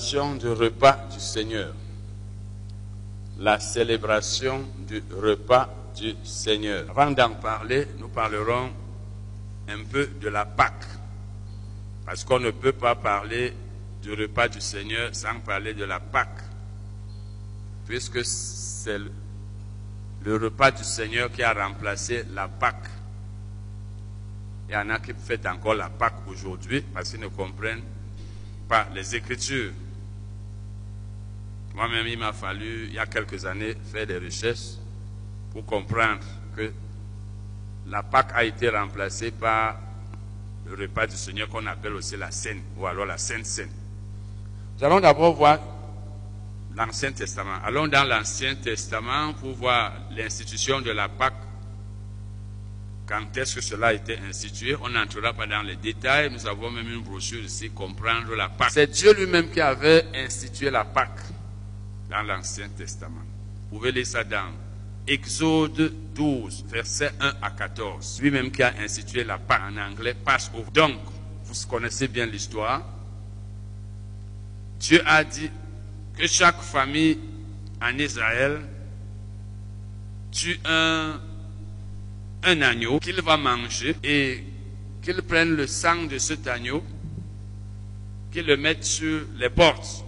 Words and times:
du 0.00 0.48
repas 0.48 0.98
du 1.12 1.20
Seigneur. 1.20 1.74
La 3.38 3.60
célébration 3.60 4.66
du 4.78 5.02
repas 5.14 5.68
du 5.94 6.14
Seigneur. 6.24 6.88
Avant 6.88 7.10
d'en 7.10 7.34
parler, 7.34 7.86
nous 7.98 8.08
parlerons 8.08 8.70
un 9.68 9.84
peu 9.84 10.06
de 10.06 10.28
la 10.30 10.46
Pâque. 10.46 10.86
Parce 12.06 12.24
qu'on 12.24 12.40
ne 12.40 12.50
peut 12.50 12.72
pas 12.72 12.94
parler 12.94 13.52
du 14.00 14.14
repas 14.14 14.48
du 14.48 14.60
Seigneur 14.62 15.14
sans 15.14 15.38
parler 15.40 15.74
de 15.74 15.84
la 15.84 16.00
Pâque. 16.00 16.44
Puisque 17.86 18.24
c'est 18.24 18.98
le, 20.24 20.36
repas 20.36 20.70
du 20.70 20.82
Seigneur 20.82 21.30
qui 21.30 21.42
a 21.42 21.52
remplacé 21.52 22.24
la 22.32 22.48
Pâque. 22.48 22.88
Il 24.70 24.72
y 24.72 24.76
en 24.76 24.88
a 24.88 24.98
qui 24.98 25.12
fêtent 25.12 25.46
encore 25.46 25.74
la 25.74 25.90
Pâque 25.90 26.26
aujourd'hui 26.26 26.80
parce 26.80 27.10
qu'ils 27.10 27.20
ne 27.20 27.28
comprennent 27.28 27.82
pas 28.66 28.86
les 28.94 29.14
Écritures. 29.14 29.72
Moi-même, 31.74 32.06
il 32.06 32.18
m'a 32.18 32.32
fallu, 32.32 32.86
il 32.88 32.94
y 32.94 32.98
a 32.98 33.06
quelques 33.06 33.44
années, 33.44 33.74
faire 33.92 34.06
des 34.06 34.18
recherches 34.18 34.76
pour 35.52 35.64
comprendre 35.64 36.20
que 36.56 36.72
la 37.86 38.02
Pâque 38.02 38.32
a 38.34 38.44
été 38.44 38.68
remplacée 38.68 39.30
par 39.30 39.76
le 40.66 40.74
repas 40.82 41.06
du 41.06 41.16
Seigneur 41.16 41.48
qu'on 41.48 41.66
appelle 41.66 41.94
aussi 41.94 42.16
la 42.16 42.30
Seine, 42.30 42.62
ou 42.76 42.86
alors 42.86 43.06
la 43.06 43.18
Sainte 43.18 43.46
Seine. 43.46 43.70
Nous 44.78 44.84
allons 44.84 45.00
d'abord 45.00 45.34
voir 45.34 45.58
l'Ancien 46.74 47.12
Testament. 47.12 47.58
Allons 47.64 47.88
dans 47.88 48.04
l'Ancien 48.04 48.54
Testament 48.56 49.34
pour 49.34 49.52
voir 49.54 49.92
l'institution 50.16 50.80
de 50.80 50.90
la 50.90 51.08
Pâque. 51.08 51.34
Quand 53.06 53.36
est-ce 53.36 53.56
que 53.56 53.60
cela 53.60 53.88
a 53.88 53.92
été 53.92 54.18
institué 54.28 54.76
On 54.80 54.88
n'entrera 54.88 55.32
pas 55.32 55.46
dans 55.46 55.62
les 55.62 55.74
détails. 55.76 56.30
Nous 56.30 56.46
avons 56.46 56.70
même 56.70 56.88
une 56.88 57.02
brochure 57.02 57.42
ici, 57.42 57.70
comprendre 57.70 58.34
la 58.36 58.48
Pâque. 58.48 58.70
C'est 58.70 58.86
Dieu 58.86 59.12
lui-même 59.14 59.50
qui 59.50 59.60
avait 59.60 60.06
institué 60.14 60.70
la 60.70 60.84
Pâque 60.84 61.18
dans 62.10 62.22
l'Ancien 62.22 62.68
Testament. 62.68 63.22
Vous 63.70 63.78
pouvez 63.78 63.92
lire 63.92 64.06
ça 64.06 64.24
dans 64.24 64.52
Exode 65.06 65.92
12, 66.14 66.64
versets 66.68 67.12
1 67.20 67.34
à 67.40 67.50
14. 67.50 68.20
Lui-même 68.20 68.50
qui 68.50 68.62
a 68.62 68.74
institué 68.80 69.24
la 69.24 69.38
Pâque 69.38 69.62
en 69.70 69.76
anglais, 69.76 70.14
Passover. 70.14 70.64
Donc, 70.74 70.98
vous 71.44 71.66
connaissez 71.68 72.08
bien 72.08 72.26
l'histoire. 72.26 72.84
Dieu 74.78 75.00
a 75.06 75.24
dit 75.24 75.50
que 76.16 76.26
chaque 76.26 76.60
famille 76.60 77.18
en 77.80 77.96
Israël 77.98 78.60
tue 80.30 80.58
un, 80.64 81.20
un 82.42 82.62
agneau 82.62 82.98
qu'il 82.98 83.20
va 83.20 83.36
manger 83.36 83.96
et 84.02 84.44
qu'il 85.02 85.22
prenne 85.22 85.56
le 85.56 85.66
sang 85.66 86.04
de 86.04 86.18
cet 86.18 86.46
agneau, 86.46 86.82
qu'il 88.32 88.46
le 88.46 88.56
mette 88.56 88.84
sur 88.84 89.22
les 89.36 89.50
portes 89.50 90.04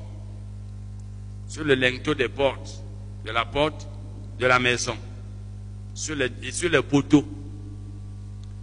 sur 1.53 1.65
le 1.65 1.75
linteau 1.75 2.15
des 2.15 2.31
portes, 2.31 2.83
de 3.27 3.31
la 3.31 3.45
porte 3.45 3.87
de 4.39 4.47
la 4.47 4.59
maison, 4.59 4.97
sur 5.93 6.15
les, 6.17 6.31
et 6.43 6.51
sur 6.51 6.71
les 6.71 6.81
poteaux. 6.81 7.29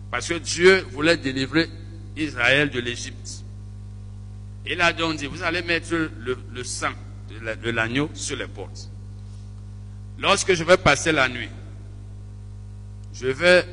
Parce 0.10 0.28
que 0.28 0.34
Dieu 0.34 0.88
voulait 0.90 1.18
délivrer 1.18 1.70
Israël 2.18 2.72
de 2.72 2.80
l'Égypte. 2.80 3.44
Il 4.66 4.82
a 4.82 4.92
donc 4.92 5.18
dit, 5.18 5.28
vous 5.28 5.44
allez 5.44 5.62
mettre 5.62 5.94
le, 5.94 6.64
sang 6.64 6.90
de 7.30 7.70
l'agneau 7.70 8.10
sur 8.16 8.36
les 8.36 8.48
portes. 8.48 8.90
Lorsque 10.18 10.56
je 10.56 10.64
vais 10.64 10.78
passer 10.78 11.12
la 11.12 11.30
nuit, 11.30 11.50
je 13.14 13.28
vais 13.28 13.68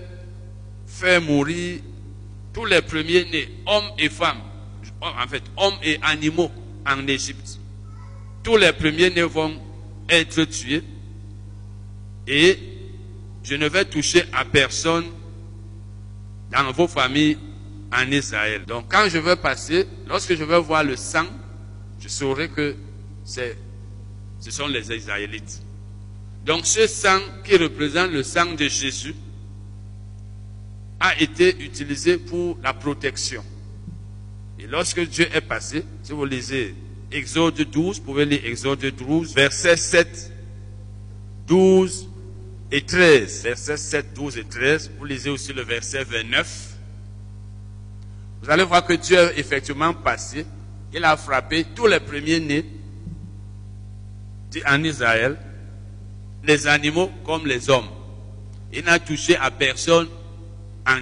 faire 0.87 1.23
mourir 1.23 1.81
tous 2.53 2.67
les 2.67 2.83
premiers-nés, 2.83 3.49
hommes 3.65 3.93
et 3.99 4.11
femmes, 4.11 4.43
en 5.01 5.27
fait, 5.27 5.43
hommes 5.57 5.79
et 5.83 5.99
animaux 6.03 6.51
en 6.87 7.07
Égypte 7.09 7.61
tous 8.47 8.57
les 8.57 8.73
premiers-nés 8.73 9.23
vont 9.23 9.61
être 10.09 10.45
tués 10.45 10.85
et 12.29 12.57
je 13.43 13.57
ne 13.57 13.69
vais 13.69 13.85
toucher 13.85 14.23
à 14.33 14.45
personne 14.45 15.05
dans 16.53 16.71
vos 16.71 16.87
familles 16.87 17.39
en 17.93 18.09
Israël. 18.13 18.65
Donc 18.65 18.85
quand 18.89 19.09
je 19.09 19.19
vais 19.19 19.35
passer, 19.35 19.85
lorsque 20.07 20.37
je 20.37 20.45
vais 20.45 20.61
voir 20.61 20.85
le 20.85 20.95
sang, 20.95 21.27
je 21.99 22.07
saurai 22.07 22.49
que 22.49 22.77
ce 23.25 23.51
sont 24.43 24.69
les 24.69 24.93
Israélites. 24.93 25.61
Donc 26.45 26.67
ce 26.67 26.87
sang 26.87 27.19
qui 27.43 27.57
représente 27.57 28.13
le 28.13 28.23
sang 28.23 28.53
de 28.53 28.69
Jésus 28.69 29.17
a 31.01 31.21
été 31.21 31.65
utilisé 31.65 32.17
pour 32.17 32.61
la 32.63 32.73
protection. 32.73 33.43
Et 34.61 34.69
lorsque 34.69 35.01
Dieu 35.01 35.27
est 35.35 35.41
passé, 35.41 35.83
si 36.05 36.13
vous 36.13 36.25
lisez 36.25 36.77
Exode 37.13 37.61
12, 37.61 37.99
vous 37.99 38.05
pouvez 38.05 38.25
lire 38.25 38.41
Exode 38.45 38.85
12, 38.85 39.35
versets 39.35 39.77
7, 39.77 40.33
12 41.47 42.09
et 42.73 42.83
13. 42.83 43.43
Versets 43.45 43.77
7, 43.77 44.15
12 44.15 44.39
et 44.39 44.45
13. 44.45 44.91
Vous 44.99 45.05
lisez 45.05 45.31
aussi 45.31 45.53
le 45.53 45.63
verset 45.63 46.03
29. 46.05 46.75
Vous 48.43 48.51
allez 48.51 48.65
voir 48.65 48.85
que 48.85 48.95
Dieu 48.95 49.19
est 49.19 49.39
effectivement 49.39 49.95
passé. 49.95 50.45
Il 50.93 51.05
a 51.05 51.17
frappé 51.17 51.65
tous 51.75 51.87
les 51.87 52.01
premiers-nés 52.01 52.65
en 54.67 54.83
Israël, 54.83 55.37
les 56.45 56.67
animaux 56.67 57.11
comme 57.25 57.47
les 57.47 57.69
hommes. 57.69 57.89
Il 58.73 58.85
n'a 58.85 58.99
touché 58.99 59.37
à 59.37 59.51
personne 59.51 60.09
en, 60.87 60.99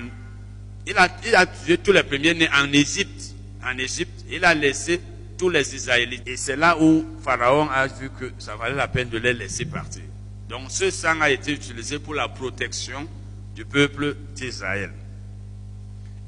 il 0.87 0.97
a, 0.99 1.09
il 1.27 1.35
a 1.35 1.47
tué 1.47 1.79
tous 1.79 1.93
les 1.93 2.03
premiers-nés 2.03 2.49
en 2.55 2.73
Égypte. 2.73 3.35
En 3.65 3.79
Égypte, 3.79 4.25
il 4.31 4.45
a 4.45 4.55
laissé 4.55 5.01
tous 5.37 5.49
les 5.49 5.75
Israélites. 5.75 6.23
Et 6.27 6.37
c'est 6.37 6.57
là 6.57 6.77
où 6.81 7.05
Pharaon 7.23 7.69
a 7.71 7.87
vu 7.87 8.11
que 8.11 8.33
ça 8.39 8.57
valait 8.57 8.75
la 8.75 8.89
peine 8.89 9.09
de 9.09 9.19
les 9.19 9.33
laisser 9.33 9.65
partir. 9.65 10.03
Donc 10.49 10.71
ce 10.71 10.91
sang 10.91 11.21
a 11.21 11.31
été 11.31 11.53
utilisé 11.53 11.99
pour 11.99 12.15
la 12.15 12.29
protection 12.29 13.09
du 13.55 13.65
peuple 13.65 14.17
d'Israël. 14.35 14.93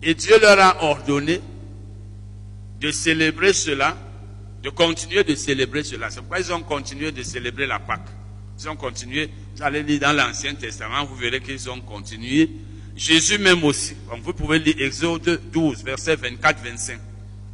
Et 0.02 0.14
Dieu 0.14 0.38
leur 0.40 0.58
a 0.58 0.84
ordonné 0.84 1.40
de 2.80 2.90
célébrer 2.90 3.52
cela, 3.52 3.96
de 4.62 4.70
continuer 4.70 5.24
de 5.24 5.34
célébrer 5.34 5.82
cela. 5.82 6.10
C'est 6.10 6.20
pourquoi 6.20 6.40
ils 6.40 6.52
ont 6.52 6.62
continué 6.62 7.12
de 7.12 7.22
célébrer 7.22 7.66
la 7.66 7.78
Pâque. 7.78 8.08
Ils 8.58 8.68
ont 8.68 8.76
continué, 8.76 9.30
vous 9.54 9.62
allez 9.62 9.82
lire 9.82 10.00
dans 10.00 10.12
l'Ancien 10.12 10.54
Testament, 10.54 11.04
vous 11.04 11.16
verrez 11.16 11.40
qu'ils 11.40 11.68
ont 11.70 11.80
continué. 11.80 12.50
Jésus 12.96 13.38
même 13.38 13.62
aussi. 13.64 13.94
Vous 14.22 14.32
pouvez 14.32 14.58
lire 14.58 14.76
Exode 14.78 15.40
12, 15.52 15.84
verset 15.84 16.16
24-25. 16.16 16.98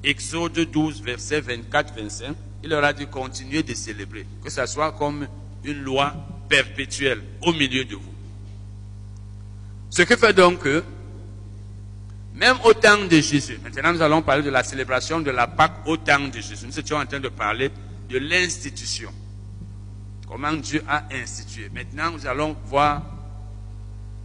Exode 0.05 0.59
12, 0.59 1.01
verset 1.03 1.41
24-25, 1.43 2.35
il 2.65 2.71
leur 2.71 2.83
a 2.83 2.93
dit 2.93 3.07
continuez 3.07 3.63
de 3.63 3.75
célébrer, 3.75 4.27
que 4.43 4.51
ce 4.51 4.67
soit 4.67 4.93
comme 4.93 5.29
une 5.65 5.83
loi 5.83 6.13
perpétuelle 6.49 7.23
au 7.43 7.53
milieu 7.53 7.85
de 7.85 7.95
vous. 7.95 8.15
Ce 9.91 10.03
qui 10.03 10.17
fait 10.17 10.33
donc 10.33 10.61
que, 10.61 10.83
même 12.35 12.57
au 12.65 12.75
temps 12.75 13.05
de 13.05 13.21
Jésus, 13.21 13.61
maintenant 13.63 13.93
nous 13.93 14.03
allons 14.03 14.23
parler 14.23 14.43
de 14.43 14.51
la 14.51 14.65
célébration 14.65 15.21
de 15.21 15.31
la 15.31 15.47
Pâque 15.47 15.87
au 15.87 15.97
temps 15.97 16.27
de 16.29 16.41
Jésus. 16.41 16.67
Nous 16.67 16.79
étions 16.79 16.97
en 16.97 17.07
train 17.07 17.21
de 17.21 17.29
parler 17.29 17.71
de 18.09 18.19
l'institution. 18.19 19.11
Comment 20.29 20.55
Dieu 20.55 20.83
a 20.89 21.05
institué. 21.13 21.71
Maintenant 21.73 22.11
nous 22.11 22.27
allons 22.27 22.57
voir 22.67 23.03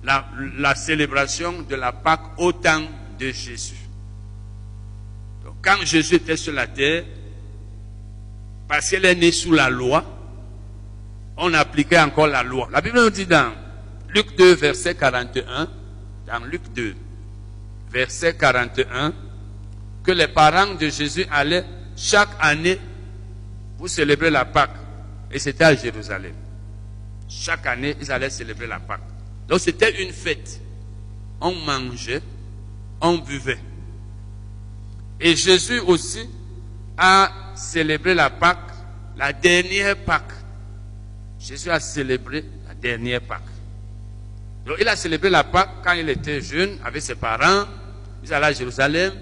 la 0.03 0.73
célébration 0.73 1.61
de 1.61 1.75
la 1.75 1.91
Pâque 1.91 2.39
au 2.39 2.51
temps 2.51 2.83
de 3.19 3.31
Jésus 3.31 3.86
quand 5.67 5.83
Jésus 5.83 6.15
était 6.15 6.37
sur 6.37 6.53
la 6.53 6.65
terre, 6.65 7.03
parce 8.69 8.89
qu'il 8.89 9.03
est 9.03 9.15
né 9.15 9.33
sous 9.33 9.51
la 9.51 9.69
loi, 9.69 10.01
on 11.35 11.53
appliquait 11.53 11.99
encore 11.99 12.27
la 12.27 12.41
loi. 12.41 12.69
La 12.71 12.79
Bible 12.79 13.01
nous 13.03 13.09
dit 13.09 13.25
dans 13.25 13.51
Luc 14.07 14.37
2, 14.37 14.55
verset 14.55 14.95
41, 14.95 15.67
dans 16.25 16.45
Luc 16.45 16.61
2, 16.73 16.95
verset 17.91 18.37
41, 18.37 19.13
que 20.03 20.11
les 20.13 20.29
parents 20.29 20.73
de 20.75 20.87
Jésus 20.87 21.25
allaient 21.29 21.65
chaque 21.97 22.29
année 22.39 22.79
pour 23.77 23.89
célébrer 23.89 24.29
la 24.29 24.45
Pâque. 24.45 24.71
Et 25.29 25.37
c'était 25.37 25.65
à 25.65 25.75
Jérusalem. 25.75 26.33
Chaque 27.27 27.65
année, 27.65 27.93
ils 27.99 28.09
allaient 28.09 28.29
célébrer 28.29 28.67
la 28.67 28.79
Pâque. 28.79 29.01
Donc 29.49 29.59
c'était 29.59 30.01
une 30.01 30.13
fête. 30.13 30.61
On 31.41 31.51
mangeait, 31.51 32.21
on 33.01 33.17
buvait. 33.17 33.59
Et 35.19 35.35
Jésus 35.35 35.79
aussi 35.79 36.29
a 36.97 37.29
célébré 37.55 38.13
la 38.13 38.29
Pâque, 38.29 38.71
la 39.17 39.33
dernière 39.33 39.97
Pâque. 39.97 40.33
Jésus 41.39 41.69
a 41.69 41.79
célébré 41.79 42.43
la 42.67 42.75
dernière 42.75 43.21
Pâque. 43.21 43.41
Donc 44.65 44.77
il 44.79 44.87
a 44.87 44.95
célébré 44.95 45.29
la 45.29 45.43
Pâque 45.43 45.69
quand 45.83 45.93
il 45.93 46.09
était 46.09 46.41
jeune 46.41 46.77
avec 46.83 47.01
ses 47.01 47.15
parents. 47.15 47.65
Ils 48.23 48.33
allaient 48.33 48.47
à 48.47 48.53
Jérusalem. 48.53 49.13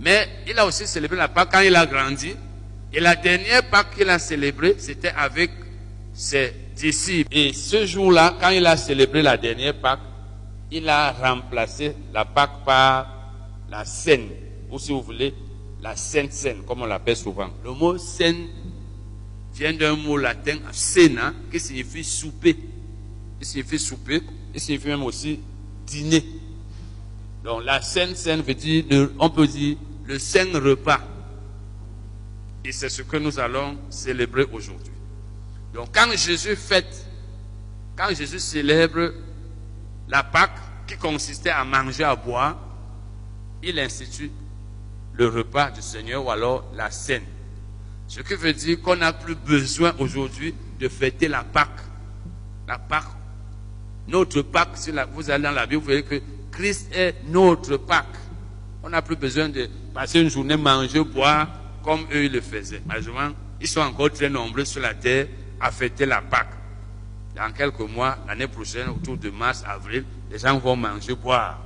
Mais 0.00 0.28
il 0.46 0.58
a 0.58 0.66
aussi 0.66 0.86
célébré 0.86 1.16
la 1.16 1.28
Pâque 1.28 1.50
quand 1.52 1.60
il 1.60 1.74
a 1.76 1.86
grandi. 1.86 2.34
Et 2.92 3.00
la 3.00 3.16
dernière 3.16 3.68
Pâque 3.70 3.96
qu'il 3.96 4.08
a 4.10 4.18
célébrée, 4.18 4.76
c'était 4.78 5.12
avec 5.16 5.50
ses 6.12 6.52
disciples. 6.74 7.28
Et 7.30 7.52
ce 7.52 7.86
jour-là, 7.86 8.36
quand 8.40 8.50
il 8.50 8.66
a 8.66 8.76
célébré 8.76 9.22
la 9.22 9.36
dernière 9.36 9.74
Pâque, 9.74 10.00
il 10.70 10.88
a 10.88 11.12
remplacé 11.12 11.94
la 12.12 12.24
Pâque 12.24 12.64
par 12.64 13.32
la 13.70 13.84
scène 13.84 14.28
ou 14.70 14.78
si 14.78 14.92
vous 14.92 15.02
voulez, 15.02 15.34
la 15.80 15.96
Sainte 15.96 16.32
Seine, 16.32 16.62
comme 16.66 16.82
on 16.82 16.86
l'appelle 16.86 17.16
souvent. 17.16 17.50
Le 17.64 17.72
mot 17.72 17.98
Seine 17.98 18.46
vient 19.54 19.72
d'un 19.72 19.96
mot 19.96 20.16
latin, 20.16 20.58
cena, 20.72 21.32
qui 21.50 21.60
signifie 21.60 22.04
souper. 22.04 22.56
Il 23.40 23.46
signifie 23.46 23.78
souper, 23.78 24.22
il 24.54 24.60
signifie 24.60 24.88
même 24.88 25.02
aussi 25.02 25.40
dîner. 25.86 26.24
Donc 27.44 27.64
la 27.64 27.80
Sainte 27.80 28.16
Seine 28.16 28.42
veut 28.42 28.54
dire, 28.54 28.84
on 29.18 29.30
peut 29.30 29.46
dire 29.46 29.76
le 30.04 30.18
saint 30.18 30.52
repas. 30.54 31.00
Et 32.64 32.72
c'est 32.72 32.88
ce 32.88 33.02
que 33.02 33.16
nous 33.16 33.38
allons 33.38 33.78
célébrer 33.88 34.44
aujourd'hui. 34.52 34.92
Donc 35.72 35.88
quand 35.94 36.10
Jésus 36.16 36.56
fête, 36.56 37.06
quand 37.96 38.08
Jésus 38.14 38.40
célèbre 38.40 39.12
la 40.08 40.22
Pâque 40.22 40.58
qui 40.86 40.96
consistait 40.96 41.50
à 41.50 41.64
manger, 41.64 42.04
à 42.04 42.16
boire, 42.16 42.58
il 43.62 43.78
institue 43.78 44.30
le 45.18 45.26
repas 45.26 45.70
du 45.70 45.82
Seigneur 45.82 46.24
ou 46.24 46.30
alors 46.30 46.64
la 46.74 46.90
scène. 46.90 47.24
Ce 48.06 48.20
qui 48.20 48.34
veut 48.34 48.52
dire 48.52 48.80
qu'on 48.80 48.96
n'a 48.96 49.12
plus 49.12 49.34
besoin 49.34 49.92
aujourd'hui 49.98 50.54
de 50.78 50.88
fêter 50.88 51.28
la 51.28 51.42
Pâque. 51.44 51.80
La 52.66 52.78
Pâque, 52.78 53.04
notre 54.06 54.42
Pâque, 54.42 54.78
vous 55.12 55.30
allez 55.30 55.42
dans 55.42 55.50
la 55.50 55.66
Bible, 55.66 55.82
vous 55.82 55.88
verrez 55.88 56.04
que 56.04 56.22
Christ 56.52 56.94
est 56.94 57.16
notre 57.26 57.76
Pâque. 57.76 58.06
On 58.82 58.90
n'a 58.90 59.02
plus 59.02 59.16
besoin 59.16 59.48
de 59.48 59.68
passer 59.92 60.20
une 60.20 60.30
journée 60.30 60.56
manger, 60.56 61.02
boire, 61.02 61.48
comme 61.82 62.06
eux 62.12 62.24
ils 62.24 62.32
le 62.32 62.40
faisaient. 62.40 62.82
Malheureusement, 62.86 63.30
ils 63.60 63.68
sont 63.68 63.80
encore 63.80 64.10
très 64.10 64.30
nombreux 64.30 64.64
sur 64.64 64.80
la 64.80 64.94
terre 64.94 65.26
à 65.60 65.70
fêter 65.72 66.06
la 66.06 66.22
Pâque. 66.22 66.52
Dans 67.34 67.52
quelques 67.52 67.80
mois, 67.80 68.18
l'année 68.26 68.46
prochaine, 68.46 68.88
autour 68.88 69.16
de 69.16 69.30
mars, 69.30 69.64
avril, 69.66 70.04
les 70.30 70.38
gens 70.38 70.58
vont 70.58 70.76
manger, 70.76 71.14
boire. 71.14 71.58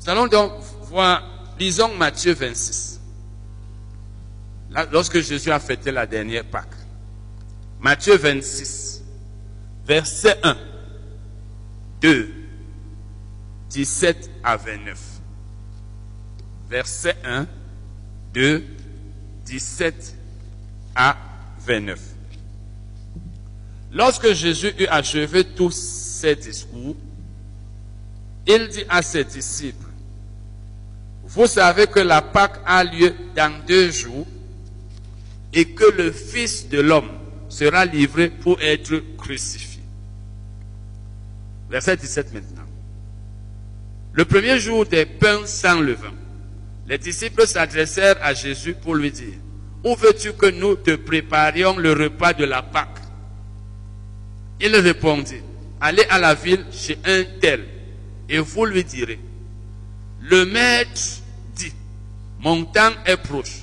Nous 0.00 0.10
allons 0.10 0.28
donc 0.28 0.52
voir, 0.84 1.22
lisons 1.58 1.94
Matthieu 1.94 2.34
26. 2.34 3.00
lorsque 4.92 5.20
Jésus 5.20 5.50
a 5.50 5.58
fêté 5.58 5.90
la 5.90 6.06
dernière 6.06 6.44
Pâque. 6.44 6.74
Matthieu 7.80 8.16
26, 8.16 9.02
verset 9.86 10.38
1, 10.42 10.56
2, 12.00 12.34
17 13.70 14.30
à 14.42 14.56
29. 14.56 14.98
Verset 16.68 17.16
1, 17.24 17.46
2, 18.34 18.64
17 19.46 20.16
à 20.94 21.16
29. 21.60 22.00
Lorsque 23.92 24.32
Jésus 24.32 24.74
eut 24.78 24.86
achevé 24.88 25.44
tous 25.44 25.70
ses 25.70 26.36
discours, 26.36 26.96
il 28.46 28.68
dit 28.68 28.84
à 28.88 29.02
ses 29.02 29.24
disciples, 29.24 29.87
vous 31.28 31.46
savez 31.46 31.86
que 31.86 32.00
la 32.00 32.22
Pâque 32.22 32.60
a 32.64 32.82
lieu 32.84 33.14
dans 33.36 33.52
deux 33.66 33.90
jours 33.90 34.26
et 35.52 35.66
que 35.66 35.84
le 35.96 36.10
Fils 36.10 36.68
de 36.68 36.80
l'homme 36.80 37.10
sera 37.48 37.84
livré 37.84 38.30
pour 38.30 38.60
être 38.62 39.02
crucifié. 39.16 39.82
Verset 41.70 41.98
17 41.98 42.32
maintenant. 42.32 42.62
Le 44.12 44.24
premier 44.24 44.58
jour 44.58 44.86
des 44.86 45.04
pains 45.04 45.44
sans 45.44 45.80
levain, 45.80 46.14
les 46.86 46.98
disciples 46.98 47.46
s'adressèrent 47.46 48.16
à 48.22 48.32
Jésus 48.32 48.74
pour 48.74 48.94
lui 48.94 49.10
dire, 49.10 49.34
où 49.84 49.94
veux-tu 49.94 50.32
que 50.32 50.46
nous 50.46 50.76
te 50.76 50.96
préparions 50.96 51.76
le 51.76 51.92
repas 51.92 52.32
de 52.32 52.44
la 52.44 52.62
Pâque? 52.62 53.00
Il 54.60 54.74
répondit, 54.74 55.42
allez 55.80 56.04
à 56.08 56.18
la 56.18 56.34
ville 56.34 56.64
chez 56.72 56.98
un 57.04 57.22
tel 57.38 57.64
et 58.28 58.38
vous 58.38 58.64
lui 58.64 58.82
direz, 58.82 59.20
le 60.20 60.44
maître 60.46 61.17
mon 62.40 62.64
temps 62.64 62.92
est 63.04 63.16
proche, 63.16 63.62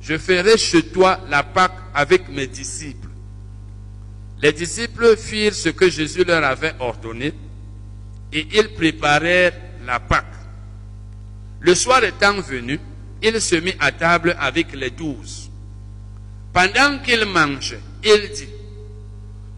je 0.00 0.16
ferai 0.18 0.56
chez 0.56 0.82
toi 0.84 1.20
la 1.28 1.42
Pâque 1.42 1.78
avec 1.94 2.28
mes 2.28 2.46
disciples. 2.46 3.08
Les 4.40 4.52
disciples 4.52 5.16
firent 5.16 5.54
ce 5.54 5.68
que 5.68 5.88
Jésus 5.88 6.24
leur 6.24 6.44
avait 6.44 6.74
ordonné 6.80 7.32
et 8.32 8.46
ils 8.52 8.74
préparèrent 8.74 9.54
la 9.86 10.00
Pâque. 10.00 10.26
Le 11.60 11.74
soir 11.74 12.02
étant 12.02 12.40
venu, 12.40 12.78
il 13.22 13.40
se 13.40 13.56
mit 13.56 13.74
à 13.78 13.92
table 13.92 14.36
avec 14.38 14.72
les 14.72 14.90
douze. 14.90 15.50
Pendant 16.52 16.98
qu'il 16.98 17.24
mangeait, 17.24 17.80
il 18.04 18.30
dit, 18.34 18.48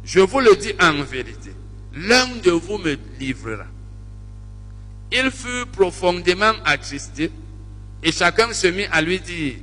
je 0.04 0.20
vous 0.20 0.40
le 0.40 0.54
dis 0.56 0.74
en 0.80 1.02
vérité, 1.02 1.50
l'un 1.94 2.28
de 2.42 2.50
vous 2.50 2.78
me 2.78 2.96
livrera. 3.18 3.64
Il 5.10 5.30
fut 5.30 5.66
profondément 5.72 6.52
attristé 6.64 7.30
et 8.04 8.12
chacun 8.12 8.52
se 8.52 8.66
mit 8.66 8.84
à 8.92 9.00
lui 9.00 9.18
dire, 9.18 9.54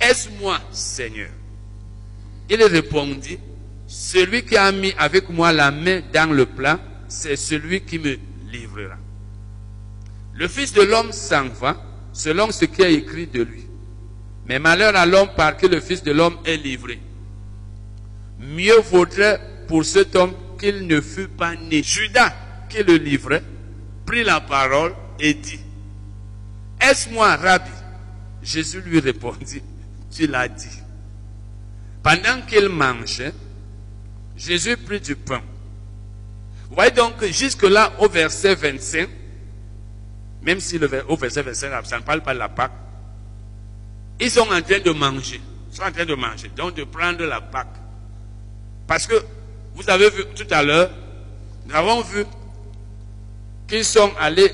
Est-ce 0.00 0.28
moi, 0.40 0.58
Seigneur? 0.72 1.30
Il 2.50 2.62
répondit, 2.64 3.38
Celui 3.86 4.44
qui 4.44 4.56
a 4.56 4.72
mis 4.72 4.92
avec 4.98 5.30
moi 5.30 5.52
la 5.52 5.70
main 5.70 6.02
dans 6.12 6.34
le 6.34 6.44
plat, 6.44 6.80
c'est 7.06 7.36
celui 7.36 7.82
qui 7.82 8.00
me 8.00 8.18
livrera. 8.50 8.96
Le 10.34 10.48
Fils 10.48 10.72
de 10.72 10.82
l'homme 10.82 11.12
s'en 11.12 11.48
va 11.48 11.80
selon 12.12 12.50
ce 12.50 12.64
qui 12.64 12.82
est 12.82 12.94
écrit 12.94 13.28
de 13.28 13.42
lui. 13.42 13.64
Mais 14.46 14.58
malheur 14.58 14.96
à 14.96 15.06
l'homme 15.06 15.28
par 15.36 15.56
qui 15.56 15.68
le 15.68 15.80
Fils 15.80 16.02
de 16.02 16.10
l'homme 16.10 16.38
est 16.44 16.56
livré. 16.56 16.98
Mieux 18.40 18.80
vaudrait 18.90 19.40
pour 19.68 19.84
cet 19.84 20.16
homme 20.16 20.34
qu'il 20.58 20.88
ne 20.88 21.00
fût 21.00 21.28
pas 21.28 21.54
né. 21.54 21.84
Judas, 21.84 22.34
qui 22.68 22.82
le 22.82 22.96
livrait, 22.96 23.44
prit 24.04 24.24
la 24.24 24.40
parole 24.40 24.94
et 25.20 25.34
dit, 25.34 25.60
Est-ce 26.80 27.08
moi, 27.10 27.36
Rabbi 27.36 27.70
Jésus 28.44 28.82
lui 28.82 29.00
répondit, 29.00 29.62
Tu 30.10 30.26
l'as 30.26 30.48
dit. 30.48 30.78
Pendant 32.02 32.42
qu'il 32.46 32.68
mangeait, 32.68 33.32
Jésus 34.36 34.76
prit 34.76 35.00
du 35.00 35.16
pain. 35.16 35.42
Vous 36.68 36.74
voyez 36.74 36.90
donc 36.90 37.24
jusque-là, 37.24 37.92
au 37.98 38.08
verset 38.08 38.54
25, 38.54 39.08
même 40.42 40.60
si 40.60 40.78
au 41.08 41.16
verset 41.16 41.42
25, 41.42 41.86
ça 41.86 41.98
ne 41.98 42.02
parle 42.02 42.22
pas 42.22 42.34
de 42.34 42.38
la 42.38 42.50
Pâque, 42.50 42.72
ils 44.20 44.30
sont 44.30 44.42
en 44.42 44.60
train 44.60 44.78
de 44.78 44.90
manger. 44.90 45.40
Ils 45.70 45.76
sont 45.76 45.82
en 45.82 45.92
train 45.92 46.04
de 46.04 46.14
manger, 46.14 46.50
donc 46.54 46.74
de 46.74 46.84
prendre 46.84 47.24
la 47.24 47.40
Pâque. 47.40 47.74
Parce 48.86 49.06
que, 49.06 49.14
vous 49.74 49.88
avez 49.88 50.10
vu 50.10 50.24
tout 50.36 50.46
à 50.50 50.62
l'heure, 50.62 50.90
nous 51.66 51.74
avons 51.74 52.02
vu 52.02 52.24
qu'ils 53.66 53.84
sont 53.84 54.12
allés 54.18 54.52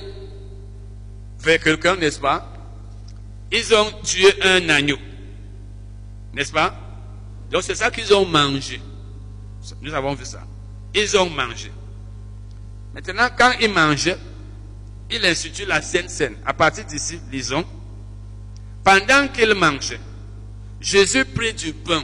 vers 1.40 1.60
quelqu'un, 1.60 1.96
n'est-ce 1.96 2.20
pas? 2.20 2.49
Ils 3.52 3.74
ont 3.74 3.90
tué 4.02 4.32
un 4.42 4.68
agneau. 4.68 4.98
N'est-ce 6.32 6.52
pas? 6.52 6.74
Donc 7.50 7.62
c'est 7.62 7.74
ça 7.74 7.90
qu'ils 7.90 8.14
ont 8.14 8.24
mangé. 8.26 8.80
Nous 9.82 9.92
avons 9.92 10.14
vu 10.14 10.24
ça. 10.24 10.46
Ils 10.94 11.16
ont 11.16 11.28
mangé. 11.28 11.70
Maintenant, 12.94 13.28
quand 13.36 13.52
ils 13.60 13.72
mangeaient, 13.72 14.18
il 15.10 15.24
institue 15.24 15.64
la 15.64 15.82
Sainte 15.82 16.10
Seine. 16.10 16.36
À 16.44 16.54
partir 16.54 16.84
d'ici, 16.84 17.20
lisons. 17.30 17.64
Pendant 18.84 19.28
qu'ils 19.28 19.54
mangeaient, 19.54 20.00
Jésus 20.80 21.24
prit 21.24 21.52
du 21.52 21.72
pain. 21.72 22.02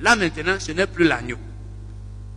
Là 0.00 0.16
maintenant, 0.16 0.56
ce 0.58 0.72
n'est 0.72 0.86
plus 0.86 1.06
l'agneau. 1.06 1.38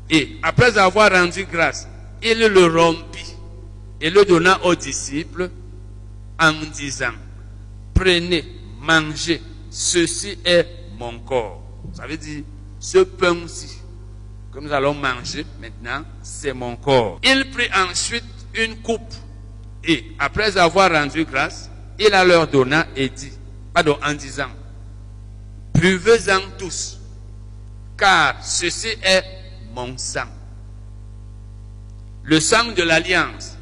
Et 0.10 0.38
après 0.42 0.78
avoir 0.78 1.12
rendu 1.12 1.46
grâce, 1.46 1.88
il 2.24 2.40
le 2.40 2.66
rompit 2.66 3.36
et 4.02 4.10
le 4.10 4.26
donna 4.26 4.64
aux 4.64 4.76
disciples 4.76 5.50
en 6.40 6.54
disant, 6.74 7.12
prenez, 8.00 8.46
mangez, 8.80 9.42
ceci 9.70 10.38
est 10.46 10.66
mon 10.98 11.20
corps. 11.20 11.62
Ça 11.94 12.08
veut 12.08 12.18
dire, 12.18 12.44
ce 12.80 13.00
pain-ci 13.00 13.78
que 14.54 14.60
nous 14.60 14.72
allons 14.72 14.94
manger 14.94 15.46
maintenant, 15.60 16.04
c'est 16.24 16.54
mon 16.54 16.76
corps. 16.78 17.20
Il 17.24 17.52
prit 17.52 17.70
ensuite 17.76 18.24
une 18.56 18.78
coupe 18.78 19.14
et 19.84 20.12
après 20.18 20.58
avoir 20.58 20.92
rendu 20.92 21.26
grâce, 21.26 21.70
il 22.00 22.10
la 22.10 22.24
leur 22.24 22.48
donna 22.48 22.88
et 22.96 23.10
dit, 23.10 23.32
pardon, 23.74 23.98
en 24.04 24.14
disant, 24.14 24.50
buvez-en 25.74 26.40
tous, 26.58 27.00
car 27.98 28.36
ceci 28.42 28.88
est 29.04 29.24
mon 29.76 29.98
sang. 29.98 30.28
Le 32.24 32.40
sang 32.40 32.72
de 32.76 32.84
l'alliance 32.84 33.58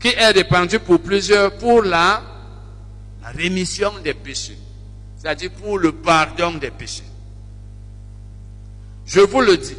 qui 0.00 0.08
est 0.08 0.30
répandu 0.30 0.78
pour 0.78 1.00
plusieurs 1.00 1.56
pour 1.58 1.82
la, 1.82 2.22
la 3.24 3.30
rémission 3.30 3.90
des 4.02 4.12
péchés, 4.12 4.58
c'est-à-dire 5.16 5.50
pour 5.52 5.78
le 5.78 5.92
pardon 5.92 6.52
des 6.52 6.70
péchés. 6.70 7.04
Je 9.06 9.20
vous 9.20 9.40
le 9.40 9.56
dis, 9.56 9.76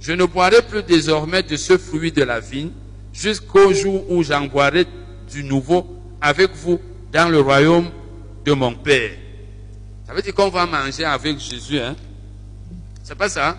je 0.00 0.12
ne 0.12 0.24
boirai 0.24 0.62
plus 0.62 0.82
désormais 0.84 1.42
de 1.42 1.56
ce 1.56 1.76
fruit 1.76 2.12
de 2.12 2.22
la 2.22 2.38
vigne 2.38 2.70
jusqu'au 3.12 3.74
jour 3.74 4.08
où 4.10 4.22
j'en 4.22 4.46
boirai 4.46 4.86
du 5.30 5.42
nouveau 5.42 5.96
avec 6.20 6.52
vous 6.54 6.80
dans 7.12 7.28
le 7.28 7.40
royaume 7.40 7.90
de 8.44 8.52
mon 8.52 8.74
Père. 8.74 9.12
Ça 10.06 10.14
veut 10.14 10.22
dire 10.22 10.34
qu'on 10.34 10.48
va 10.48 10.64
manger 10.66 11.04
avec 11.04 11.38
Jésus, 11.38 11.80
hein? 11.80 11.96
C'est 13.02 13.16
pas 13.16 13.28
ça? 13.28 13.58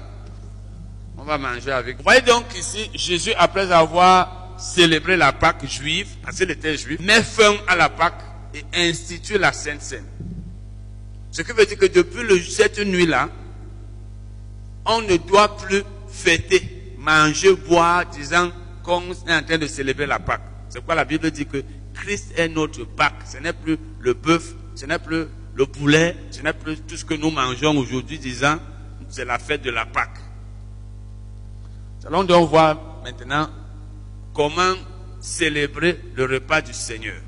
On 1.17 1.23
va 1.23 1.37
manger 1.37 1.71
avec. 1.71 1.97
Vous 1.97 2.03
voyez 2.03 2.21
donc 2.21 2.45
ici, 2.57 2.89
Jésus, 2.93 3.33
après 3.37 3.71
avoir 3.71 4.55
célébrer 4.57 5.17
la 5.17 5.33
Pâque 5.33 5.65
juive, 5.65 6.07
parce 6.23 6.37
qu'il 6.37 6.49
était 6.49 6.77
juif, 6.77 6.99
met 7.01 7.21
fin 7.21 7.55
à 7.67 7.75
la 7.75 7.89
Pâque 7.89 8.21
et 8.53 8.89
institue 8.89 9.37
la 9.37 9.51
Sainte 9.53 9.81
Seine. 9.81 10.05
Ce 11.31 11.41
qui 11.41 11.51
veut 11.53 11.65
dire 11.65 11.77
que 11.77 11.85
depuis 11.85 12.43
cette 12.43 12.79
nuit-là, 12.79 13.29
on 14.85 15.01
ne 15.01 15.17
doit 15.17 15.55
plus 15.57 15.83
fêter, 16.09 16.95
manger, 16.97 17.55
boire, 17.55 18.05
disant 18.07 18.51
qu'on 18.83 19.01
est 19.11 19.33
en 19.33 19.43
train 19.43 19.57
de 19.57 19.67
célébrer 19.67 20.05
la 20.05 20.19
Pâque. 20.19 20.41
C'est 20.69 20.79
pourquoi 20.79 20.95
la 20.95 21.05
Bible 21.05 21.31
dit 21.31 21.45
que 21.45 21.63
Christ 21.93 22.33
est 22.37 22.49
notre 22.49 22.83
Pâque. 22.83 23.23
Ce 23.25 23.37
n'est 23.37 23.53
plus 23.53 23.77
le 23.99 24.13
bœuf, 24.13 24.55
ce 24.75 24.85
n'est 24.85 24.99
plus 24.99 25.25
le 25.55 25.65
poulet, 25.65 26.15
ce 26.31 26.41
n'est 26.41 26.53
plus 26.53 26.77
tout 26.81 26.97
ce 26.97 27.05
que 27.05 27.13
nous 27.13 27.29
mangeons 27.31 27.77
aujourd'hui, 27.77 28.19
disant 28.19 28.57
c'est 29.07 29.25
la 29.25 29.39
fête 29.39 29.61
de 29.61 29.71
la 29.71 29.85
Pâque. 29.85 30.19
Nous 32.01 32.07
allons 32.07 32.23
donc 32.23 32.49
voir 32.49 33.01
maintenant 33.03 33.49
comment 34.33 34.73
célébrer 35.19 35.99
le 36.15 36.25
repas 36.25 36.61
du 36.61 36.73
Seigneur. 36.73 37.21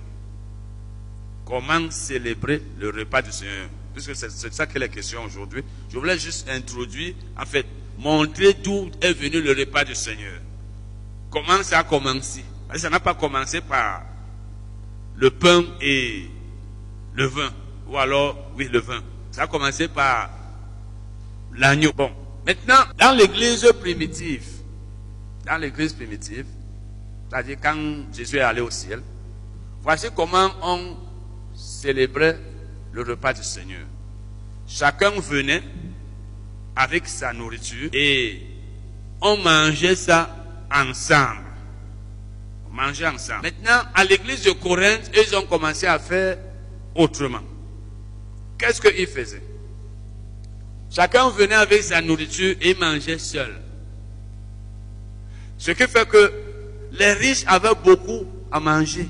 Comment 1.46 1.92
célébrer 1.92 2.62
le 2.80 2.90
repas 2.90 3.22
du 3.22 3.32
Seigneur? 3.32 3.68
Puisque 3.94 4.16
c'est 4.16 4.54
ça 4.54 4.66
que 4.66 4.76
est 4.76 4.80
la 4.80 4.88
question 4.88 5.24
aujourd'hui. 5.24 5.64
Je 5.90 5.98
voulais 5.98 6.18
juste 6.18 6.50
introduire, 6.50 7.14
en 7.38 7.46
fait, 7.46 7.66
montrer 8.00 8.54
d'où 8.54 8.90
est 9.02 9.14
venu 9.14 9.42
le 9.42 9.52
repas 9.52 9.84
du 9.84 9.94
Seigneur. 9.94 10.40
Comment 11.30 11.62
ça 11.64 11.80
a 11.80 11.84
commencé? 11.84 12.44
Ça 12.76 12.90
n'a 12.90 13.00
pas 13.00 13.14
commencé 13.14 13.62
par 13.62 14.04
le 15.16 15.30
pain 15.30 15.64
et 15.82 16.28
le 17.14 17.26
vin. 17.26 17.54
Ou 17.88 17.98
alors, 17.98 18.52
oui, 18.58 18.68
le 18.72 18.80
vin. 18.80 19.04
Ça 19.32 19.44
a 19.44 19.48
commencé 19.48 19.88
par 19.88 20.32
l'agneau. 21.56 21.92
Bon, 21.94 22.12
maintenant, 22.46 22.84
dans 22.98 23.16
l'église 23.16 23.72
primitive, 23.80 24.46
dans 25.46 25.58
l'église 25.58 25.94
primitive, 25.94 26.46
c'est-à-dire 27.30 27.58
quand 27.62 27.76
Jésus 28.14 28.38
est 28.38 28.42
allé 28.42 28.62
au 28.62 28.72
ciel, 28.72 29.02
voici 29.82 30.08
comment 30.16 30.50
on 30.62 30.96
célébrait 31.64 32.38
le 32.92 33.04
repas 33.04 33.34
du 33.34 33.44
Seigneur. 33.44 33.86
Chacun 34.68 35.12
venait 35.12 35.64
avec 36.76 37.08
sa 37.08 37.34
nourriture 37.34 37.90
et 37.94 38.42
on 39.22 39.38
mangeait 39.38 39.96
ça 39.96 40.36
ensemble. 40.74 41.46
On 42.70 42.74
mangeait 42.74 43.08
ensemble. 43.08 43.44
Maintenant, 43.44 43.82
à 43.94 44.04
l'église 44.04 44.44
de 44.44 44.52
Corinthe, 44.52 45.12
ils 45.16 45.36
ont 45.36 45.44
commencé 45.44 45.86
à 45.86 46.00
faire 46.00 46.38
autrement. 46.96 47.42
Qu'est-ce 48.58 48.82
qu'ils 48.82 49.08
faisaient? 49.08 49.44
Chacun 50.90 51.30
venait 51.30 51.56
avec 51.56 51.82
sa 51.82 52.02
nourriture 52.02 52.56
et 52.62 52.76
mangeait 52.76 53.20
seul. 53.20 53.56
Ce 55.58 55.72
qui 55.72 55.88
fait 55.88 56.08
que 56.08 56.32
les 56.92 57.14
riches 57.14 57.44
avaient 57.48 57.76
beaucoup 57.84 58.26
à 58.52 58.60
manger. 58.60 59.08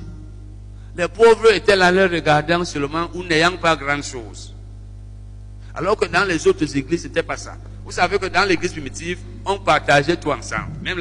Les 0.96 1.08
pauvres 1.08 1.52
étaient 1.52 1.76
là 1.76 1.92
leur 1.92 2.12
regardant 2.12 2.64
seulement 2.66 3.10
ou 3.14 3.24
n'ayant 3.24 3.58
pas 3.58 3.76
grand-chose. 3.76 4.54
Alors 5.76 5.98
que 5.98 6.06
dans 6.06 6.24
les 6.24 6.48
autres 6.48 6.78
églises, 6.78 7.04
ce 7.04 7.08
n'était 7.08 7.24
pas 7.24 7.38
ça. 7.38 7.58
Vous 7.84 7.92
savez 7.92 8.20
que 8.20 8.28
dans 8.28 8.48
l'église 8.48 8.72
primitive, 8.72 9.20
on 9.46 9.58
partageait 9.58 10.18
tout 10.18 10.32
ensemble, 10.32 10.72
même 10.82 11.00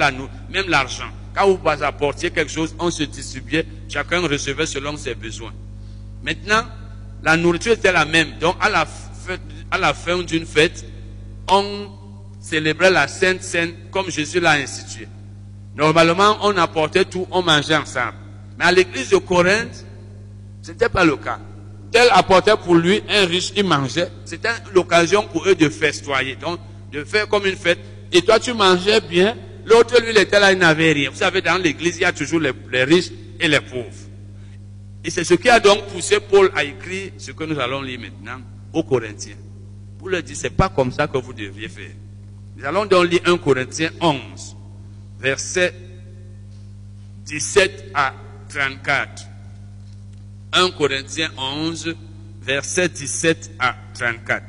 l'argent. 0.68 1.10
Quand 1.34 1.48
vous 1.48 1.68
apportiez 1.82 2.30
quelque 2.30 2.50
chose, 2.50 2.74
on 2.78 2.90
se 2.90 3.02
distribuait, 3.04 3.66
chacun 3.88 4.20
recevait 4.20 4.66
selon 4.66 4.96
ses 4.96 5.14
besoins. 5.14 5.52
Maintenant, 6.22 6.64
la 7.22 7.36
nourriture 7.36 7.72
était 7.72 7.92
la 7.92 8.04
même. 8.04 8.38
Donc, 8.38 8.56
à 8.60 8.68
la, 8.68 8.86
à 9.70 9.78
la 9.78 9.94
fin 9.94 10.18
d'une 10.22 10.46
fête, 10.46 10.84
on 11.48 11.90
célébrait 12.40 12.90
la 12.90 13.08
Sainte 13.08 13.42
Seine 13.42 13.72
comme 13.90 14.10
Jésus 14.10 14.40
l'a 14.40 14.52
institué. 14.52 15.06
Normalement, 15.76 16.38
on 16.42 16.56
apportait 16.56 17.04
tout, 17.04 17.26
on 17.30 17.42
mangeait 17.42 17.76
ensemble. 17.76 18.16
Mais 18.62 18.68
à 18.68 18.72
l'église 18.72 19.10
de 19.10 19.16
Corinthe, 19.16 19.84
ce 20.62 20.70
n'était 20.70 20.88
pas 20.88 21.04
le 21.04 21.16
cas. 21.16 21.40
Tel 21.90 22.08
apportait 22.12 22.56
pour 22.56 22.76
lui 22.76 23.02
un 23.08 23.26
riche, 23.26 23.52
il 23.56 23.64
mangeait. 23.64 24.08
C'était 24.24 24.50
l'occasion 24.72 25.26
pour 25.26 25.48
eux 25.48 25.56
de 25.56 25.68
festoyer, 25.68 26.36
donc 26.36 26.60
de 26.92 27.02
faire 27.02 27.26
comme 27.28 27.44
une 27.44 27.56
fête. 27.56 27.80
Et 28.12 28.22
toi, 28.22 28.38
tu 28.38 28.52
mangeais 28.52 29.00
bien. 29.00 29.36
L'autre, 29.66 30.00
lui, 30.00 30.10
il 30.10 30.18
était 30.18 30.38
là, 30.38 30.52
il 30.52 30.58
n'avait 30.58 30.92
rien. 30.92 31.10
Vous 31.10 31.16
savez, 31.16 31.40
dans 31.42 31.60
l'église, 31.60 31.96
il 31.96 32.02
y 32.02 32.04
a 32.04 32.12
toujours 32.12 32.38
les, 32.40 32.84
riches 32.84 33.10
et 33.40 33.48
les 33.48 33.60
pauvres. 33.60 33.90
Et 35.04 35.10
c'est 35.10 35.24
ce 35.24 35.34
qui 35.34 35.48
a 35.48 35.58
donc 35.58 35.86
poussé 35.86 36.20
Paul 36.20 36.52
à 36.54 36.62
écrire 36.62 37.10
ce 37.18 37.32
que 37.32 37.42
nous 37.42 37.58
allons 37.58 37.82
lire 37.82 37.98
maintenant 37.98 38.40
aux 38.72 38.84
Corinthiens. 38.84 39.36
Pour 39.98 40.08
leur 40.08 40.22
dire, 40.22 40.36
c'est 40.38 40.50
pas 40.50 40.68
comme 40.68 40.92
ça 40.92 41.08
que 41.08 41.18
vous 41.18 41.32
deviez 41.32 41.68
faire. 41.68 41.90
Nous 42.56 42.64
allons 42.64 42.86
donc 42.86 43.10
lire 43.10 43.22
1 43.24 43.38
Corinthiens 43.38 43.90
11, 44.00 44.56
versets 45.20 45.74
17 47.26 47.90
à 47.94 48.14
34. 48.52 49.26
1 50.52 50.70
Corinthiens 50.72 51.30
11, 51.38 51.94
versets 52.42 52.88
17 52.88 53.52
à 53.58 53.74
34. 53.94 54.44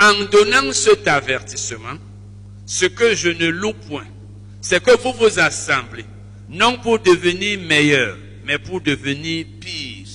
En 0.00 0.24
donnant 0.30 0.72
cet 0.72 1.08
avertissement, 1.08 1.98
ce 2.66 2.86
que 2.86 3.14
je 3.14 3.30
ne 3.30 3.48
loue 3.48 3.72
point, 3.72 4.06
c'est 4.60 4.82
que 4.82 4.96
vous 4.98 5.12
vous 5.12 5.38
assemblez, 5.40 6.04
non 6.48 6.78
pour 6.78 7.00
devenir 7.00 7.60
meilleur, 7.60 8.16
mais 8.44 8.58
pour 8.58 8.80
devenir 8.80 9.46
pire. 9.60 10.06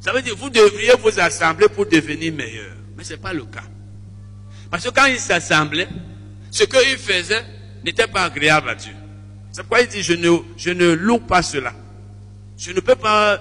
Ça 0.00 0.12
veut 0.12 0.22
dire, 0.22 0.36
vous 0.36 0.50
devriez 0.50 0.92
vous 1.00 1.18
assembler 1.18 1.68
pour 1.68 1.86
devenir 1.86 2.32
meilleur. 2.32 2.76
Mais 2.96 3.02
ce 3.02 3.14
n'est 3.14 3.18
pas 3.18 3.32
le 3.32 3.44
cas. 3.44 3.64
Parce 4.70 4.84
que 4.84 4.90
quand 4.90 5.06
ils 5.06 5.18
s'assemblaient, 5.18 5.88
ce 6.52 6.62
qu'ils 6.62 6.96
faisaient 6.96 7.44
n'était 7.84 8.06
pas 8.06 8.24
agréable 8.24 8.70
à 8.70 8.74
Dieu. 8.76 8.94
C'est 9.56 9.62
pourquoi 9.62 9.80
il 9.80 9.88
dit, 9.88 10.02
je 10.02 10.12
ne, 10.12 10.36
je 10.58 10.68
ne 10.68 10.92
loue 10.92 11.18
pas 11.18 11.40
cela. 11.40 11.72
Je 12.58 12.72
ne 12.72 12.80
peux 12.80 12.94
pas 12.94 13.40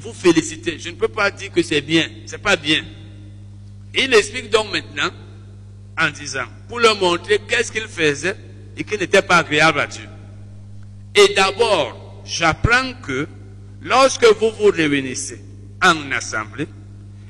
vous 0.00 0.14
féliciter. 0.14 0.78
Je 0.78 0.88
ne 0.88 0.94
peux 0.94 1.08
pas 1.08 1.30
dire 1.30 1.52
que 1.52 1.62
c'est 1.62 1.82
bien. 1.82 2.08
C'est 2.24 2.40
pas 2.40 2.56
bien. 2.56 2.82
il 3.94 4.14
explique 4.14 4.48
donc 4.48 4.72
maintenant 4.72 5.10
en 5.98 6.08
disant, 6.08 6.46
pour 6.70 6.80
leur 6.80 6.96
montrer 6.96 7.38
qu'est-ce 7.46 7.70
qu'il 7.70 7.86
faisait 7.86 8.34
et 8.78 8.84
qui 8.84 8.96
n'était 8.96 9.20
pas 9.20 9.36
agréable 9.36 9.80
à 9.80 9.86
Dieu. 9.86 10.08
Et 11.14 11.34
d'abord, 11.34 12.22
j'apprends 12.24 12.94
que 13.02 13.28
lorsque 13.82 14.24
vous 14.40 14.52
vous 14.52 14.70
réunissez 14.70 15.42
en 15.82 16.12
assemblée, 16.12 16.66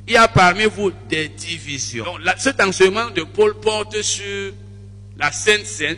il 0.06 0.14
y 0.14 0.16
a 0.16 0.28
parmi 0.28 0.66
vous 0.66 0.92
des 1.08 1.26
divisions. 1.26 2.04
Donc, 2.04 2.34
cet 2.38 2.60
enseignement 2.60 3.10
de 3.10 3.25
Paul 3.25 3.58
porte 3.58 4.00
sur 4.00 4.52
la 5.18 5.32
Sainte 5.32 5.66
Seine, 5.66 5.96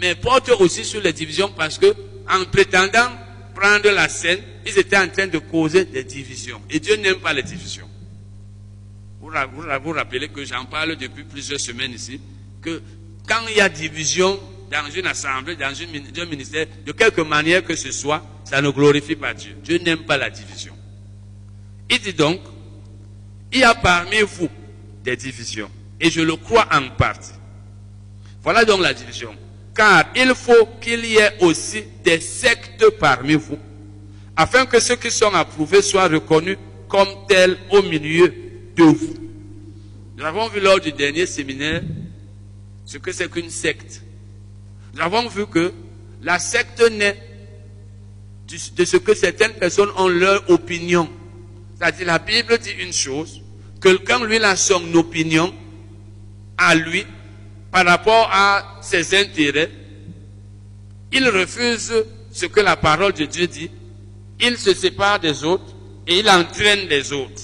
mais 0.00 0.14
porte 0.14 0.48
aussi 0.60 0.84
sur 0.84 1.00
les 1.02 1.12
divisions 1.12 1.50
parce 1.56 1.78
que, 1.78 1.94
en 2.28 2.44
prétendant 2.46 3.10
prendre 3.54 3.90
la 3.90 4.08
scène, 4.08 4.40
ils 4.66 4.78
étaient 4.78 4.96
en 4.96 5.08
train 5.08 5.26
de 5.26 5.38
causer 5.38 5.84
des 5.84 6.04
divisions. 6.04 6.60
Et 6.70 6.80
Dieu 6.80 6.96
n'aime 6.96 7.16
pas 7.16 7.32
les 7.32 7.42
divisions. 7.42 7.88
Vous 9.20 9.30
vous 9.84 9.92
rappelez 9.92 10.28
que 10.28 10.44
j'en 10.44 10.64
parle 10.64 10.96
depuis 10.96 11.24
plusieurs 11.24 11.60
semaines 11.60 11.92
ici, 11.92 12.20
que 12.62 12.80
quand 13.28 13.46
il 13.50 13.56
y 13.56 13.60
a 13.60 13.68
division 13.68 14.40
dans 14.70 14.90
une 14.90 15.06
assemblée, 15.06 15.56
dans 15.56 15.66
un 15.66 16.26
ministère, 16.26 16.66
de 16.86 16.92
quelque 16.92 17.20
manière 17.20 17.62
que 17.62 17.76
ce 17.76 17.92
soit, 17.92 18.24
ça 18.44 18.62
ne 18.62 18.70
glorifie 18.70 19.16
pas 19.16 19.34
Dieu. 19.34 19.54
Dieu 19.62 19.78
n'aime 19.78 20.04
pas 20.04 20.16
la 20.16 20.30
division. 20.30 20.74
Il 21.90 21.98
dit 21.98 22.14
donc, 22.14 22.40
il 23.52 23.60
y 23.60 23.64
a 23.64 23.74
parmi 23.74 24.20
vous 24.20 24.48
des 25.04 25.16
divisions. 25.16 25.70
Et 26.00 26.10
je 26.10 26.22
le 26.22 26.36
crois 26.36 26.66
en 26.72 26.88
partie. 26.96 27.32
Voilà 28.42 28.64
donc 28.64 28.80
la 28.80 28.94
division. 28.94 29.34
Car 29.74 30.04
il 30.16 30.34
faut 30.34 30.68
qu'il 30.80 31.04
y 31.04 31.16
ait 31.16 31.36
aussi 31.40 31.84
des 32.04 32.20
sectes 32.20 32.84
parmi 32.98 33.34
vous, 33.34 33.58
afin 34.36 34.66
que 34.66 34.80
ceux 34.80 34.96
qui 34.96 35.10
sont 35.10 35.32
approuvés 35.32 35.82
soient 35.82 36.08
reconnus 36.08 36.58
comme 36.88 37.08
tels 37.28 37.56
au 37.70 37.82
milieu 37.82 38.32
de 38.76 38.82
vous. 38.82 39.14
Nous 40.16 40.24
avons 40.24 40.48
vu 40.48 40.60
lors 40.60 40.80
du 40.80 40.92
dernier 40.92 41.24
séminaire 41.26 41.82
ce 42.84 42.98
que 42.98 43.12
c'est 43.12 43.30
qu'une 43.30 43.50
secte. 43.50 44.02
Nous 44.94 45.00
avons 45.00 45.28
vu 45.28 45.46
que 45.46 45.72
la 46.22 46.38
secte 46.38 46.82
naît 46.90 47.16
de 48.76 48.84
ce 48.84 48.96
que 48.96 49.14
certaines 49.14 49.52
personnes 49.52 49.90
ont 49.96 50.08
leur 50.08 50.50
opinion. 50.50 51.08
C'est-à-dire 51.78 52.06
la 52.06 52.18
Bible 52.18 52.58
dit 52.58 52.72
une 52.80 52.92
chose, 52.92 53.40
quelqu'un 53.80 54.24
lui 54.24 54.36
a 54.38 54.56
son 54.56 54.82
opinion 54.94 55.54
à 56.58 56.74
lui 56.74 57.06
par 57.70 57.86
rapport 57.86 58.28
à 58.32 58.78
ses 58.82 59.18
intérêts, 59.18 59.70
il 61.12 61.28
refuse 61.28 61.92
ce 62.32 62.46
que 62.46 62.60
la 62.60 62.76
parole 62.76 63.12
de 63.12 63.24
Dieu 63.24 63.46
dit, 63.46 63.70
il 64.40 64.56
se 64.56 64.74
sépare 64.74 65.20
des 65.20 65.44
autres 65.44 65.74
et 66.06 66.18
il 66.18 66.28
entraîne 66.28 66.88
les 66.88 67.12
autres. 67.12 67.42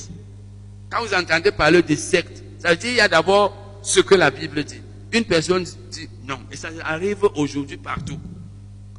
Quand 0.91 1.05
vous 1.05 1.15
entendez 1.15 1.53
parler 1.53 1.83
de 1.83 1.95
secte, 1.95 2.43
ça 2.59 2.71
veut 2.71 2.77
dire 2.77 2.89
qu'il 2.89 2.97
y 2.97 3.01
a 3.01 3.09
d'abord 3.09 3.79
ce 3.83 4.01
que 4.01 4.15
la 4.15 4.31
Bible 4.31 4.65
dit. 4.65 4.81
Une 5.13 5.25
personne 5.25 5.65
dit 5.91 6.09
non, 6.27 6.39
et 6.51 6.57
ça 6.57 6.69
arrive 6.83 7.25
aujourd'hui 7.35 7.77
partout. 7.77 8.19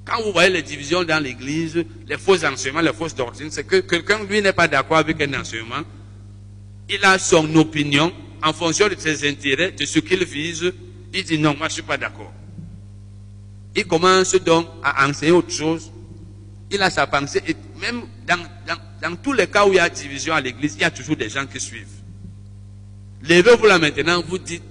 Quand 0.05 0.21
vous 0.23 0.31
voyez 0.31 0.49
les 0.49 0.61
divisions 0.61 1.03
dans 1.03 1.21
l'église, 1.21 1.83
les 2.07 2.17
faux 2.17 2.43
enseignements, 2.45 2.79
les 2.79 2.93
fausses 2.93 3.15
doctrines, 3.15 3.51
c'est 3.51 3.65
que 3.65 3.77
quelqu'un, 3.81 4.23
lui, 4.23 4.41
n'est 4.41 4.53
pas 4.53 4.67
d'accord 4.69 4.97
avec 4.97 5.19
un 5.21 5.33
enseignement. 5.39 5.83
Il 6.89 7.03
a 7.03 7.19
son 7.19 7.53
opinion 7.55 8.13
en 8.41 8.53
fonction 8.53 8.87
de 8.87 8.95
ses 8.97 9.27
intérêts, 9.29 9.71
de 9.71 9.83
ce 9.83 9.99
qu'il 9.99 10.23
vise, 10.23 10.71
il 11.13 11.23
dit 11.23 11.37
non, 11.37 11.55
moi 11.57 11.67
je 11.67 11.71
ne 11.71 11.73
suis 11.73 11.81
pas 11.81 11.97
d'accord. 11.97 12.33
Il 13.75 13.85
commence 13.85 14.33
donc 14.35 14.67
à 14.83 15.07
enseigner 15.07 15.31
autre 15.31 15.51
chose. 15.51 15.91
Il 16.71 16.81
a 16.81 16.89
sa 16.89 17.07
pensée. 17.07 17.41
Et 17.47 17.55
même 17.79 18.03
dans, 18.25 18.39
dans, 19.01 19.15
tous 19.15 19.33
les 19.33 19.47
cas 19.47 19.65
où 19.65 19.69
il 19.69 19.75
y 19.75 19.79
a 19.79 19.87
division 19.89 20.33
à 20.33 20.41
l'église, 20.41 20.75
il 20.75 20.81
y 20.81 20.83
a 20.83 20.91
toujours 20.91 21.15
des 21.15 21.29
gens 21.29 21.45
qui 21.45 21.59
suivent. 21.59 21.87
Levez-vous 23.21 23.65
là 23.65 23.77
maintenant, 23.77 24.21
vous 24.27 24.37
dites, 24.37 24.63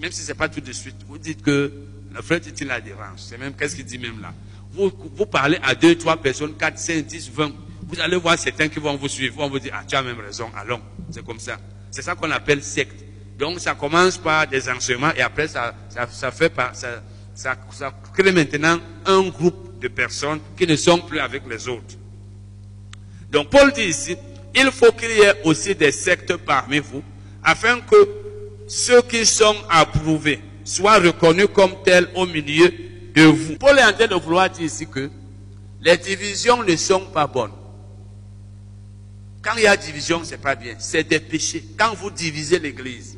même 0.00 0.12
si 0.12 0.22
ce 0.22 0.28
n'est 0.28 0.34
pas 0.34 0.48
tout 0.48 0.60
de 0.60 0.72
suite, 0.72 0.96
vous 1.06 1.18
dites 1.18 1.42
que 1.42 1.72
le 2.12 2.22
frère 2.22 2.40
dit 2.40 2.64
la 2.64 2.80
dérange. 2.80 3.18
C'est 3.18 3.38
même, 3.38 3.54
qu'est-ce 3.54 3.76
qu'il 3.76 3.84
dit 3.84 3.98
même 3.98 4.20
là? 4.20 4.34
Vous, 4.72 4.92
vous 5.14 5.26
parlez 5.26 5.58
à 5.62 5.74
deux, 5.74 5.96
trois 5.96 6.16
personnes, 6.16 6.54
quatre, 6.56 6.78
cinq, 6.78 7.06
dix, 7.06 7.30
vingt. 7.30 7.52
Vous 7.86 7.98
allez 8.00 8.16
voir 8.16 8.38
certains 8.38 8.68
qui 8.68 8.80
vont 8.80 8.96
vous 8.96 9.08
suivre, 9.08 9.36
vont 9.36 9.48
vous 9.48 9.58
dire, 9.58 9.72
ah, 9.74 9.84
tu 9.86 9.96
as 9.96 10.02
même 10.02 10.18
raison, 10.18 10.50
allons. 10.56 10.80
C'est 11.10 11.24
comme 11.24 11.38
ça. 11.38 11.58
C'est 11.90 12.02
ça 12.02 12.14
qu'on 12.14 12.30
appelle 12.30 12.62
secte. 12.62 13.04
Donc 13.38 13.60
ça 13.60 13.74
commence 13.74 14.18
par 14.18 14.48
des 14.48 14.68
enseignements 14.68 15.12
et 15.16 15.22
après 15.22 15.46
ça, 15.46 15.72
ça, 16.10 16.30
fait 16.32 16.48
par, 16.48 16.72
ça, 16.74 17.56
crée 18.12 18.32
maintenant 18.32 18.80
un 19.06 19.28
groupe 19.28 19.78
de 19.80 19.86
personnes 19.86 20.40
qui 20.56 20.66
ne 20.66 20.74
sont 20.74 20.98
plus 20.98 21.20
avec 21.20 21.42
les 21.48 21.68
autres. 21.68 21.94
Donc 23.30 23.50
Paul 23.50 23.72
dit 23.72 23.82
ici, 23.82 24.16
il 24.56 24.70
faut 24.72 24.90
qu'il 24.90 25.10
y 25.10 25.20
ait 25.20 25.40
aussi 25.44 25.74
des 25.74 25.92
sectes 25.92 26.36
parmi 26.36 26.80
vous, 26.80 27.02
afin 27.44 27.80
que 27.80 27.96
ceux 28.66 29.02
qui 29.02 29.24
sont 29.24 29.56
approuvés 29.70 30.40
soient 30.64 30.98
reconnus 30.98 31.48
comme 31.54 31.82
tels 31.84 32.08
au 32.16 32.26
milieu 32.26 32.72
de 33.14 33.22
vous. 33.22 33.54
Paul 33.56 33.78
est 33.78 33.84
en 33.84 33.92
train 33.92 34.08
de 34.08 34.16
vouloir 34.16 34.50
dire 34.50 34.64
ici 34.64 34.86
que 34.88 35.08
les 35.80 35.96
divisions 35.96 36.64
ne 36.64 36.74
sont 36.74 37.06
pas 37.06 37.28
bonnes. 37.28 37.52
Quand 39.42 39.52
il 39.56 39.62
y 39.62 39.66
a 39.68 39.76
division, 39.76 40.22
c'est 40.24 40.42
pas 40.42 40.56
bien. 40.56 40.74
C'est 40.78 41.04
des 41.04 41.20
péchés. 41.20 41.64
Quand 41.78 41.94
vous 41.94 42.10
divisez 42.10 42.58
l'église, 42.58 43.17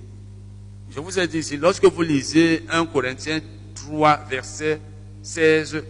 je 0.93 0.99
vous 0.99 1.19
ai 1.19 1.27
dit 1.29 1.39
ici, 1.39 1.57
lorsque 1.57 1.85
vous 1.85 2.03
lisez 2.03 2.65
1 2.69 2.87
Corinthiens 2.87 3.41
3, 3.75 4.25
verset 4.29 4.81
16, 5.23 5.83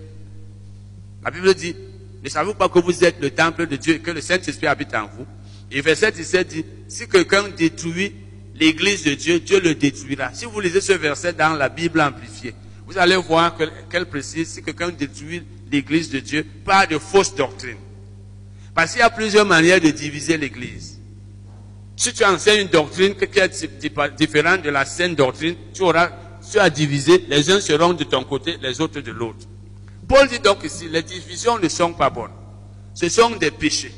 la 1.25 1.31
Bible 1.31 1.55
dit, 1.55 1.75
ne 2.23 2.29
savez-vous 2.29 2.55
pas 2.55 2.69
que 2.69 2.79
vous 2.79 3.05
êtes 3.05 3.21
le 3.21 3.31
temple 3.31 3.67
de 3.67 3.77
Dieu 3.77 3.95
et 3.95 4.01
que 4.01 4.11
le 4.11 4.21
Saint-Esprit 4.21 4.67
habite 4.67 4.95
en 4.95 5.07
vous? 5.07 5.27
Et 5.71 5.81
verset 5.81 6.13
17 6.13 6.49
dit, 6.49 6.65
si 6.89 7.09
quelqu'un 7.09 7.49
détruit 7.49 8.15
l'église 8.55 9.05
de 9.05 9.15
Dieu, 9.15 9.41
Dieu 9.41 9.61
le 9.61 9.75
détruira. 9.75 10.35
Si 10.35 10.45
vous 10.45 10.61
lisez 10.61 10.83
ce 10.83 10.93
verset 10.93 11.33
dans 11.33 11.55
la 11.55 11.69
Bible 11.71 12.01
amplifiée, 12.01 12.55
vous 12.87 12.99
allez 12.99 13.17
voir 13.17 13.57
qu'elle 13.89 14.07
précise, 14.07 14.49
si 14.49 14.63
quelqu'un 14.63 14.91
détruit 14.91 15.43
l'église 15.73 16.11
de 16.11 16.19
Dieu, 16.19 16.45
pas 16.65 16.87
de 16.87 16.99
fausse 16.99 17.35
doctrine. 17.35 17.79
Parce 18.75 18.93
qu'il 18.93 19.01
y 19.01 19.03
a 19.03 19.11
plusieurs 19.11 19.47
manières 19.47 19.81
de 19.81 19.91
diviser 19.91 20.37
l'église. 20.37 21.00
Si 22.01 22.15
tu 22.15 22.25
enseignes 22.25 22.63
une 22.63 22.69
doctrine 22.69 23.15
qui 23.15 23.39
est 23.39 24.17
différente 24.17 24.63
de 24.63 24.71
la 24.71 24.87
saine 24.87 25.15
doctrine, 25.15 25.55
tu 25.75 25.83
auras, 25.83 26.09
tu 26.51 26.59
as 26.59 26.71
divisé, 26.71 27.27
les 27.29 27.51
uns 27.51 27.61
seront 27.61 27.93
de 27.93 28.05
ton 28.05 28.25
côté, 28.25 28.57
les 28.63 28.81
autres 28.81 29.03
de 29.03 29.11
l'autre. 29.11 29.47
Paul 30.09 30.27
dit 30.27 30.39
donc 30.39 30.65
ici, 30.65 30.89
les 30.89 31.03
divisions 31.03 31.59
ne 31.59 31.69
sont 31.69 31.93
pas 31.93 32.09
bonnes. 32.09 32.31
Ce 32.95 33.07
sont 33.11 33.37
des 33.37 33.51
péchés. 33.51 33.93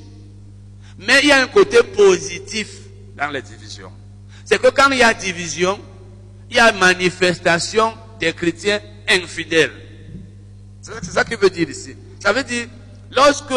Mais 0.99 1.21
il 1.23 1.29
y 1.29 1.31
a 1.31 1.43
un 1.43 1.47
côté 1.47 1.81
positif 1.97 2.71
dans 3.17 3.29
les 3.29 3.41
divisions. 3.41 3.93
C'est 4.45 4.61
que 4.61 4.71
quand 4.71 4.91
il 4.91 4.99
y 4.99 5.05
a 5.05 5.15
division, 5.15 5.79
il 6.51 6.57
y 6.57 6.59
a 6.59 6.73
manifestation 6.73 7.95
des 8.19 8.33
chrétiens 8.33 8.81
infidèles. 9.11 9.71
C'est 10.81 11.05
ça 11.05 11.25
qu'il 11.25 11.37
veut 11.37 11.51
dire 11.51 11.71
ici. 11.71 11.95
Ça 12.19 12.33
veut 12.33 12.43
dire, 12.43 12.67
lorsque 13.13 13.55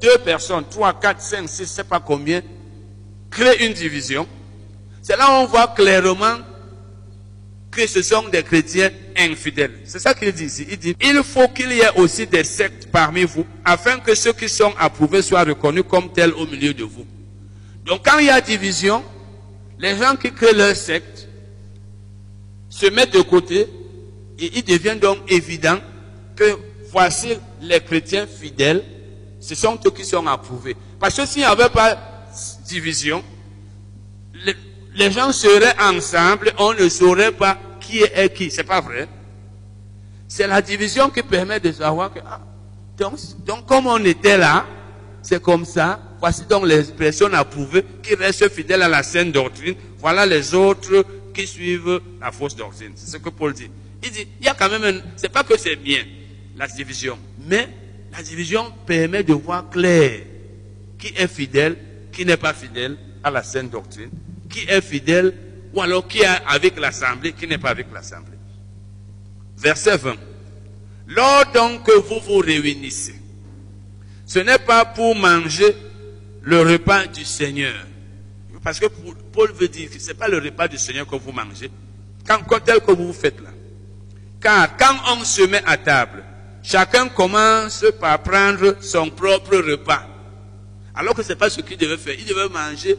deux 0.00 0.16
personnes, 0.24 0.64
trois, 0.70 0.98
quatre, 0.98 1.20
cinq, 1.20 1.46
six, 1.46 1.56
je 1.58 1.62
ne 1.64 1.66
sais 1.66 1.84
pas 1.84 2.00
combien, 2.00 2.40
créent 3.36 3.66
une 3.66 3.74
division, 3.74 4.26
c'est 5.02 5.16
là 5.16 5.26
où 5.28 5.44
on 5.44 5.46
voit 5.46 5.68
clairement 5.68 6.38
que 7.70 7.86
ce 7.86 8.00
sont 8.00 8.28
des 8.30 8.42
chrétiens 8.42 8.90
infidèles. 9.18 9.80
C'est 9.84 9.98
ça 9.98 10.14
qu'il 10.14 10.32
dit 10.32 10.46
ici. 10.46 10.66
Il 10.70 10.78
dit, 10.78 10.96
il 11.02 11.22
faut 11.22 11.46
qu'il 11.48 11.70
y 11.72 11.80
ait 11.80 11.94
aussi 11.96 12.26
des 12.26 12.44
sectes 12.44 12.88
parmi 12.90 13.24
vous, 13.24 13.46
afin 13.62 13.98
que 13.98 14.14
ceux 14.14 14.32
qui 14.32 14.48
sont 14.48 14.72
approuvés 14.78 15.20
soient 15.20 15.44
reconnus 15.44 15.84
comme 15.88 16.10
tels 16.10 16.32
au 16.32 16.46
milieu 16.46 16.72
de 16.72 16.84
vous. 16.84 17.06
Donc 17.84 18.00
quand 18.06 18.18
il 18.18 18.26
y 18.26 18.30
a 18.30 18.40
division, 18.40 19.04
les 19.78 19.96
gens 19.96 20.16
qui 20.16 20.32
créent 20.32 20.54
leur 20.54 20.74
secte 20.74 21.28
se 22.70 22.86
mettent 22.86 23.12
de 23.12 23.20
côté 23.20 23.66
et 24.38 24.50
il 24.54 24.64
devient 24.64 24.96
donc 25.00 25.18
évident 25.28 25.78
que 26.34 26.58
voici 26.90 27.28
les 27.60 27.80
chrétiens 27.80 28.26
fidèles, 28.26 28.82
ce 29.40 29.54
sont 29.54 29.78
eux 29.84 29.90
qui 29.90 30.04
sont 30.06 30.26
approuvés. 30.26 30.74
Parce 30.98 31.14
que 31.14 31.26
s'il 31.26 31.42
n'y 31.42 31.44
avait 31.46 31.68
pas 31.68 32.16
division, 32.66 33.22
les, 34.94 35.10
gens 35.10 35.32
seraient 35.32 35.74
ensemble, 35.80 36.52
on 36.58 36.74
ne 36.74 36.88
saurait 36.88 37.32
pas 37.32 37.58
qui 37.80 38.00
est 38.02 38.34
qui. 38.34 38.50
C'est 38.50 38.64
pas 38.64 38.80
vrai. 38.80 39.08
C'est 40.28 40.46
la 40.46 40.60
division 40.60 41.10
qui 41.10 41.22
permet 41.22 41.60
de 41.60 41.72
savoir 41.72 42.12
que, 42.12 42.18
ah, 42.26 42.40
donc, 42.96 43.14
donc 43.44 43.66
comme 43.66 43.86
on 43.86 44.04
était 44.04 44.38
là, 44.38 44.66
c'est 45.22 45.42
comme 45.42 45.64
ça. 45.64 46.00
Voici 46.18 46.44
donc 46.48 46.66
les 46.66 46.82
personnes 46.82 47.34
approuvées 47.34 47.84
qui 48.02 48.14
restent 48.14 48.48
fidèles 48.48 48.82
à 48.82 48.88
la 48.88 49.02
saine 49.02 49.32
doctrine. 49.32 49.74
Voilà 49.98 50.24
les 50.24 50.54
autres 50.54 51.04
qui 51.34 51.46
suivent 51.46 52.00
la 52.20 52.32
fausse 52.32 52.56
doctrine. 52.56 52.92
C'est 52.94 53.10
ce 53.10 53.16
que 53.18 53.28
Paul 53.28 53.52
dit. 53.52 53.70
Il 54.02 54.10
dit, 54.10 54.26
il 54.40 54.46
y 54.46 54.48
a 54.48 54.54
quand 54.54 54.70
même 54.70 54.84
un, 54.84 55.00
c'est 55.16 55.28
pas 55.28 55.42
que 55.42 55.58
c'est 55.58 55.76
bien, 55.76 56.04
la 56.56 56.66
division, 56.66 57.18
mais 57.46 57.68
la 58.12 58.22
division 58.22 58.72
permet 58.86 59.22
de 59.22 59.32
voir 59.32 59.68
clair 59.68 60.20
qui 60.98 61.08
est 61.16 61.28
fidèle, 61.28 61.76
qui 62.12 62.24
n'est 62.24 62.36
pas 62.36 62.54
fidèle 62.54 62.96
à 63.22 63.30
la 63.30 63.42
saine 63.42 63.68
doctrine, 63.68 64.10
qui 64.56 64.66
est 64.68 64.80
fidèle 64.80 65.34
ou 65.74 65.82
alors 65.82 66.08
qui 66.08 66.20
est 66.20 66.40
avec 66.46 66.78
l'assemblée, 66.78 67.32
qui 67.32 67.46
n'est 67.46 67.58
pas 67.58 67.70
avec 67.70 67.88
l'assemblée. 67.92 68.38
Verset 69.58 69.98
20. 69.98 70.16
Lors 71.08 71.52
donc 71.52 71.84
que 71.84 71.92
vous 71.92 72.20
vous 72.20 72.38
réunissez, 72.38 73.20
ce 74.24 74.38
n'est 74.38 74.58
pas 74.58 74.86
pour 74.86 75.14
manger 75.14 75.76
le 76.42 76.60
repas 76.62 77.06
du 77.06 77.24
Seigneur. 77.24 77.74
Parce 78.62 78.80
que 78.80 78.86
Paul 78.86 79.52
veut 79.52 79.68
dire 79.68 79.90
que 79.90 80.00
ce 80.00 80.08
n'est 80.08 80.14
pas 80.14 80.28
le 80.28 80.38
repas 80.38 80.66
du 80.66 80.78
Seigneur 80.78 81.06
que 81.06 81.16
vous 81.16 81.32
mangez, 81.32 81.70
quand, 82.26 82.40
tel 82.64 82.80
que 82.80 82.92
vous 82.92 83.12
faites 83.12 83.40
là. 83.40 83.50
Car 84.40 84.76
quand 84.76 84.96
on 85.12 85.24
se 85.24 85.42
met 85.42 85.62
à 85.66 85.76
table, 85.76 86.24
chacun 86.62 87.08
commence 87.08 87.84
par 88.00 88.22
prendre 88.22 88.76
son 88.80 89.10
propre 89.10 89.56
repas. 89.58 90.06
Alors 90.94 91.14
que 91.14 91.22
ce 91.22 91.28
n'est 91.28 91.36
pas 91.36 91.50
ce 91.50 91.60
qu'il 91.60 91.76
devait 91.76 91.98
faire. 91.98 92.16
Il 92.18 92.24
devait 92.24 92.48
manger 92.48 92.96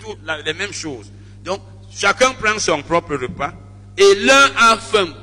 toutes 0.00 0.18
les 0.44 0.52
mêmes 0.54 0.72
choses. 0.72 1.10
Donc, 1.44 1.60
chacun 1.92 2.32
prend 2.32 2.58
son 2.58 2.82
propre 2.82 3.16
repas 3.16 3.52
et 3.96 4.14
l'un 4.16 4.50
a 4.56 4.76
faim. 4.76 5.14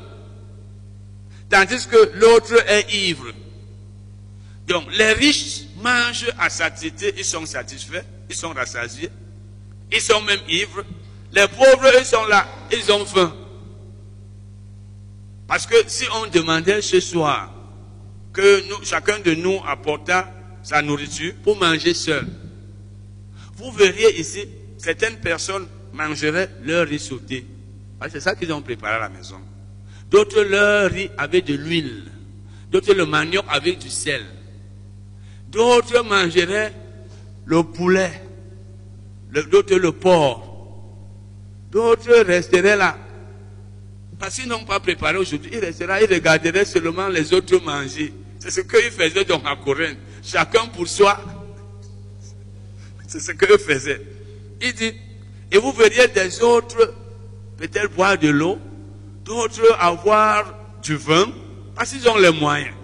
Tandis 1.50 1.88
que 1.88 2.12
l'autre 2.16 2.56
est 2.70 2.94
ivre. 2.94 3.32
Donc, 4.68 4.86
les 4.98 5.14
riches 5.14 5.62
mangent 5.82 6.32
à 6.38 6.50
satiété, 6.50 7.14
ils 7.18 7.26
sont 7.26 7.46
satisfaits, 7.46 8.04
ils 8.30 8.36
sont 8.36 8.52
rassasiés, 8.52 9.10
ils 9.92 10.02
sont 10.02 10.22
même 10.22 10.42
ivres. 10.50 10.84
Les 11.32 11.48
pauvres, 11.48 11.92
ils 12.00 12.06
sont 12.06 12.26
là, 12.26 12.46
ils 12.72 12.92
ont 12.92 13.06
faim. 13.06 13.34
Parce 15.48 15.66
que 15.66 15.76
si 15.88 16.04
on 16.22 16.28
demandait 16.28 16.82
ce 16.82 17.00
soir 17.00 17.54
que 18.34 18.62
chacun 18.84 19.20
de 19.20 19.34
nous 19.34 19.60
apporta 19.66 20.30
sa 20.62 20.82
nourriture 20.82 21.34
pour 21.44 21.58
manger 21.58 21.94
seul, 21.94 22.28
vous 23.56 23.72
verriez 23.72 24.20
ici, 24.20 24.46
certaines 24.78 25.18
personnes 25.18 25.68
mangeraient 25.94 26.50
leur 26.64 26.88
riz 26.88 27.00
sauté. 27.00 27.46
C'est 28.10 28.20
ça 28.20 28.36
qu'ils 28.36 28.54
ont 28.54 28.62
préparé 28.62 28.96
à 28.96 29.00
la 29.00 29.10
maison. 29.10 29.40
D'autres 30.10 30.42
leur 30.42 30.92
riz 30.92 31.10
avec 31.18 31.46
de 31.46 31.56
l'huile. 31.56 32.04
D'autres 32.72 32.94
le 32.94 33.06
manioc 33.06 33.46
avec 33.50 33.80
du 33.80 33.90
sel. 33.90 34.24
D'autres 35.50 36.04
mangeraient 36.04 36.74
le 37.46 37.64
poulet. 37.64 38.22
D'autres 39.32 39.76
le 39.76 39.92
porc. 39.92 40.44
D'autres 41.72 42.24
resteraient 42.26 42.78
là 42.78 42.98
parce 44.20 44.36
qu'ils 44.36 44.48
n'ont 44.48 44.64
pas 44.64 44.80
préparé 44.80 45.18
aujourd'hui, 45.18 45.52
il 45.54 45.60
restera, 45.60 46.02
il 46.02 46.12
regarderait 46.12 46.66
seulement 46.66 47.08
les 47.08 47.34
autres 47.34 47.60
manger. 47.64 48.14
C'est 48.40 48.52
ce 48.52 48.62
qu'ils 48.62 48.92
faisaient 48.92 49.26
donc 49.26 49.44
à 49.46 49.56
Corinthe. 49.56 49.98
Chacun 50.24 50.68
pour 50.68 50.88
soi. 50.88 51.20
C'est 53.08 53.20
ce 53.20 53.32
qu'ils 53.32 53.60
faisaient. 53.60 54.02
Il 54.62 54.74
dit, 54.74 54.94
et 55.52 55.58
vous 55.58 55.72
verriez 55.72 56.08
des 56.08 56.42
autres 56.42 56.94
peut-être 57.58 57.94
boire 57.94 58.18
de 58.18 58.30
l'eau, 58.30 58.60
d'autres 59.24 59.76
avoir 59.80 60.54
du 60.82 60.96
vin, 60.96 61.26
parce 61.76 61.92
qu'ils 61.92 62.08
ont 62.10 62.18
les 62.18 62.32
moyens. 62.32 62.76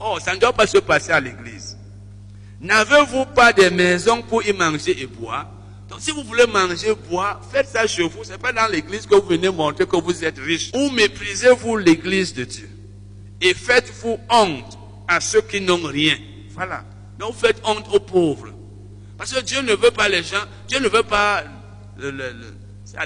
Oh, 0.00 0.18
ça 0.20 0.34
ne 0.34 0.40
doit 0.40 0.52
pas 0.52 0.66
se 0.66 0.78
passer 0.78 1.12
à 1.12 1.20
l'église. 1.20 1.76
N'avez-vous 2.60 3.26
pas 3.26 3.52
des 3.52 3.70
maisons 3.70 4.22
pour 4.22 4.44
y 4.46 4.52
manger 4.52 5.00
et 5.02 5.06
boire? 5.06 5.48
Donc 5.88 6.00
si 6.00 6.10
vous 6.10 6.22
voulez 6.22 6.46
manger, 6.46 6.94
boire, 7.10 7.40
faites 7.50 7.68
ça 7.68 7.86
chez 7.86 8.02
vous. 8.02 8.24
Ce 8.24 8.30
n'est 8.30 8.38
pas 8.38 8.52
dans 8.52 8.66
l'église 8.70 9.06
que 9.06 9.14
vous 9.14 9.28
venez 9.28 9.50
montrer 9.50 9.86
que 9.86 9.96
vous 9.96 10.24
êtes 10.24 10.38
riche. 10.38 10.70
Ou 10.74 10.90
méprisez-vous 10.90 11.76
l'église 11.76 12.32
de 12.32 12.44
Dieu. 12.44 12.70
Et 13.40 13.52
faites-vous 13.52 14.18
honte 14.30 14.78
à 15.08 15.20
ceux 15.20 15.42
qui 15.42 15.60
n'ont 15.60 15.82
rien. 15.82 16.16
Voilà. 16.50 16.84
Donc 17.18 17.34
faites 17.34 17.60
honte 17.64 17.86
aux 17.92 18.00
pauvres. 18.00 18.48
Parce 19.18 19.32
que 19.32 19.40
Dieu 19.40 19.62
ne 19.62 19.74
veut 19.74 19.90
pas 19.90 20.08
les 20.08 20.22
gens, 20.22 20.44
Dieu 20.68 20.80
ne 20.80 20.88
veut 20.88 21.02
pas 21.02 21.44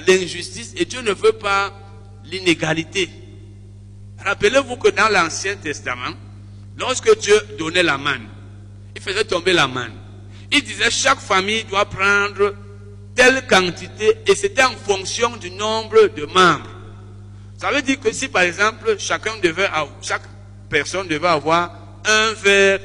l'injustice 0.07 0.73
et 0.75 0.85
Dieu 0.85 1.01
ne 1.01 1.11
veut 1.11 1.33
pas 1.33 1.73
l'inégalité. 2.25 3.09
Rappelez-vous 4.23 4.77
que 4.77 4.89
dans 4.89 5.09
l'Ancien 5.09 5.55
Testament, 5.55 6.13
lorsque 6.77 7.17
Dieu 7.19 7.39
donnait 7.57 7.83
la 7.83 7.97
manne, 7.97 8.27
il 8.95 9.01
faisait 9.01 9.25
tomber 9.25 9.53
la 9.53 9.67
manne. 9.67 9.93
Il 10.51 10.63
disait 10.63 10.89
chaque 10.89 11.19
famille 11.19 11.63
doit 11.65 11.85
prendre 11.85 12.55
telle 13.13 13.45
quantité 13.47 14.17
et 14.25 14.35
c'était 14.35 14.63
en 14.63 14.75
fonction 14.75 15.35
du 15.37 15.51
nombre 15.51 16.07
de 16.15 16.25
membres. 16.25 16.69
Ça 17.57 17.71
veut 17.71 17.81
dire 17.81 17.99
que 17.99 18.11
si 18.11 18.27
par 18.27 18.43
exemple 18.43 18.95
chacun 18.99 19.37
devait 19.41 19.69
chaque 20.01 20.23
personne 20.69 21.07
devait 21.07 21.27
avoir 21.27 21.71
un 22.05 22.33
verre 22.33 22.79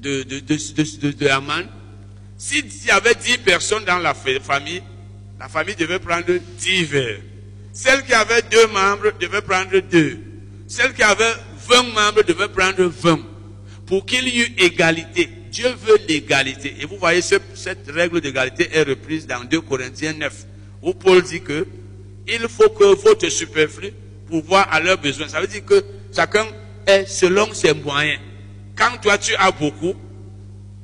de, 0.00 0.22
de, 0.22 0.40
de, 0.40 0.54
de, 0.54 1.66
s'il 2.36 2.64
y 2.86 2.90
avait 2.90 3.14
dix 3.14 3.36
personnes 3.38 3.84
dans 3.84 3.98
la 3.98 4.14
famille, 4.14 4.82
la 5.38 5.48
famille 5.48 5.76
devait 5.76 5.98
prendre 5.98 6.32
dix 6.58 6.84
verres. 6.84 7.20
Celle 7.72 8.02
qui 8.04 8.14
avait 8.14 8.42
deux 8.50 8.66
membres 8.68 9.12
devait 9.20 9.42
prendre 9.42 9.78
deux. 9.78 10.18
Celle 10.66 10.94
qui 10.94 11.02
avait 11.02 11.34
vingt 11.68 11.82
membres 11.94 12.22
devait 12.22 12.48
prendre 12.48 12.84
vingt. 12.84 13.20
Pour 13.86 14.06
qu'il 14.06 14.26
y 14.28 14.40
ait 14.40 14.54
égalité. 14.58 15.28
Dieu 15.50 15.68
veut 15.68 15.98
l'égalité. 16.08 16.76
Et 16.80 16.86
vous 16.86 16.96
voyez, 16.96 17.20
cette 17.20 17.90
règle 17.90 18.20
d'égalité 18.20 18.70
est 18.72 18.84
reprise 18.84 19.26
dans 19.26 19.44
2 19.44 19.60
Corinthiens 19.60 20.14
9, 20.14 20.46
où 20.82 20.94
Paul 20.94 21.22
dit 21.22 21.42
que 21.42 21.66
il 22.26 22.48
faut 22.48 22.70
que 22.70 22.84
votre 22.84 23.28
superflu 23.28 23.92
pour 24.28 24.42
voir 24.44 24.72
à 24.72 24.80
leurs 24.80 24.98
besoins. 24.98 25.28
Ça 25.28 25.40
veut 25.40 25.46
dire 25.46 25.64
que 25.64 25.84
chacun 26.14 26.46
est 26.86 27.04
selon 27.06 27.52
ses 27.52 27.74
moyens. 27.74 28.20
Quand 28.80 28.96
toi 29.02 29.18
tu 29.18 29.34
as 29.34 29.50
beaucoup, 29.50 29.92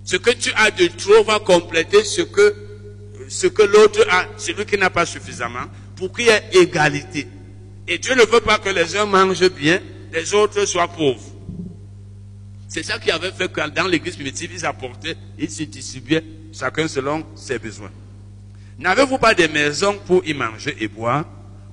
ce 0.05 0.17
que 0.17 0.31
tu 0.31 0.53
as 0.55 0.71
de 0.71 0.87
trop 0.89 1.25
va 1.25 1.39
compléter 1.39 2.05
ce 2.05 2.21
que, 2.21 2.55
ce 3.27 3.47
que 3.47 3.63
l'autre 3.63 4.07
a, 4.11 4.27
celui 4.37 4.67
qui 4.67 4.77
n'a 4.77 4.91
pas 4.91 5.07
suffisamment, 5.07 5.65
pour 5.97 6.13
qu'il 6.13 6.27
y 6.27 6.29
ait 6.29 6.45
égalité. 6.53 7.27
Et 7.89 7.97
Dieu 7.97 8.15
ne 8.15 8.27
veut 8.27 8.41
pas 8.41 8.59
que 8.59 8.69
les 8.69 8.97
uns 8.97 9.07
mangent 9.07 9.49
bien, 9.49 9.81
les 10.13 10.35
autres 10.35 10.67
soient 10.67 10.89
pauvres. 10.89 11.25
C'est 12.69 12.83
ça 12.83 12.99
qui 12.99 13.11
avait 13.11 13.33
fait 13.33 13.51
que 13.51 13.67
dans 13.71 13.87
l'église 13.87 14.17
primitive, 14.17 14.51
ils 14.53 14.67
apportaient, 14.67 15.17
ils 15.39 15.51
se 15.51 15.63
distribuaient 15.63 16.25
chacun 16.53 16.89
selon 16.89 17.25
ses 17.35 17.59
besoins. 17.59 17.93
N'avez-vous 18.79 19.17
pas 19.17 19.33
des 19.33 19.49
maisons 19.49 19.99
pour 20.05 20.23
y 20.27 20.35
manger 20.35 20.77
et 20.81 20.89
boire? 20.89 21.25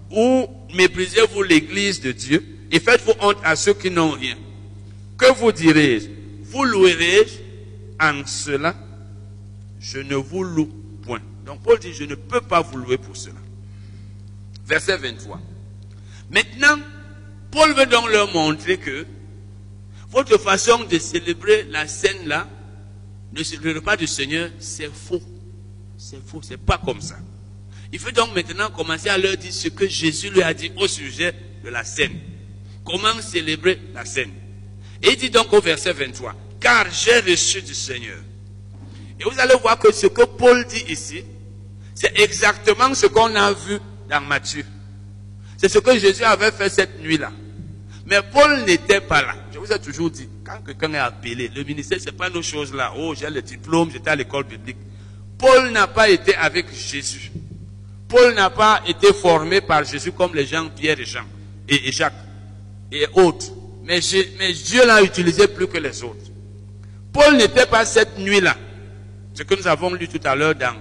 Ou 0.10 0.48
méprisez-vous 0.74 1.44
l'église 1.44 2.00
de 2.00 2.14
Dieu 2.14 2.46
et 2.72 2.80
faites-vous 2.80 3.14
honte 3.20 3.40
à 3.44 3.58
ceux 3.58 3.74
qui 3.74 3.92
n'ont 3.92 4.12
rien? 4.12 4.38
Que 5.24 5.32
vous 5.32 5.54
direz-je? 5.54 6.10
Vous 6.42 6.66
louerez-je? 6.66 7.40
En 7.98 8.26
cela 8.26 8.76
Je 9.80 10.00
ne 10.00 10.16
vous 10.16 10.44
loue 10.44 10.70
point. 11.02 11.22
Donc 11.46 11.64
Paul 11.64 11.80
dit, 11.80 11.94
je 11.94 12.04
ne 12.04 12.16
peux 12.16 12.42
pas 12.42 12.60
vous 12.60 12.76
louer 12.76 12.98
pour 12.98 13.16
cela. 13.16 13.40
Verset 14.66 14.98
23. 14.98 15.40
Maintenant, 16.30 16.78
Paul 17.52 17.74
veut 17.74 17.86
donc 17.86 18.10
leur 18.10 18.34
montrer 18.34 18.78
que 18.78 19.06
votre 20.10 20.38
façon 20.38 20.84
de 20.84 21.00
célébrer 21.00 21.68
la 21.70 21.88
scène 21.88 22.28
là, 22.28 22.46
le 23.32 23.74
repas 23.76 23.96
du 23.96 24.08
Seigneur, 24.08 24.50
c'est 24.60 24.92
faux. 24.94 25.24
C'est 25.98 26.22
faux, 26.28 26.42
c'est 26.42 26.58
pas 26.58 26.82
comme 26.84 27.00
ça. 27.00 27.16
Il 27.94 28.00
faut 28.00 28.12
donc 28.12 28.36
maintenant 28.36 28.70
commencer 28.72 29.08
à 29.08 29.18
leur 29.18 29.38
dire 29.38 29.54
ce 29.54 29.70
que 29.70 29.88
Jésus 29.88 30.32
lui 30.32 30.44
a 30.44 30.54
dit 30.54 30.74
au 30.76 30.88
sujet 30.90 31.34
de 31.64 31.70
la 31.70 31.86
scène. 31.86 32.20
Comment 32.84 33.22
célébrer 33.22 33.80
la 33.94 34.04
scène? 34.04 34.43
Et 35.04 35.12
il 35.12 35.18
dit 35.18 35.30
donc 35.30 35.52
au 35.54 35.62
verset 35.62 35.94
23, 35.94 36.34
car 36.60 36.86
j'ai 36.90 37.20
reçu 37.20 37.62
du 37.62 37.76
Seigneur. 37.76 38.18
Et 39.20 39.24
vous 39.24 39.40
allez 39.40 39.56
voir 39.62 39.78
que 39.78 39.92
ce 39.92 40.08
que 40.08 40.24
Paul 40.24 40.66
dit 40.66 40.86
ici, 40.88 41.24
c'est 41.94 42.18
exactement 42.20 42.94
ce 42.96 43.06
qu'on 43.08 43.36
a 43.36 43.52
vu 43.52 43.78
dans 44.10 44.22
Matthieu. 44.22 44.66
C'est 45.58 45.70
ce 45.70 45.80
que 45.80 45.98
Jésus 46.00 46.24
avait 46.24 46.52
fait 46.52 46.70
cette 46.70 47.02
nuit-là. 47.02 47.32
Mais 48.06 48.22
Paul 48.22 48.64
n'était 48.66 49.02
pas 49.02 49.22
là. 49.22 49.36
Je 49.54 49.60
vous 49.60 49.72
ai 49.72 49.80
toujours 49.80 50.10
dit, 50.10 50.28
quand 50.44 50.60
quelqu'un 50.66 50.94
est 50.94 50.98
appelé, 50.98 51.52
le 51.54 51.64
ministère, 51.64 52.00
ce 52.00 52.06
n'est 52.06 52.12
pas 52.12 52.30
nos 52.30 52.42
choses 52.42 52.74
là. 52.74 52.94
Oh, 52.98 53.14
j'ai 53.16 53.30
le 53.30 53.42
diplôme, 53.42 53.92
j'étais 53.92 54.10
à 54.10 54.16
l'école 54.16 54.46
publique. 54.46 54.78
Paul 55.38 55.72
n'a 55.72 55.88
pas 55.88 56.10
été 56.10 56.36
avec 56.36 56.74
Jésus. 56.74 57.32
Paul 58.08 58.34
n'a 58.34 58.50
pas 58.50 58.82
été 58.88 59.12
formé 59.14 59.62
par 59.62 59.84
Jésus 59.84 60.12
comme 60.12 60.36
les 60.36 60.46
gens 60.46 60.70
Pierre 60.70 61.00
et 61.00 61.06
Jean 61.06 61.26
et, 61.68 61.92
Jacques 61.92 62.14
et 62.92 63.08
autres. 63.14 63.48
Mais, 63.84 64.00
Dieu 64.00 64.86
l'a 64.86 65.02
utilisé 65.02 65.48
plus 65.48 65.68
que 65.68 65.78
les 65.78 66.04
autres. 66.04 66.32
Paul 67.12 67.38
n'était 67.38 67.66
pas 67.66 67.86
cette 67.86 68.18
nuit-là. 68.18 68.58
Ce 69.34 69.44
que 69.44 69.56
nous 69.56 69.68
avons 69.68 69.94
lu 69.94 70.08
tout 70.08 70.22
à 70.24 70.36
l'heure 70.36 70.56
dans 70.56 70.76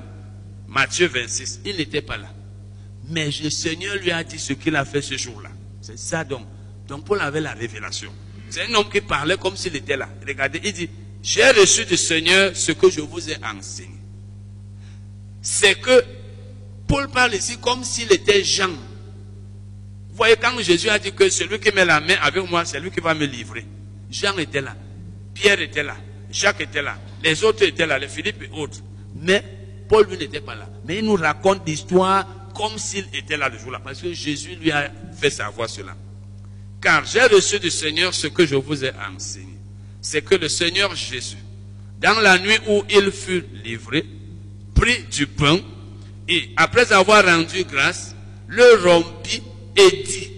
Matthieu 0.68 1.08
26. 1.08 1.60
Il 1.64 1.76
n'était 1.76 2.02
pas 2.02 2.16
là. 2.16 2.28
Mais 3.08 3.26
le 3.42 3.50
Seigneur 3.50 3.96
lui 3.96 4.10
a 4.10 4.22
dit 4.22 4.38
ce 4.38 4.52
qu'il 4.52 4.76
a 4.76 4.84
fait 4.84 5.02
ce 5.02 5.16
jour-là. 5.16 5.50
C'est 5.80 5.98
ça 5.98 6.24
donc. 6.24 6.46
Donc 6.86 7.04
Paul 7.04 7.20
avait 7.20 7.40
la 7.40 7.52
révélation. 7.52 8.12
C'est 8.48 8.66
un 8.70 8.74
homme 8.74 8.88
qui 8.88 9.00
parlait 9.00 9.36
comme 9.36 9.56
s'il 9.56 9.74
était 9.76 9.96
là. 9.96 10.08
Regardez, 10.26 10.60
il 10.62 10.72
dit, 10.72 10.88
j'ai 11.22 11.50
reçu 11.50 11.84
du 11.84 11.96
Seigneur 11.96 12.54
ce 12.54 12.72
que 12.72 12.90
je 12.90 13.00
vous 13.00 13.30
ai 13.30 13.36
enseigné. 13.44 13.96
C'est 15.40 15.74
que 15.80 16.04
Paul 16.86 17.08
parle 17.08 17.34
ici 17.34 17.56
comme 17.58 17.82
s'il 17.82 18.12
était 18.12 18.44
Jean. 18.44 18.70
Voyez, 20.22 20.36
quand 20.36 20.56
Jésus 20.60 20.88
a 20.88 21.00
dit 21.00 21.10
que 21.10 21.28
celui 21.28 21.58
qui 21.58 21.72
met 21.74 21.84
la 21.84 21.98
main 21.98 22.14
avec 22.22 22.48
moi, 22.48 22.64
c'est 22.64 22.78
lui 22.78 22.92
qui 22.92 23.00
va 23.00 23.12
me 23.12 23.26
livrer. 23.26 23.66
Jean 24.08 24.38
était 24.38 24.60
là. 24.60 24.76
Pierre 25.34 25.60
était 25.60 25.82
là. 25.82 25.96
Jacques 26.30 26.60
était 26.60 26.80
là. 26.80 26.96
Les 27.24 27.42
autres 27.42 27.64
étaient 27.64 27.86
là, 27.86 27.98
les 27.98 28.06
Philippe 28.06 28.40
et 28.40 28.50
autres. 28.52 28.78
Mais 29.16 29.42
Paul, 29.88 30.06
lui, 30.06 30.16
n'était 30.16 30.40
pas 30.40 30.54
là. 30.54 30.68
Mais 30.86 30.98
il 30.98 31.06
nous 31.06 31.16
raconte 31.16 31.66
l'histoire 31.66 32.24
comme 32.54 32.78
s'il 32.78 33.04
était 33.12 33.36
là 33.36 33.48
le 33.48 33.58
jour-là. 33.58 33.80
Parce 33.82 34.00
que 34.00 34.12
Jésus 34.12 34.54
lui 34.54 34.70
a 34.70 34.92
fait 35.12 35.28
savoir 35.28 35.68
cela. 35.68 35.96
Car 36.80 37.04
j'ai 37.04 37.24
reçu 37.24 37.58
du 37.58 37.70
Seigneur 37.70 38.14
ce 38.14 38.28
que 38.28 38.46
je 38.46 38.54
vous 38.54 38.84
ai 38.84 38.92
enseigné. 39.12 39.58
C'est 40.00 40.22
que 40.22 40.36
le 40.36 40.48
Seigneur 40.48 40.94
Jésus, 40.94 41.42
dans 42.00 42.20
la 42.20 42.38
nuit 42.38 42.60
où 42.68 42.84
il 42.88 43.10
fut 43.10 43.44
livré, 43.64 44.06
prit 44.76 45.02
du 45.10 45.26
pain 45.26 45.58
et, 46.28 46.50
après 46.56 46.92
avoir 46.92 47.24
rendu 47.24 47.64
grâce, 47.64 48.14
le 48.46 48.88
rompit 48.88 49.42
et 49.76 50.02
dit, 50.02 50.30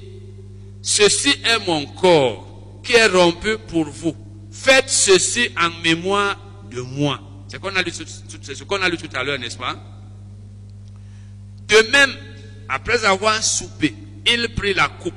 Ceci 0.82 1.30
est 1.30 1.66
mon 1.66 1.86
corps 1.86 2.80
qui 2.82 2.92
est 2.92 3.06
rompu 3.06 3.56
pour 3.68 3.86
vous. 3.86 4.14
Faites 4.50 4.90
ceci 4.90 5.48
en 5.58 5.70
mémoire 5.82 6.38
de 6.70 6.80
moi. 6.80 7.20
C'est 7.48 7.56
ce 7.56 8.64
qu'on 8.64 8.82
a 8.82 8.88
lu 8.88 8.96
tout 8.98 9.16
à 9.16 9.24
l'heure, 9.24 9.38
n'est-ce 9.38 9.56
pas? 9.56 9.76
De 11.68 11.90
même, 11.90 12.12
après 12.68 13.04
avoir 13.04 13.42
soupé, 13.42 13.94
il 14.26 14.54
prit 14.54 14.74
la 14.74 14.88
coupe 14.88 15.14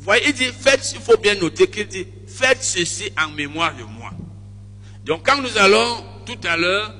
voyez, 0.00 0.28
il 0.28 0.32
dit, 0.32 0.44
faites, 0.46 0.92
il 0.94 1.00
faut 1.00 1.16
bien 1.18 1.34
noter 1.34 1.68
qu'il 1.68 1.86
dit, 1.86 2.06
faites 2.26 2.62
ceci 2.62 3.10
en 3.22 3.30
mémoire 3.30 3.76
de 3.76 3.84
moi. 3.84 4.10
Donc 5.04 5.26
quand 5.26 5.40
nous 5.40 5.56
allons 5.56 6.04
tout 6.26 6.38
à 6.44 6.56
l'heure 6.56 6.94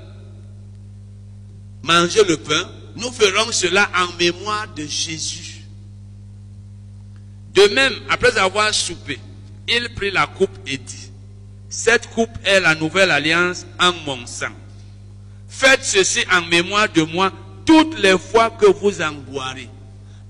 manger 1.83 2.25
le 2.25 2.37
pain, 2.37 2.71
nous 2.97 3.11
ferons 3.11 3.51
cela 3.53 3.91
en 3.97 4.17
mémoire 4.19 4.69
de 4.75 4.85
Jésus. 4.85 5.50
De 7.55 7.75
même, 7.75 7.95
après 8.09 8.37
avoir 8.39 8.73
soupé, 8.73 9.19
il 9.69 9.89
prit 9.95 10.11
la 10.11 10.27
coupe 10.27 10.57
et 10.67 10.79
dit, 10.79 11.11
cette 11.69 12.09
coupe 12.11 12.37
est 12.45 12.61
la 12.61 12.75
nouvelle 12.75 13.11
alliance 13.11 13.67
en 13.79 13.93
mon 14.05 14.27
sang. 14.27 14.53
Faites 15.49 15.85
ceci 15.85 16.21
en 16.33 16.43
mémoire 16.43 16.89
de 16.89 17.03
moi 17.03 17.33
toutes 17.67 17.99
les 17.99 18.19
fois 18.19 18.51
que 18.51 18.67
vous 18.67 19.01
en 19.03 19.13
boirez. 19.13 19.69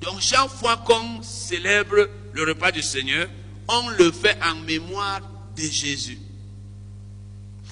Donc 0.01 0.21
chaque 0.21 0.49
fois 0.49 0.79
qu'on 0.79 1.23
célèbre 1.23 2.09
le 2.33 2.45
repas 2.45 2.73
du 2.73 2.83
Seigneur, 2.83 3.29
on 3.69 3.91
le 3.91 4.11
fait 4.11 4.37
en 4.43 4.55
mémoire 4.57 5.21
de 5.57 5.63
Jésus. 5.63 6.19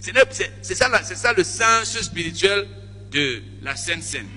C'est 0.01 0.75
ça, 0.75 1.03
ça 1.03 1.33
le 1.33 1.45
sens 1.45 2.01
spirituel 2.01 2.69
de 3.11 3.43
la 3.63 3.77
Sainte 3.77 4.03
Seine. 4.03 4.29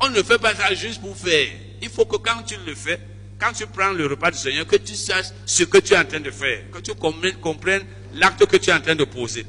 On 0.00 0.08
ne 0.10 0.22
fait 0.22 0.38
pas 0.38 0.54
ça 0.54 0.74
juste 0.74 1.00
pour 1.00 1.16
faire. 1.16 1.48
Il 1.80 1.88
faut 1.88 2.04
que 2.04 2.16
quand 2.16 2.42
tu 2.42 2.56
le 2.66 2.74
fais, 2.74 3.00
quand 3.38 3.52
tu 3.52 3.66
prends 3.66 3.92
le 3.92 4.06
repas 4.06 4.30
du 4.30 4.38
Seigneur, 4.38 4.66
que 4.66 4.76
tu 4.76 4.94
saches 4.94 5.26
ce 5.46 5.64
que 5.64 5.78
tu 5.78 5.94
es 5.94 5.98
en 5.98 6.04
train 6.04 6.20
de 6.20 6.30
faire, 6.30 6.70
que 6.72 6.78
tu 6.78 6.92
comprennes 6.94 7.84
l'acte 8.14 8.44
que 8.46 8.56
tu 8.56 8.70
es 8.70 8.72
en 8.72 8.80
train 8.80 8.96
de 8.96 9.04
poser. 9.04 9.46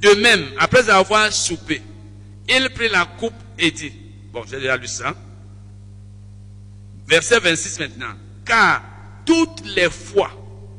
De 0.00 0.10
même, 0.20 0.44
après 0.58 0.88
avoir 0.88 1.32
soupé, 1.32 1.82
il 2.48 2.70
prit 2.70 2.88
la 2.88 3.04
coupe 3.04 3.34
et 3.58 3.70
dit, 3.70 3.92
bon, 4.32 4.42
j'ai 4.50 4.58
déjà 4.58 4.76
lu 4.76 4.86
ça, 4.86 5.14
verset 7.06 7.40
26 7.40 7.80
maintenant, 7.80 8.14
car 8.44 8.82
toutes 9.24 9.64
les 9.74 9.90
fois 9.90 10.30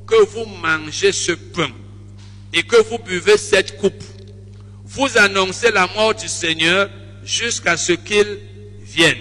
que 0.07 0.25
vous 0.25 0.45
mangez 0.45 1.11
ce 1.11 1.31
pain 1.31 1.69
et 2.53 2.63
que 2.63 2.81
vous 2.89 2.99
buvez 2.99 3.37
cette 3.37 3.77
coupe, 3.77 4.03
vous 4.83 5.17
annoncez 5.17 5.71
la 5.71 5.87
mort 5.87 6.13
du 6.15 6.27
Seigneur 6.27 6.89
jusqu'à 7.23 7.75
ce 7.77 7.93
qu'il 7.93 8.39
vienne. 8.81 9.17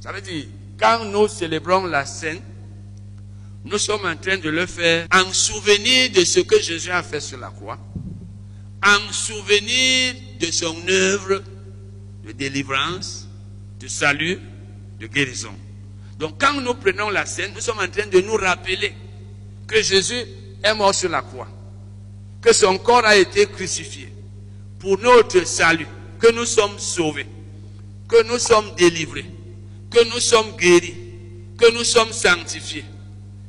Ça 0.00 0.12
veut 0.12 0.20
dire, 0.20 0.44
quand 0.78 1.04
nous 1.04 1.28
célébrons 1.28 1.86
la 1.86 2.06
scène, 2.06 2.40
nous 3.64 3.78
sommes 3.78 4.06
en 4.06 4.16
train 4.16 4.38
de 4.38 4.48
le 4.48 4.66
faire 4.66 5.06
en 5.12 5.32
souvenir 5.32 6.10
de 6.10 6.24
ce 6.24 6.40
que 6.40 6.60
Jésus 6.60 6.90
a 6.90 7.02
fait 7.02 7.20
sur 7.20 7.38
la 7.38 7.48
croix, 7.48 7.78
en 8.84 9.12
souvenir 9.12 10.14
de 10.40 10.46
son 10.50 10.76
œuvre 10.88 11.42
de 12.24 12.32
délivrance, 12.32 13.28
de 13.80 13.88
salut, 13.88 14.38
de 15.00 15.06
guérison. 15.06 15.54
Donc 16.18 16.40
quand 16.40 16.60
nous 16.60 16.74
prenons 16.74 17.10
la 17.10 17.26
scène, 17.26 17.52
nous 17.54 17.60
sommes 17.60 17.78
en 17.80 17.88
train 17.88 18.06
de 18.06 18.20
nous 18.20 18.36
rappeler 18.36 18.92
que 19.66 19.82
Jésus 19.82 20.24
est 20.62 20.74
mort 20.74 20.94
sur 20.94 21.10
la 21.10 21.22
croix, 21.22 21.48
que 22.40 22.52
son 22.52 22.78
corps 22.78 23.04
a 23.04 23.16
été 23.16 23.46
crucifié 23.46 24.12
pour 24.78 24.98
notre 25.00 25.44
salut, 25.44 25.86
que 26.20 26.32
nous 26.32 26.46
sommes 26.46 26.78
sauvés, 26.78 27.26
que 28.08 28.26
nous 28.28 28.38
sommes 28.38 28.74
délivrés, 28.76 29.26
que 29.90 30.04
nous 30.12 30.20
sommes 30.20 30.56
guéris, 30.56 30.94
que 31.56 31.72
nous 31.72 31.84
sommes 31.84 32.12
sanctifiés, 32.12 32.84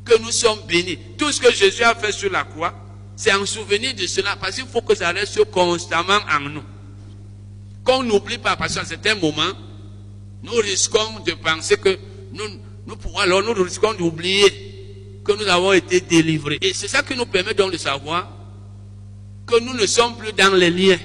que 0.05 0.19
nous 0.21 0.31
sommes 0.31 0.59
bénis. 0.67 0.97
Tout 1.17 1.31
ce 1.31 1.39
que 1.39 1.53
Jésus 1.53 1.83
a 1.83 1.95
fait 1.95 2.11
sur 2.11 2.31
la 2.31 2.43
croix, 2.43 2.73
c'est 3.15 3.33
en 3.33 3.45
souvenir 3.45 3.93
de 3.93 4.07
cela, 4.07 4.35
parce 4.37 4.55
qu'il 4.55 4.65
faut 4.67 4.81
que 4.81 4.95
ça 4.95 5.11
reste 5.11 5.43
constamment 5.45 6.19
en 6.31 6.39
nous. 6.39 6.63
Qu'on 7.83 8.03
n'oublie 8.03 8.37
pas, 8.37 8.55
parce 8.55 8.75
qu'à 8.75 8.85
certains 8.85 9.15
moments, 9.15 9.53
nous 10.43 10.53
risquons 10.53 11.19
de 11.25 11.33
penser 11.33 11.77
que 11.77 11.97
nous, 12.31 12.45
nous 12.87 12.95
pouvons, 12.95 13.17
alors 13.19 13.43
nous 13.43 13.53
risquons 13.63 13.93
d'oublier 13.93 15.21
que 15.23 15.33
nous 15.33 15.47
avons 15.47 15.73
été 15.73 15.99
délivrés. 15.99 16.57
Et 16.61 16.73
c'est 16.73 16.87
ça 16.87 17.03
qui 17.03 17.15
nous 17.15 17.25
permet 17.25 17.53
donc 17.53 17.71
de 17.73 17.77
savoir 17.77 18.31
que 19.45 19.59
nous 19.59 19.73
ne 19.73 19.85
sommes 19.85 20.15
plus 20.15 20.31
dans 20.33 20.53
les 20.55 20.69
liens. 20.69 20.99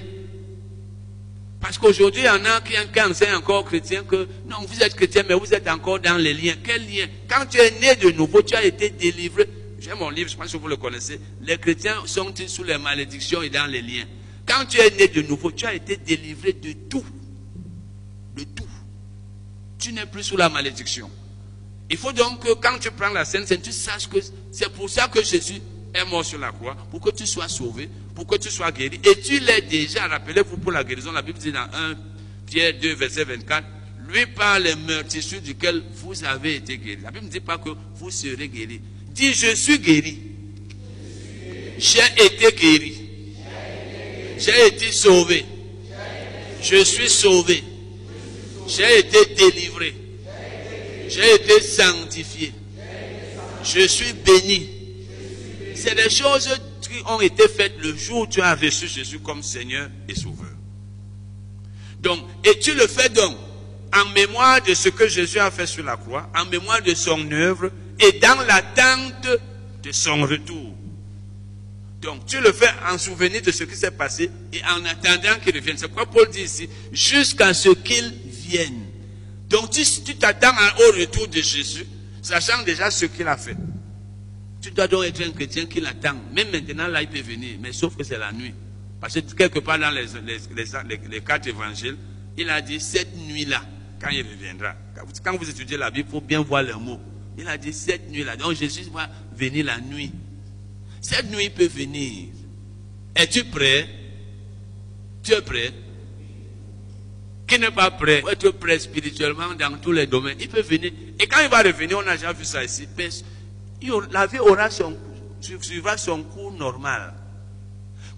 Parce 1.64 1.78
qu'aujourd'hui, 1.78 2.20
il 2.20 2.26
y 2.26 2.28
en 2.28 2.44
a 2.44 2.60
qui, 2.60 3.00
enseignent 3.00 3.36
encore 3.36 3.64
chrétiens 3.64 4.04
que 4.04 4.28
non, 4.46 4.58
vous 4.68 4.82
êtes 4.82 4.94
chrétien, 4.94 5.22
mais 5.26 5.34
vous 5.34 5.54
êtes 5.54 5.66
encore 5.66 5.98
dans 5.98 6.18
les 6.18 6.34
liens. 6.34 6.56
Quel 6.62 6.82
lien 6.86 7.06
Quand 7.26 7.46
tu 7.46 7.56
es 7.56 7.70
né 7.80 7.96
de 7.96 8.10
nouveau, 8.10 8.42
tu 8.42 8.54
as 8.54 8.62
été 8.66 8.90
délivré. 8.90 9.48
J'ai 9.80 9.94
mon 9.94 10.10
livre, 10.10 10.28
je 10.28 10.36
pense 10.36 10.52
que 10.52 10.58
vous 10.58 10.68
le 10.68 10.76
connaissez. 10.76 11.18
Les 11.40 11.56
chrétiens 11.56 12.02
sont 12.04 12.34
sous 12.46 12.64
les 12.64 12.76
malédictions 12.76 13.40
et 13.40 13.48
dans 13.48 13.64
les 13.64 13.80
liens? 13.80 14.04
Quand 14.46 14.66
tu 14.66 14.78
es 14.78 14.90
né 14.90 15.08
de 15.08 15.22
nouveau, 15.22 15.52
tu 15.52 15.64
as 15.64 15.72
été 15.72 15.96
délivré 15.96 16.52
de 16.52 16.74
tout. 16.90 17.04
De 18.36 18.44
tout. 18.44 18.68
Tu 19.78 19.94
n'es 19.94 20.04
plus 20.04 20.22
sous 20.22 20.36
la 20.36 20.50
malédiction. 20.50 21.10
Il 21.88 21.96
faut 21.96 22.12
donc 22.12 22.44
que 22.44 22.52
quand 22.52 22.78
tu 22.78 22.90
prends 22.90 23.08
la 23.08 23.24
Sainte 23.24 23.62
tu 23.62 23.72
saches 23.72 24.10
que 24.10 24.18
c'est 24.52 24.70
pour 24.70 24.90
ça 24.90 25.08
que 25.08 25.24
Jésus 25.24 25.62
est 25.94 26.04
mort 26.04 26.24
sur 26.24 26.38
la 26.38 26.50
croix, 26.50 26.76
pour 26.90 27.00
que 27.00 27.10
tu 27.10 27.26
sois 27.26 27.48
sauvé, 27.48 27.88
pour 28.14 28.26
que 28.26 28.36
tu 28.36 28.50
sois 28.50 28.72
guéri. 28.72 29.00
Et 29.04 29.20
tu 29.20 29.38
l'es 29.38 29.62
déjà, 29.62 30.06
rappelez-vous 30.08 30.56
pour 30.58 30.72
la 30.72 30.82
guérison, 30.82 31.12
la 31.12 31.22
Bible 31.22 31.38
dit 31.38 31.52
dans 31.52 31.60
1 31.60 31.94
Pierre 32.46 32.74
2, 32.80 32.94
verset 32.94 33.24
24, 33.24 33.64
lui 34.08 34.26
par 34.26 34.58
les 34.58 34.74
meurtrissures 34.74 35.40
duquel 35.40 35.82
vous 35.94 36.24
avez 36.24 36.56
été 36.56 36.78
guéri. 36.78 36.98
La 37.02 37.10
Bible 37.10 37.26
ne 37.26 37.30
dit 37.30 37.40
pas 37.40 37.58
que 37.58 37.70
vous 37.96 38.10
serez 38.10 38.48
guéri. 38.48 38.80
Dit, 39.10 39.32
je 39.32 39.54
suis 39.54 39.78
guéri. 39.78 40.18
J'ai 41.78 42.24
été 42.24 42.52
guéri. 42.52 42.94
J'ai 44.38 44.66
été 44.66 44.90
sauvé. 44.90 45.44
Je 46.60 46.82
suis 46.84 47.08
sauvé. 47.08 47.62
J'ai 48.66 48.98
été 48.98 49.34
délivré. 49.34 49.94
J'ai 51.08 51.34
été 51.34 51.60
sanctifié. 51.60 52.52
Je 53.62 53.86
suis 53.86 54.12
béni. 54.12 54.73
C'est 55.84 55.94
des 55.96 56.08
choses 56.08 56.48
qui 56.80 57.02
ont 57.04 57.20
été 57.20 57.46
faites 57.46 57.74
le 57.78 57.94
jour 57.94 58.20
où 58.22 58.26
tu 58.26 58.40
as 58.40 58.54
reçu 58.54 58.88
Jésus 58.88 59.18
comme 59.18 59.42
Seigneur 59.42 59.90
et 60.08 60.14
Sauveur. 60.14 60.48
Donc, 62.00 62.20
et 62.42 62.58
tu 62.58 62.72
le 62.74 62.86
fais 62.86 63.10
donc 63.10 63.36
en 63.94 64.08
mémoire 64.14 64.62
de 64.62 64.72
ce 64.72 64.88
que 64.88 65.06
Jésus 65.08 65.38
a 65.38 65.50
fait 65.50 65.66
sur 65.66 65.84
la 65.84 65.98
croix, 65.98 66.30
en 66.34 66.46
mémoire 66.46 66.80
de 66.80 66.94
son 66.94 67.30
œuvre 67.32 67.70
et 68.00 68.12
dans 68.12 68.40
l'attente 68.46 69.28
de 69.82 69.92
son 69.92 70.22
retour. 70.22 70.74
Donc, 72.00 72.24
tu 72.24 72.40
le 72.40 72.52
fais 72.52 72.70
en 72.90 72.96
souvenir 72.96 73.42
de 73.42 73.50
ce 73.50 73.64
qui 73.64 73.76
s'est 73.76 73.90
passé 73.90 74.30
et 74.54 74.62
en 74.64 74.82
attendant 74.86 75.38
qu'il 75.44 75.54
revienne. 75.54 75.76
C'est 75.76 75.92
quoi 75.92 76.06
Paul 76.06 76.30
dit 76.30 76.44
ici? 76.44 76.66
Jusqu'à 76.92 77.52
ce 77.52 77.68
qu'il 77.68 78.10
vienne. 78.24 78.86
Donc, 79.50 79.70
tu 79.70 80.16
t'attends 80.16 80.54
au 80.78 80.98
retour 80.98 81.28
de 81.28 81.42
Jésus, 81.42 81.86
sachant 82.22 82.62
déjà 82.62 82.90
ce 82.90 83.04
qu'il 83.04 83.28
a 83.28 83.36
fait. 83.36 83.56
Tu 84.64 84.70
dois 84.70 84.88
donc 84.88 85.04
être 85.04 85.20
un 85.20 85.30
chrétien 85.30 85.66
qui 85.66 85.78
l'attend. 85.78 86.14
Même 86.34 86.50
maintenant, 86.50 86.86
là, 86.86 87.02
il 87.02 87.08
peut 87.08 87.20
venir, 87.20 87.58
mais 87.60 87.70
sauf 87.74 87.94
que 87.98 88.02
c'est 88.02 88.16
la 88.16 88.32
nuit. 88.32 88.54
Parce 88.98 89.12
que 89.12 89.20
quelque 89.34 89.58
part 89.58 89.78
dans 89.78 89.90
les, 89.90 90.06
les, 91.10 91.20
quatre 91.20 91.46
évangiles, 91.46 91.98
il 92.38 92.48
a 92.48 92.62
dit 92.62 92.80
cette 92.80 93.14
nuit-là, 93.14 93.62
quand 94.00 94.08
il 94.08 94.26
reviendra. 94.26 94.74
Quand 95.22 95.36
vous 95.36 95.50
étudiez 95.50 95.76
la 95.76 95.90
Bible, 95.90 96.08
il 96.08 96.12
faut 96.12 96.22
bien 96.22 96.40
voir 96.40 96.62
les 96.62 96.72
mots. 96.72 96.98
Il 97.36 97.46
a 97.46 97.58
dit 97.58 97.74
cette 97.74 98.10
nuit-là. 98.10 98.36
Donc 98.36 98.54
Jésus 98.54 98.86
va 98.90 99.06
venir 99.36 99.66
la 99.66 99.78
nuit. 99.82 100.12
Cette 101.02 101.30
nuit 101.30 101.50
peut 101.50 101.66
venir. 101.66 102.28
Es-tu 103.14 103.44
prêt? 103.44 103.86
Tu 105.22 105.32
es 105.32 105.42
prêt? 105.42 105.74
Qui 107.46 107.58
n'est 107.58 107.70
pas 107.70 107.90
prêt? 107.90 108.22
Pour 108.22 108.30
être 108.30 108.50
prêt 108.52 108.78
spirituellement 108.78 109.52
dans 109.58 109.76
tous 109.76 109.92
les 109.92 110.06
domaines. 110.06 110.38
Il 110.40 110.48
peut 110.48 110.62
venir. 110.62 110.90
Et 111.20 111.26
quand 111.26 111.42
il 111.42 111.50
va 111.50 111.60
revenir, 111.60 111.98
on 111.98 112.08
a 112.08 112.16
déjà 112.16 112.32
vu 112.32 112.46
ça 112.46 112.64
ici. 112.64 112.88
La 114.10 114.26
vie 114.26 114.38
aura 114.38 114.70
son, 114.70 114.96
son 115.96 116.22
cours 116.22 116.52
normal. 116.52 117.14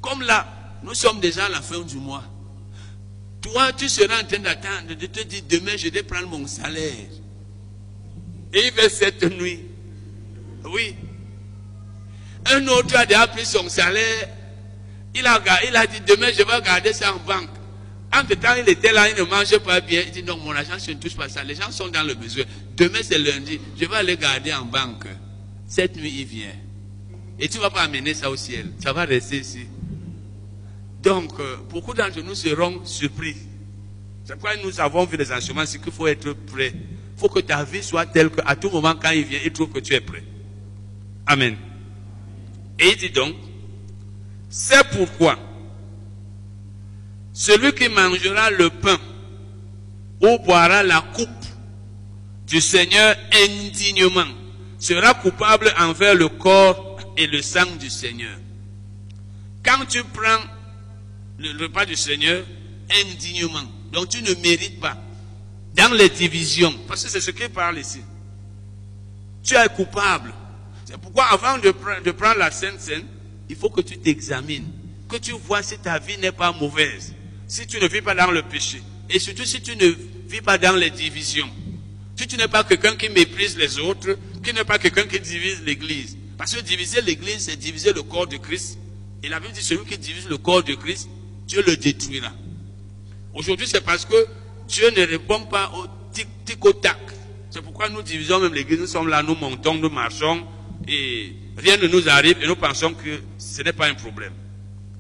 Comme 0.01 0.23
là, 0.23 0.47
nous 0.83 0.95
sommes 0.95 1.21
déjà 1.21 1.47
à 1.47 1.49
la 1.49 1.61
fin 1.61 1.81
du 1.81 1.97
mois. 1.97 2.25
Toi, 3.41 3.73
tu 3.73 3.89
seras 3.89 4.23
en 4.23 4.25
train 4.25 4.39
d'attendre, 4.39 4.95
de 4.95 5.07
te 5.07 5.23
dire, 5.23 5.43
demain, 5.49 5.77
je 5.77 5.89
vais 5.89 6.03
prendre 6.03 6.29
mon 6.29 6.47
salaire. 6.47 7.09
Et 8.53 8.67
il 8.67 8.73
fait 8.73 8.89
cette 8.89 9.25
nuit. 9.25 9.65
Oui. 10.65 10.97
Un 12.53 12.67
autre 12.69 12.97
a 12.97 13.07
déjà 13.07 13.27
pris 13.27 13.45
son 13.45 13.69
salaire. 13.69 14.29
Il 15.15 15.27
a, 15.27 15.41
il 15.67 15.77
a 15.77 15.87
dit, 15.87 16.01
demain, 16.07 16.29
je 16.31 16.43
vais 16.43 16.63
garder 16.63 16.93
ça 16.93 17.15
en 17.15 17.19
banque. 17.19 17.51
Entre 18.13 18.35
temps, 18.39 18.55
il 18.57 18.69
était 18.69 18.93
là, 18.93 19.09
il 19.09 19.17
ne 19.17 19.23
mangeait 19.23 19.59
pas 19.59 19.81
bien. 19.81 20.03
Il 20.07 20.13
dit, 20.13 20.23
non, 20.23 20.37
mon 20.39 20.53
argent, 20.53 20.77
je 20.85 20.93
ne 20.93 20.97
touche 20.97 21.17
pas 21.17 21.29
ça. 21.29 21.43
Les 21.43 21.55
gens 21.55 21.71
sont 21.71 21.89
dans 21.89 22.03
le 22.03 22.15
besoin. 22.15 22.45
Demain, 22.77 23.01
c'est 23.03 23.19
lundi. 23.19 23.61
Je 23.79 23.85
vais 23.85 23.97
aller 23.97 24.17
garder 24.17 24.53
en 24.55 24.65
banque. 24.65 25.07
Cette 25.67 25.97
nuit, 25.97 26.15
il 26.21 26.25
vient. 26.27 26.55
Et 27.39 27.49
tu 27.49 27.59
ne 27.59 27.63
vas 27.63 27.71
pas 27.71 27.83
amener 27.83 28.15
ça 28.15 28.31
au 28.31 28.37
ciel. 28.37 28.73
Ça 28.83 28.93
va 28.93 29.05
rester 29.05 29.39
ici. 29.39 29.67
Donc, 31.03 31.39
euh, 31.39 31.57
beaucoup 31.71 31.95
d'entre 31.95 32.21
nous 32.21 32.35
seront 32.35 32.85
surpris. 32.85 33.37
C'est 34.25 34.35
pourquoi 34.35 34.57
nous 34.63 34.81
avons 34.81 35.05
vu 35.05 35.17
les 35.17 35.31
enseignements, 35.31 35.67
c'est 35.67 35.81
qu'il 35.81 35.93
faut 35.93 36.07
être 36.07 36.33
prêt. 36.33 36.73
Il 36.75 37.21
faut 37.21 37.29
que 37.29 37.41
ta 37.41 37.63
vie 37.65 37.83
soit 37.83 38.07
telle 38.07 38.31
qu'à 38.31 38.57
tout 38.57 38.71
moment, 38.71 38.95
quand 39.01 39.11
il 39.11 39.25
vient, 39.25 39.39
il 39.45 39.53
trouve 39.53 39.71
que 39.71 39.79
tu 39.79 39.95
es 39.95 40.01
prêt. 40.01 40.25
Amen. 41.27 41.57
Et 42.79 42.89
il 42.89 42.97
dit 42.97 43.11
donc, 43.11 43.35
c'est 44.49 44.85
pourquoi 44.91 45.39
celui 47.33 47.73
qui 47.75 47.89
mangera 47.89 48.51
le 48.51 48.71
pain 48.71 48.99
ou 50.23 50.39
boira 50.39 50.83
la 50.83 51.03
coupe 51.15 51.29
du 52.47 52.61
Seigneur 52.61 53.15
indignement 53.45 54.25
sera 54.87 55.15
coupable 55.15 55.73
envers 55.81 56.15
le 56.15 56.29
corps 56.29 57.01
et 57.17 57.27
le 57.27 57.43
sang 57.43 57.67
du 57.81 57.91
Seigneur. 57.91 58.39
Quand 59.65 59.85
tu 59.89 60.03
prends 60.05 60.45
le 61.39 61.61
repas 61.61 61.85
du 61.85 61.97
Seigneur 61.97 62.45
indignement, 62.91 63.65
donc 63.93 64.11
tu 64.11 64.23
ne 64.23 64.33
mérites 64.35 64.79
pas, 64.79 64.97
dans 65.75 65.93
les 65.93 66.09
divisions, 66.09 66.73
parce 66.87 67.03
que 67.03 67.11
c'est 67.11 67.21
ce 67.21 67.33
qu'il 67.33 67.49
parle 67.49 67.79
ici, 67.79 68.01
tu 69.43 69.55
es 69.55 69.69
coupable. 69.75 70.33
C'est 70.85 70.99
pourquoi 70.99 71.25
avant 71.33 71.59
de, 71.59 71.73
prendre 72.13 72.39
la 72.39 72.53
Sainte 72.53 72.81
Seine, 72.81 73.05
il 73.49 73.57
faut 73.57 73.71
que 73.71 73.81
tu 73.81 73.99
t'examines, 73.99 74.69
que 75.09 75.17
tu 75.17 75.33
vois 75.33 75.65
si 75.65 75.79
ta 75.79 75.99
vie 75.99 76.17
n'est 76.19 76.33
pas 76.33 76.53
mauvaise, 76.53 77.13
si 77.49 77.67
tu 77.67 77.81
ne 77.81 77.89
vis 77.89 78.03
pas 78.03 78.15
dans 78.15 78.31
le 78.31 78.43
péché, 78.43 78.81
et 79.11 79.19
surtout 79.19 79.45
si 79.45 79.61
tu 79.61 79.77
ne 79.77 79.89
vis 80.29 80.43
pas 80.43 80.59
dans 80.59 80.77
les 80.77 80.91
divisions. 80.91 81.51
Si 82.17 82.27
tu 82.27 82.37
n'es 82.39 82.49
pas 82.49 82.65
quelqu'un 82.65 82.97
qui 82.97 83.11
méprise 83.11 83.59
les 83.59 83.79
autres, 83.79 84.17
qui 84.47 84.55
n'est 84.55 84.65
pas 84.65 84.79
quelqu'un 84.79 85.03
qui 85.07 85.19
divise 85.19 85.63
l'Église? 85.65 86.17
Parce 86.39 86.55
que 86.55 86.61
diviser 86.61 87.01
l'Église, 87.01 87.47
c'est 87.47 87.57
diviser 87.57 87.93
le 87.93 88.05
corps 88.05 88.29
de 88.29 88.37
Christ. 88.37 88.79
Et 89.25 89.29
la 89.29 89.41
Bible 89.41 89.53
dit, 89.53 89.63
celui 89.63 89.85
qui 89.85 89.99
divise 89.99 90.29
le 90.29 90.39
corps 90.39 90.63
de 90.63 90.75
Christ, 90.75 91.09
Dieu 91.49 91.65
le 91.67 91.77
détruira. 91.77 92.31
Aujourd'hui, 93.35 93.67
c'est 93.67 93.81
parce 93.81 94.05
que 94.05 94.15
Dieu 94.69 94.89
ne 94.91 95.05
répond 95.05 95.41
pas 95.47 95.73
au 95.77 95.87
tic, 96.13 96.65
au 96.65 96.73
tac. 96.73 96.97
C'est 97.51 97.61
pourquoi 97.61 97.89
nous 97.89 98.03
divisons 98.03 98.39
même 98.39 98.55
l'Église. 98.55 98.79
Nous 98.79 98.87
sommes 98.87 99.09
là, 99.09 99.21
nous 99.21 99.35
montons, 99.35 99.75
nous 99.75 99.91
marchons, 99.91 100.47
et 100.87 101.33
rien 101.57 101.77
ne 101.77 101.89
nous 101.89 102.09
arrive, 102.09 102.41
et 102.41 102.47
nous 102.47 102.57
pensons 102.57 102.95
que 102.95 103.21
ce 103.39 103.63
n'est 103.63 103.73
pas 103.73 103.89
un 103.89 103.95
problème. 103.95 104.33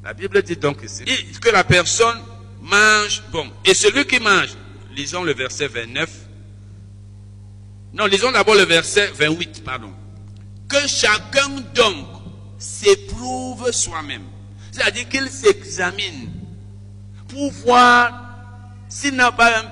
La 0.02 0.12
Bible 0.12 0.42
dit 0.42 0.56
donc 0.56 0.82
ici 0.82 1.04
que 1.40 1.50
la 1.50 1.62
personne 1.62 2.18
mange 2.62 3.22
bon. 3.30 3.48
Et 3.64 3.74
celui 3.74 4.06
qui 4.06 4.18
mange, 4.18 4.50
lisons 4.96 5.22
le 5.22 5.34
verset 5.34 5.68
29, 5.68 6.10
non, 7.96 8.06
lisons 8.06 8.30
d'abord 8.30 8.54
le 8.54 8.64
verset 8.64 9.10
28, 9.14 9.64
pardon. 9.64 9.92
Que 10.68 10.86
chacun 10.86 11.48
donc 11.74 12.06
s'éprouve 12.58 13.70
soi-même. 13.72 14.24
C'est-à-dire 14.70 15.08
qu'il 15.08 15.28
s'examine 15.28 16.30
pour 17.28 17.50
voir 17.52 18.12
s'il 18.88 19.14
n'a 19.14 19.32
pas, 19.32 19.62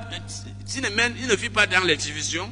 s'il 0.65 0.83
ne, 0.83 0.89
ne 1.29 1.35
vit 1.35 1.51
pas 1.51 1.67
dans 1.67 1.85
les 1.85 1.97
divisions, 1.97 2.51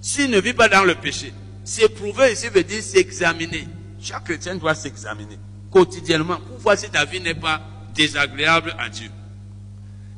s'il 0.00 0.30
ne 0.30 0.40
vit 0.40 0.54
pas 0.54 0.68
dans 0.68 0.84
le 0.84 0.94
péché. 0.94 1.32
S'éprouver 1.64 2.32
ici 2.32 2.48
veut 2.48 2.64
dire 2.64 2.82
s'examiner. 2.82 3.68
Chaque 4.00 4.24
chrétien 4.24 4.54
doit 4.54 4.74
s'examiner 4.74 5.38
quotidiennement 5.74 6.36
pour 6.36 6.58
voir 6.58 6.78
si 6.78 6.88
ta 6.88 7.04
vie 7.04 7.20
n'est 7.20 7.34
pas 7.34 7.60
désagréable 7.94 8.74
à 8.78 8.88
Dieu. 8.88 9.10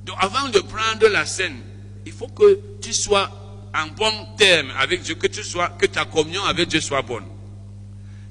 Donc 0.05 0.17
avant 0.21 0.49
de 0.51 0.59
prendre 0.61 1.09
la 1.09 1.25
scène, 1.25 1.57
il 2.05 2.13
faut 2.13 2.29
que 2.29 2.61
tu 2.83 2.93
sois 2.93 3.31
en 3.77 3.89
bon 3.89 4.27
terme 4.37 4.73
avec 4.79 5.03
Dieu, 5.03 5.15
que 5.15 5.27
tu 5.27 5.45
sois, 5.45 5.69
que 5.71 5.87
ta 5.87 6.05
communion 6.05 6.45
avec 6.45 6.69
Dieu 6.69 6.81
soit 6.81 7.03
bonne. 7.03 7.27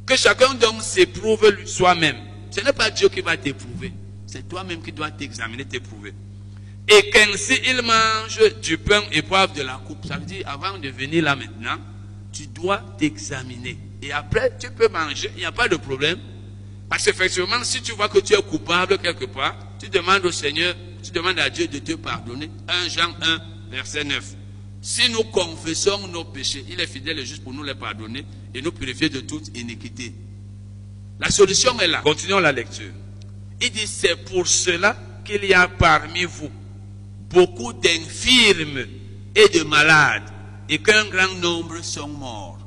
Que 0.05 0.15
chacun 0.15 0.53
donc 0.55 0.81
s'éprouve 0.81 1.65
soi-même. 1.65 2.17
Ce 2.51 2.62
n'est 2.62 2.73
pas 2.73 2.89
Dieu 2.89 3.10
qui 3.10 3.21
va 3.21 3.38
t'éprouver. 3.38 3.93
C'est 4.25 4.47
toi-même 4.47 4.81
qui 4.81 4.91
dois 4.91 5.12
t'examiner, 5.12 5.65
t'éprouver. 5.65 6.13
et 6.88 7.10
qu'ainsi 7.10 7.60
il 7.67 7.81
mange 7.81 8.39
du 8.62 8.77
pain 8.77 9.01
boive 9.27 9.53
de 9.53 9.63
la 9.63 9.81
coupe. 9.86 10.05
Ça 10.05 10.17
veut 10.17 10.25
dire, 10.25 10.47
avant 10.47 10.77
de 10.77 10.89
venir 10.89 11.23
là 11.23 11.36
maintenant, 11.36 11.77
tu 12.31 12.47
dois 12.47 12.81
t'examiner. 12.97 13.77
Et 14.01 14.12
après, 14.12 14.51
tu 14.60 14.69
peux 14.69 14.88
manger, 14.89 15.31
il 15.36 15.39
n'y 15.39 15.45
a 15.45 15.51
pas 15.51 15.67
de 15.67 15.77
problème. 15.77 16.19
Parce 16.89 17.03
qu'effectivement, 17.05 17.63
si 17.63 17.81
tu 17.81 17.93
vois 17.93 18.10
que 18.10 18.19
tu 18.19 18.34
es 18.34 18.41
coupable 18.41 18.99
quelque 18.99 19.25
part, 19.25 19.55
tu 19.79 19.89
demandes 19.89 20.25
au 20.25 20.31
Seigneur, 20.31 20.75
tu 21.03 21.12
demandes 21.12 21.39
à 21.39 21.49
Dieu 21.49 21.67
de 21.67 21.79
te 21.79 21.93
pardonner. 21.93 22.49
1 22.67 22.89
Jean 22.89 23.10
1, 23.21 23.41
verset 23.71 24.03
9. 24.03 24.23
Si 24.87 25.09
nous 25.09 25.23
confessons 25.23 26.07
nos 26.09 26.25
péchés, 26.25 26.63
il 26.69 26.79
est 26.79 26.85
fidèle 26.85 27.17
et 27.17 27.25
juste 27.25 27.43
pour 27.43 27.51
nous 27.51 27.63
les 27.63 27.73
pardonner 27.73 28.23
et 28.53 28.61
nous 28.61 28.71
purifier 28.71 29.09
de 29.09 29.21
toute 29.21 29.47
iniquité. 29.57 30.13
La 31.19 31.31
solution 31.31 31.79
est 31.79 31.87
là. 31.87 32.01
Continuons 32.03 32.37
la 32.37 32.51
lecture. 32.51 32.91
Il 33.63 33.71
dit, 33.71 33.87
c'est 33.87 34.15
pour 34.25 34.45
cela 34.45 34.95
qu'il 35.25 35.43
y 35.43 35.55
a 35.55 35.67
parmi 35.67 36.25
vous 36.25 36.51
beaucoup 37.31 37.73
d'infirmes 37.73 38.85
et 39.33 39.49
de 39.57 39.63
malades 39.63 40.29
et 40.69 40.77
qu'un 40.77 41.05
grand 41.05 41.33
nombre 41.39 41.83
sont 41.83 42.07
morts. 42.07 42.59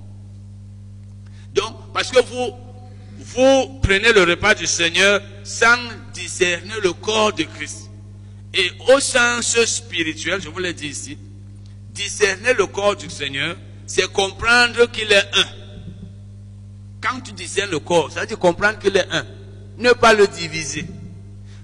Donc, 1.55 1.93
parce 1.95 2.11
que 2.11 2.21
vous, 2.21 2.53
vous 3.21 3.79
prenez 3.81 4.13
le 4.13 4.25
repas 4.25 4.57
du 4.57 4.67
Seigneur 4.67 5.23
sans 5.45 5.79
discerner 6.15 6.81
le 6.83 6.93
corps 6.95 7.33
de 7.33 7.45
Christ. 7.45 7.89
Et 8.53 8.73
au 8.93 8.99
sens 8.99 9.57
spirituel, 9.67 10.41
je 10.43 10.49
vous 10.49 10.59
l'ai 10.59 10.75
dit 10.75 10.89
ici, 10.89 11.17
discerner 11.99 12.55
le 12.55 12.67
corps 12.67 12.95
du 12.95 13.11
Seigneur, 13.11 13.57
c'est 13.87 14.11
comprendre 14.13 14.89
qu'il 14.93 15.11
est 15.11 15.29
un. 15.35 15.49
Quand 17.01 17.21
tu 17.21 17.33
discernes 17.33 17.73
le 17.73 17.81
corps, 17.81 18.13
ça 18.13 18.21
veut 18.21 18.27
dire 18.27 18.39
comprendre 18.39 18.79
qu'il 18.79 18.97
est 18.97 19.09
un. 19.11 19.27
Ne 19.79 19.93
pas 19.93 20.15
le 20.15 20.29
diviser. 20.29 20.87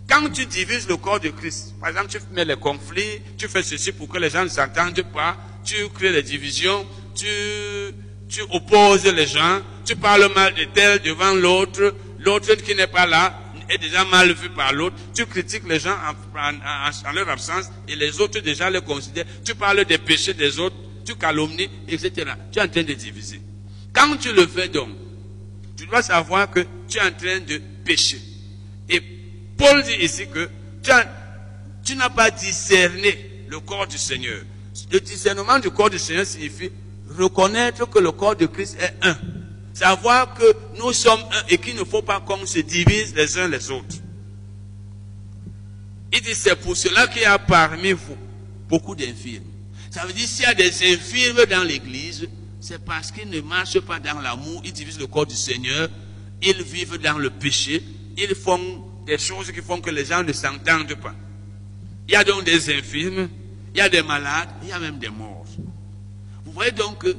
Quand 0.09 0.29
tu 0.31 0.45
divises 0.47 0.89
le 0.89 0.97
corps 0.97 1.21
de 1.21 1.29
Christ, 1.29 1.75
par 1.81 1.91
exemple, 1.91 2.09
tu 2.09 2.19
mets 2.33 2.45
les 2.45 2.57
conflits, 2.57 3.21
tu 3.39 3.49
fais 3.49 3.63
ceci 3.63 3.93
pour 3.93 4.09
que 4.09 4.19
les 4.19 4.29
gens 4.29 4.43
ne 4.43 4.49
s'entendent 4.49 5.07
pas, 5.15 5.37
tu 5.65 5.89
crées 5.91 6.13
les 6.13 6.23
divisions, 6.23 6.85
tu, 7.15 7.27
tu 8.29 8.43
opposes 8.51 9.07
les 9.07 9.27
gens, 9.27 9.61
tu 9.85 9.95
parles 9.95 10.29
mal 10.35 10.53
de 10.55 10.65
tel 10.65 11.01
devant 11.01 11.35
l'autre, 11.35 11.95
l'autre 12.19 12.55
qui 12.57 12.75
n'est 12.75 12.89
pas 12.89 13.07
là 13.07 13.41
est 13.69 13.79
déjà 13.79 14.05
mal 14.05 14.33
vu 14.33 14.51
par 14.51 14.73
l'autre, 14.73 14.97
tu 15.15 15.27
critiques 15.27 15.69
les 15.69 15.79
gens 15.81 15.97
en, 15.97 17.13
leur 17.13 17.29
absence 17.29 17.71
et 17.89 17.97
les 17.97 18.21
autres 18.21 18.41
déjà 18.41 18.71
les 18.71 18.81
considèrent, 18.81 19.27
tu 19.45 19.55
parles 19.55 19.85
des 19.85 19.99
péchés 19.99 20.35
des 20.35 20.59
autres, 20.59 20.77
tu 21.05 21.15
calomnies, 21.15 21.69
etc. 21.89 22.33
Tu 22.53 22.59
es 22.59 22.63
en 22.63 22.69
train 22.69 22.83
de 22.83 22.93
diviser. 22.95 23.41
Quand 23.93 24.17
tu 24.17 24.33
le 24.33 24.47
fais 24.47 24.69
donc, 24.69 24.89
tu 25.77 25.87
dois 25.87 26.03
savoir 26.03 26.51
que 26.51 26.61
tu 26.89 26.99
es 26.99 27.01
en 27.01 27.13
train 27.13 27.41
de 27.41 27.61
pécher. 27.85 28.21
Et 28.89 29.01
Paul 29.57 29.83
dit 29.83 30.05
ici 30.05 30.27
que 30.33 30.49
tu 31.85 31.97
n'as 31.97 32.11
pas 32.11 32.31
discerné 32.31 33.47
le 33.49 33.61
corps 33.61 33.87
du 33.87 33.99
Seigneur. 33.99 34.41
Le 34.91 35.01
discernement 35.01 35.59
du 35.59 35.71
corps 35.71 35.91
du 35.91 35.99
Seigneur 35.99 36.27
signifie 36.27 36.71
reconnaître 37.17 37.89
que 37.89 37.99
le 37.99 38.13
corps 38.13 38.37
de 38.37 38.47
Christ 38.47 38.77
est 38.81 39.07
un. 39.07 39.17
Savoir 39.75 40.35
que 40.35 40.45
nous 40.79 40.93
sommes 40.93 41.21
un 41.21 41.47
et 41.49 41.59
qu'il 41.59 41.75
ne 41.75 41.83
faut 41.83 42.03
pas 42.03 42.21
qu'on 42.21 42.47
se 42.47 42.61
divise 42.61 43.13
les 43.15 43.39
uns 43.39 43.49
les 43.49 43.71
autres. 43.73 43.97
Il 46.13 46.21
dit 46.23 46.35
c'est 46.35 46.55
pour 46.55 46.77
cela 46.77 47.09
qu'il 47.09 47.23
y 47.23 47.25
a 47.25 47.39
parmi 47.41 47.91
vous 47.91 48.17
beaucoup 48.69 48.95
d'infirmes. 48.95 49.45
Ça 49.91 50.07
veut 50.07 50.13
dire 50.13 50.29
s'il 50.29 50.45
y 50.45 50.47
a 50.47 50.55
des 50.55 50.95
infirmes 50.95 51.45
dans 51.47 51.65
l'église, 51.65 52.29
c'est 52.61 52.85
parce 52.85 53.11
qu'ils 53.11 53.29
ne 53.29 53.41
marchent 53.41 53.81
pas 53.81 53.99
dans 53.99 54.21
l'amour, 54.21 54.63
ils 54.65 54.73
divisent 54.73 55.01
le 55.01 55.09
corps 55.09 55.27
du 55.27 55.35
Seigneur, 55.35 55.89
ils 56.41 56.63
vivent 56.63 56.99
dans 56.99 57.19
le 57.19 57.31
péché, 57.31 57.83
ils 58.17 58.35
font 58.37 58.85
des 59.05 59.19
choses 59.19 59.51
qui 59.51 59.61
font 59.61 59.81
que 59.81 59.91
les 59.91 60.05
gens 60.05 60.23
ne 60.23 60.33
s'entendent 60.33 60.95
pas. 60.95 61.15
Il 62.07 62.13
y 62.13 62.17
a 62.17 62.23
donc 62.23 62.45
des 62.45 62.73
infirmes, 62.73 63.29
il 63.75 63.79
y 63.79 63.81
a 63.81 63.89
des 63.89 64.03
malades, 64.03 64.51
il 64.63 64.69
y 64.69 64.73
a 64.73 64.79
même 64.79 64.99
des 65.01 65.09
morts. 65.09 65.47
Vous 66.45 66.53
voyez 66.53 66.71
donc 66.71 66.99
que 66.99 67.17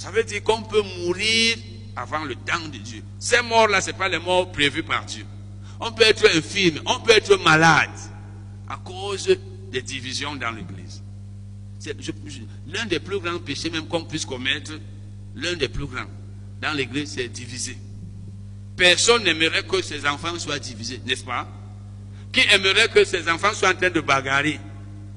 ça 0.00 0.10
veut 0.10 0.24
dire 0.24 0.42
qu'on 0.42 0.62
peut 0.62 0.80
mourir 0.80 1.58
avant 1.94 2.24
le 2.24 2.34
temps 2.34 2.66
de 2.72 2.78
Dieu. 2.78 3.02
Ces 3.18 3.42
morts-là, 3.42 3.82
ce 3.82 3.90
pas 3.90 4.08
les 4.08 4.18
morts 4.18 4.50
prévus 4.50 4.82
par 4.82 5.04
Dieu. 5.04 5.26
On 5.78 5.92
peut 5.92 6.04
être 6.04 6.24
infirme, 6.34 6.80
on 6.86 7.00
peut 7.00 7.12
être 7.12 7.36
malade 7.36 7.90
à 8.66 8.78
cause 8.78 9.36
des 9.70 9.82
divisions 9.82 10.34
dans 10.36 10.52
l'Église. 10.52 11.02
L'un 12.68 12.86
des 12.86 12.98
plus 12.98 13.20
grands 13.20 13.40
péchés 13.40 13.68
même 13.68 13.88
qu'on 13.88 14.04
puisse 14.04 14.24
commettre, 14.24 14.72
l'un 15.34 15.52
des 15.52 15.68
plus 15.68 15.84
grands 15.84 16.08
dans 16.62 16.72
l'Église, 16.72 17.12
c'est 17.16 17.28
diviser. 17.28 17.76
Personne 18.78 19.22
n'aimerait 19.24 19.64
que 19.64 19.82
ses 19.82 20.06
enfants 20.06 20.38
soient 20.38 20.58
divisés, 20.58 21.02
n'est-ce 21.04 21.24
pas? 21.24 21.46
Qui 22.32 22.40
aimerait 22.54 22.88
que 22.88 23.04
ses 23.04 23.28
enfants 23.28 23.52
soient 23.52 23.72
en 23.72 23.74
train 23.74 23.90
de 23.90 24.00
bagarrer? 24.00 24.58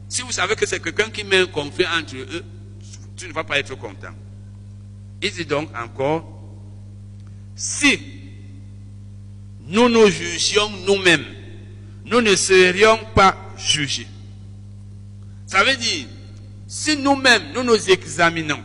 Si 0.10 0.24
vous 0.24 0.34
savez 0.34 0.58
que 0.58 0.66
c'est 0.66 0.84
quelqu'un 0.84 1.10
qui 1.10 1.24
met 1.24 1.38
un 1.38 1.46
conflit 1.46 1.86
entre 1.88 2.18
eux, 2.18 2.44
tu 3.16 3.30
ne 3.30 3.32
vas 3.32 3.46
pas 3.46 3.60
être 3.60 3.76
content. 3.76 4.14
Il 5.24 5.32
dit 5.32 5.46
donc 5.46 5.70
encore, 5.74 6.26
si 7.56 7.98
nous 9.68 9.88
nous 9.88 10.10
jugions 10.10 10.70
nous-mêmes, 10.86 11.24
nous 12.06 12.20
ne 12.20 12.36
serions 12.36 13.00
pas 13.16 13.34
jugés. 13.58 14.08
Ça 15.48 15.64
veut 15.64 15.78
dire, 15.78 16.08
si 16.68 16.98
nous-mêmes, 16.98 17.54
nous 17.56 17.64
nous 17.64 17.90
examinons, 17.90 18.62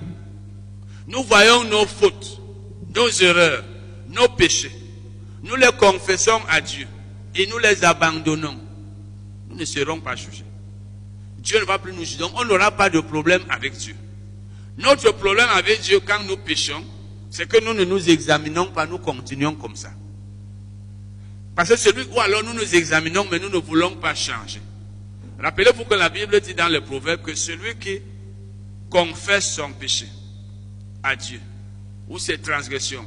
nous 1.06 1.22
voyons 1.22 1.62
nos 1.62 1.86
fautes, 1.86 2.40
nos 2.92 3.08
erreurs, 3.08 3.62
nos 4.08 4.26
péchés, 4.26 4.72
nous 5.44 5.54
les 5.54 5.70
confessons 5.78 6.40
à 6.48 6.60
Dieu 6.60 6.88
et 7.36 7.46
nous 7.46 7.58
les 7.58 7.84
abandonnons, 7.84 8.58
nous 9.48 9.56
ne 9.56 9.64
serons 9.64 10.00
pas 10.00 10.16
jugés. 10.16 10.44
Dieu 11.38 11.60
ne 11.60 11.64
va 11.66 11.78
plus 11.78 11.92
nous 11.92 12.00
juger. 12.00 12.18
Donc 12.18 12.32
on 12.34 12.44
n'aura 12.44 12.72
pas 12.72 12.90
de 12.90 12.98
problème 12.98 13.42
avec 13.48 13.74
Dieu. 13.74 13.94
Notre 14.78 15.10
problème 15.12 15.48
avec 15.54 15.80
Dieu 15.80 16.00
quand 16.00 16.22
nous 16.22 16.36
péchons, 16.36 16.84
c'est 17.30 17.48
que 17.48 17.62
nous 17.62 17.74
ne 17.74 17.84
nous 17.84 18.08
examinons 18.08 18.66
pas, 18.66 18.86
nous 18.86 18.98
continuons 18.98 19.54
comme 19.54 19.76
ça. 19.76 19.90
Parce 21.56 21.70
que 21.70 21.76
celui, 21.76 22.04
ou 22.14 22.20
alors 22.20 22.44
nous 22.44 22.54
nous 22.54 22.74
examinons, 22.76 23.26
mais 23.30 23.40
nous 23.40 23.48
ne 23.48 23.58
voulons 23.58 23.96
pas 23.96 24.14
changer. 24.14 24.60
Rappelez-vous 25.40 25.84
que 25.84 25.94
la 25.94 26.08
Bible 26.08 26.40
dit 26.40 26.54
dans 26.54 26.68
le 26.68 26.80
proverbe 26.80 27.22
que 27.22 27.34
celui 27.34 27.76
qui 27.76 28.00
confesse 28.88 29.54
son 29.54 29.72
péché 29.72 30.06
à 31.02 31.16
Dieu, 31.16 31.40
ou 32.08 32.18
ses 32.18 32.38
transgressions, 32.38 33.04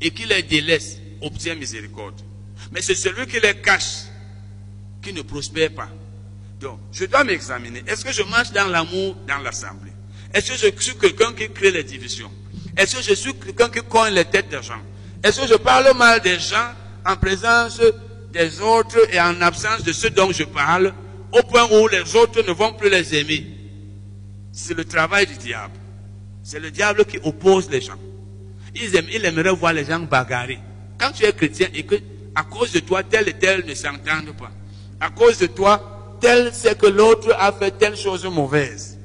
et 0.00 0.10
qui 0.10 0.26
les 0.26 0.42
délaisse, 0.42 0.98
obtient 1.22 1.54
miséricorde. 1.54 2.20
Mais 2.72 2.82
c'est 2.82 2.94
celui 2.94 3.26
qui 3.26 3.40
les 3.40 3.56
cache 3.56 4.04
qui 5.02 5.14
ne 5.14 5.22
prospère 5.22 5.74
pas. 5.74 5.88
Donc, 6.60 6.78
je 6.92 7.06
dois 7.06 7.24
m'examiner. 7.24 7.82
Est-ce 7.86 8.04
que 8.04 8.12
je 8.12 8.22
marche 8.22 8.52
dans 8.52 8.68
l'amour 8.68 9.16
dans 9.26 9.38
l'assemblée? 9.38 9.89
Est-ce 10.32 10.52
que 10.52 10.58
je 10.58 10.82
suis 10.82 10.94
quelqu'un 10.96 11.32
qui 11.32 11.50
crée 11.50 11.70
les 11.70 11.84
divisions? 11.84 12.30
Est-ce 12.76 12.96
que 12.96 13.02
je 13.02 13.14
suis 13.14 13.34
quelqu'un 13.34 13.68
qui 13.68 13.80
cogne 13.80 14.14
les 14.14 14.24
têtes 14.24 14.48
des 14.48 14.62
gens? 14.62 14.80
Est-ce 15.22 15.40
que 15.40 15.46
je 15.46 15.54
parle 15.54 15.94
mal 15.96 16.20
des 16.20 16.38
gens 16.38 16.72
en 17.04 17.16
présence 17.16 17.80
des 18.32 18.60
autres 18.60 19.12
et 19.12 19.20
en 19.20 19.40
absence 19.40 19.82
de 19.82 19.92
ceux 19.92 20.10
dont 20.10 20.30
je 20.32 20.44
parle, 20.44 20.94
au 21.32 21.42
point 21.42 21.66
où 21.72 21.88
les 21.88 22.14
autres 22.16 22.42
ne 22.46 22.52
vont 22.52 22.72
plus 22.72 22.88
les 22.88 23.14
aimer? 23.16 23.46
C'est 24.52 24.74
le 24.74 24.84
travail 24.84 25.26
du 25.26 25.36
diable. 25.36 25.74
C'est 26.42 26.60
le 26.60 26.70
diable 26.70 27.04
qui 27.04 27.18
oppose 27.22 27.68
les 27.70 27.80
gens. 27.80 27.98
Il, 28.74 28.94
aiment, 28.96 29.08
il 29.12 29.24
aimerait 29.24 29.50
voir 29.50 29.72
les 29.72 29.84
gens 29.84 29.98
bagarrer. 29.98 30.58
Quand 30.98 31.10
tu 31.12 31.24
es 31.24 31.32
chrétien 31.32 31.68
et 31.74 31.84
que 31.84 31.96
à 32.34 32.44
cause 32.44 32.72
de 32.72 32.80
toi, 32.80 33.02
tel 33.02 33.28
et 33.28 33.32
tel 33.32 33.66
ne 33.66 33.74
s'entendent 33.74 34.36
pas, 34.38 34.50
à 35.00 35.10
cause 35.10 35.38
de 35.38 35.46
toi, 35.46 36.16
tel 36.20 36.50
c'est 36.52 36.78
que 36.78 36.86
l'autre 36.86 37.34
a 37.38 37.52
fait 37.52 37.72
telle 37.72 37.96
chose 37.96 38.24
mauvaise, 38.26 38.98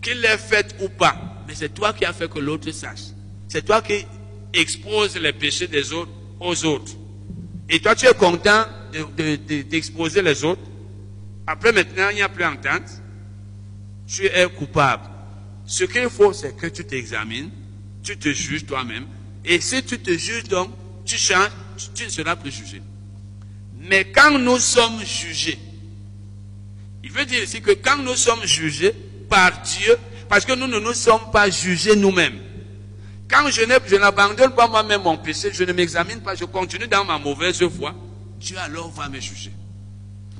qu'il 0.00 0.20
l'ait 0.20 0.38
faite 0.38 0.74
ou 0.80 0.88
pas, 0.88 1.44
mais 1.46 1.54
c'est 1.54 1.74
toi 1.74 1.92
qui 1.92 2.04
as 2.04 2.12
fait 2.12 2.30
que 2.30 2.38
l'autre 2.38 2.70
sache. 2.70 3.12
C'est 3.48 3.64
toi 3.64 3.82
qui 3.82 4.06
exposes 4.54 5.16
les 5.16 5.32
péchés 5.32 5.66
des 5.66 5.92
autres 5.92 6.12
aux 6.38 6.64
autres. 6.64 6.92
Et 7.68 7.80
toi, 7.80 7.94
tu 7.94 8.06
es 8.06 8.14
content 8.14 8.64
d'exposer 9.16 10.22
les 10.22 10.44
autres. 10.44 10.62
Après, 11.46 11.72
maintenant, 11.72 12.08
il 12.10 12.16
n'y 12.16 12.22
a 12.22 12.28
plus 12.28 12.44
entente. 12.44 13.02
Tu 14.06 14.26
es 14.26 14.48
coupable. 14.48 15.04
Ce 15.66 15.84
qu'il 15.84 16.08
faut, 16.08 16.32
c'est 16.32 16.56
que 16.56 16.66
tu 16.66 16.84
t'examines, 16.84 17.50
tu 18.02 18.18
te 18.18 18.28
juges 18.30 18.66
toi-même, 18.66 19.06
et 19.44 19.60
si 19.60 19.82
tu 19.84 19.98
te 19.98 20.10
juges 20.10 20.44
donc, 20.44 20.70
tu 21.04 21.16
changes, 21.16 21.50
tu 21.94 22.04
ne 22.04 22.08
seras 22.08 22.36
plus 22.36 22.50
jugé. 22.50 22.82
Mais 23.78 24.10
quand 24.10 24.36
nous 24.38 24.58
sommes 24.58 25.04
jugés, 25.04 25.58
il 27.04 27.10
veut 27.10 27.24
dire 27.24 27.42
ici 27.42 27.62
que 27.62 27.70
quand 27.70 27.98
nous 27.98 28.16
sommes 28.16 28.44
jugés 28.44 28.94
par 29.30 29.62
Dieu, 29.62 29.96
parce 30.28 30.44
que 30.44 30.52
nous 30.52 30.66
ne 30.66 30.78
nous 30.78 30.92
sommes 30.92 31.30
pas 31.32 31.48
jugés 31.48 31.96
nous-mêmes. 31.96 32.38
Quand 33.28 33.48
je 33.50 33.96
n'abandonne 33.96 34.54
pas 34.54 34.68
moi-même 34.68 35.02
mon 35.02 35.16
péché, 35.16 35.50
je 35.52 35.64
ne 35.64 35.72
m'examine 35.72 36.20
pas, 36.20 36.34
je 36.34 36.44
continue 36.44 36.88
dans 36.88 37.04
ma 37.04 37.18
mauvaise 37.18 37.66
foi, 37.68 37.94
Dieu 38.38 38.58
alors 38.58 38.90
va 38.90 39.08
me 39.08 39.20
juger. 39.20 39.52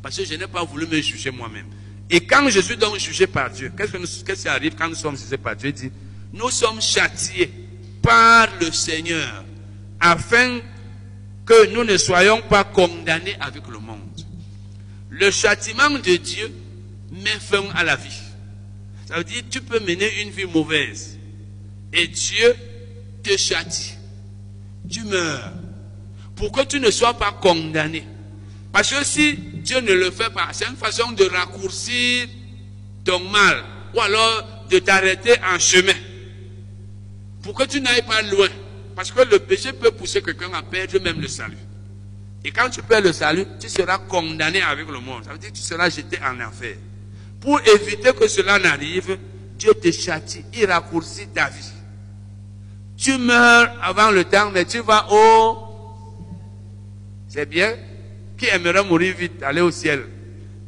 Parce 0.02 0.16
que 0.16 0.24
je 0.24 0.34
n'ai 0.34 0.46
pas 0.46 0.64
voulu 0.64 0.86
me 0.86 1.00
juger 1.00 1.30
moi-même. 1.30 1.66
Et 2.10 2.20
quand 2.20 2.50
je 2.50 2.60
suis 2.60 2.76
donc 2.76 2.98
jugé 2.98 3.26
par 3.26 3.48
Dieu, 3.50 3.72
qu'est-ce 3.76 4.42
qui 4.42 4.48
arrive 4.48 4.74
quand 4.74 4.88
nous 4.88 4.94
sommes 4.94 5.16
jugés 5.16 5.38
par 5.38 5.54
Dieu? 5.54 5.72
Dit, 5.72 5.92
nous 6.32 6.50
sommes 6.50 6.80
châtiés 6.82 7.50
par 8.02 8.48
le 8.60 8.72
Seigneur, 8.72 9.44
afin 10.00 10.58
que 11.46 11.72
nous 11.72 11.84
ne 11.84 11.96
soyons 11.96 12.42
pas 12.42 12.64
condamnés 12.64 13.36
avec 13.40 13.66
le 13.68 13.78
monde. 13.78 14.00
le 15.10 15.30
châtiment 15.30 15.90
de 15.90 16.16
Dieu 16.16 16.50
met 17.12 17.38
fin 17.40 17.64
à 17.74 17.84
la 17.84 17.96
vie. 17.96 18.19
Ça 19.10 19.16
veut 19.16 19.24
dire 19.24 19.42
tu 19.50 19.60
peux 19.60 19.80
mener 19.80 20.22
une 20.22 20.30
vie 20.30 20.44
mauvaise 20.44 21.18
et 21.92 22.06
Dieu 22.06 22.54
te 23.24 23.36
châtie. 23.36 23.94
Tu 24.88 25.02
meurs 25.02 25.52
pour 26.36 26.52
que 26.52 26.64
tu 26.64 26.78
ne 26.78 26.90
sois 26.92 27.14
pas 27.14 27.32
condamné? 27.32 28.04
Parce 28.72 28.90
que 28.90 29.04
si 29.04 29.34
Dieu 29.34 29.80
ne 29.80 29.92
le 29.92 30.12
fait 30.12 30.30
pas, 30.30 30.50
c'est 30.52 30.66
une 30.66 30.76
façon 30.76 31.10
de 31.10 31.24
raccourcir 31.24 32.28
ton 33.04 33.18
mal 33.18 33.64
ou 33.94 34.00
alors 34.00 34.66
de 34.70 34.78
t'arrêter 34.78 35.34
en 35.42 35.58
chemin 35.58 35.92
pour 37.42 37.54
que 37.54 37.64
tu 37.64 37.80
n'ailles 37.80 38.02
pas 38.02 38.22
loin? 38.22 38.48
Parce 38.94 39.10
que 39.10 39.22
le 39.22 39.40
péché 39.40 39.72
peut 39.72 39.90
pousser 39.90 40.22
quelqu'un 40.22 40.52
à 40.52 40.62
perdre 40.62 41.00
même 41.00 41.20
le 41.20 41.26
salut. 41.26 41.56
Et 42.44 42.52
quand 42.52 42.70
tu 42.70 42.80
perds 42.82 43.00
le 43.00 43.12
salut, 43.12 43.44
tu 43.58 43.68
seras 43.68 43.98
condamné 43.98 44.62
avec 44.62 44.86
le 44.88 45.00
monde. 45.00 45.24
Ça 45.24 45.32
veut 45.32 45.38
dire 45.38 45.50
que 45.50 45.56
tu 45.56 45.62
seras 45.62 45.90
jeté 45.90 46.16
en 46.22 46.40
enfer. 46.40 46.76
Pour 47.40 47.60
éviter 47.60 48.12
que 48.12 48.28
cela 48.28 48.58
n'arrive, 48.58 49.18
Dieu 49.58 49.72
te 49.74 49.90
châtie, 49.90 50.44
il 50.54 50.66
raccourcit 50.66 51.28
ta 51.28 51.48
vie. 51.48 51.72
Tu 52.96 53.16
meurs 53.16 53.74
avant 53.82 54.10
le 54.10 54.24
temps, 54.24 54.50
mais 54.50 54.64
tu 54.64 54.80
vas 54.80 55.06
au... 55.10 55.56
C'est 57.28 57.46
bien. 57.46 57.74
Qui 58.36 58.46
aimerait 58.46 58.84
mourir 58.84 59.14
vite, 59.16 59.42
aller 59.42 59.60
au 59.60 59.70
ciel? 59.70 60.04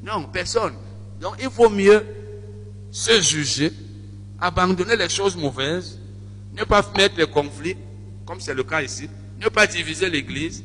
Non, 0.03 0.25
personne. 0.33 0.75
Donc 1.20 1.37
il 1.43 1.51
faut 1.51 1.70
mieux 1.70 2.05
se 2.91 3.20
juger, 3.20 3.73
abandonner 4.41 4.97
les 4.97 5.09
choses 5.09 5.37
mauvaises, 5.37 5.99
ne 6.55 6.64
pas 6.64 6.85
mettre 6.97 7.16
les 7.16 7.27
conflits, 7.27 7.77
comme 8.27 8.41
c'est 8.41 8.55
le 8.55 8.64
cas 8.64 8.83
ici, 8.83 9.09
ne 9.41 9.49
pas 9.49 9.66
diviser 9.66 10.11
l'Église, 10.11 10.62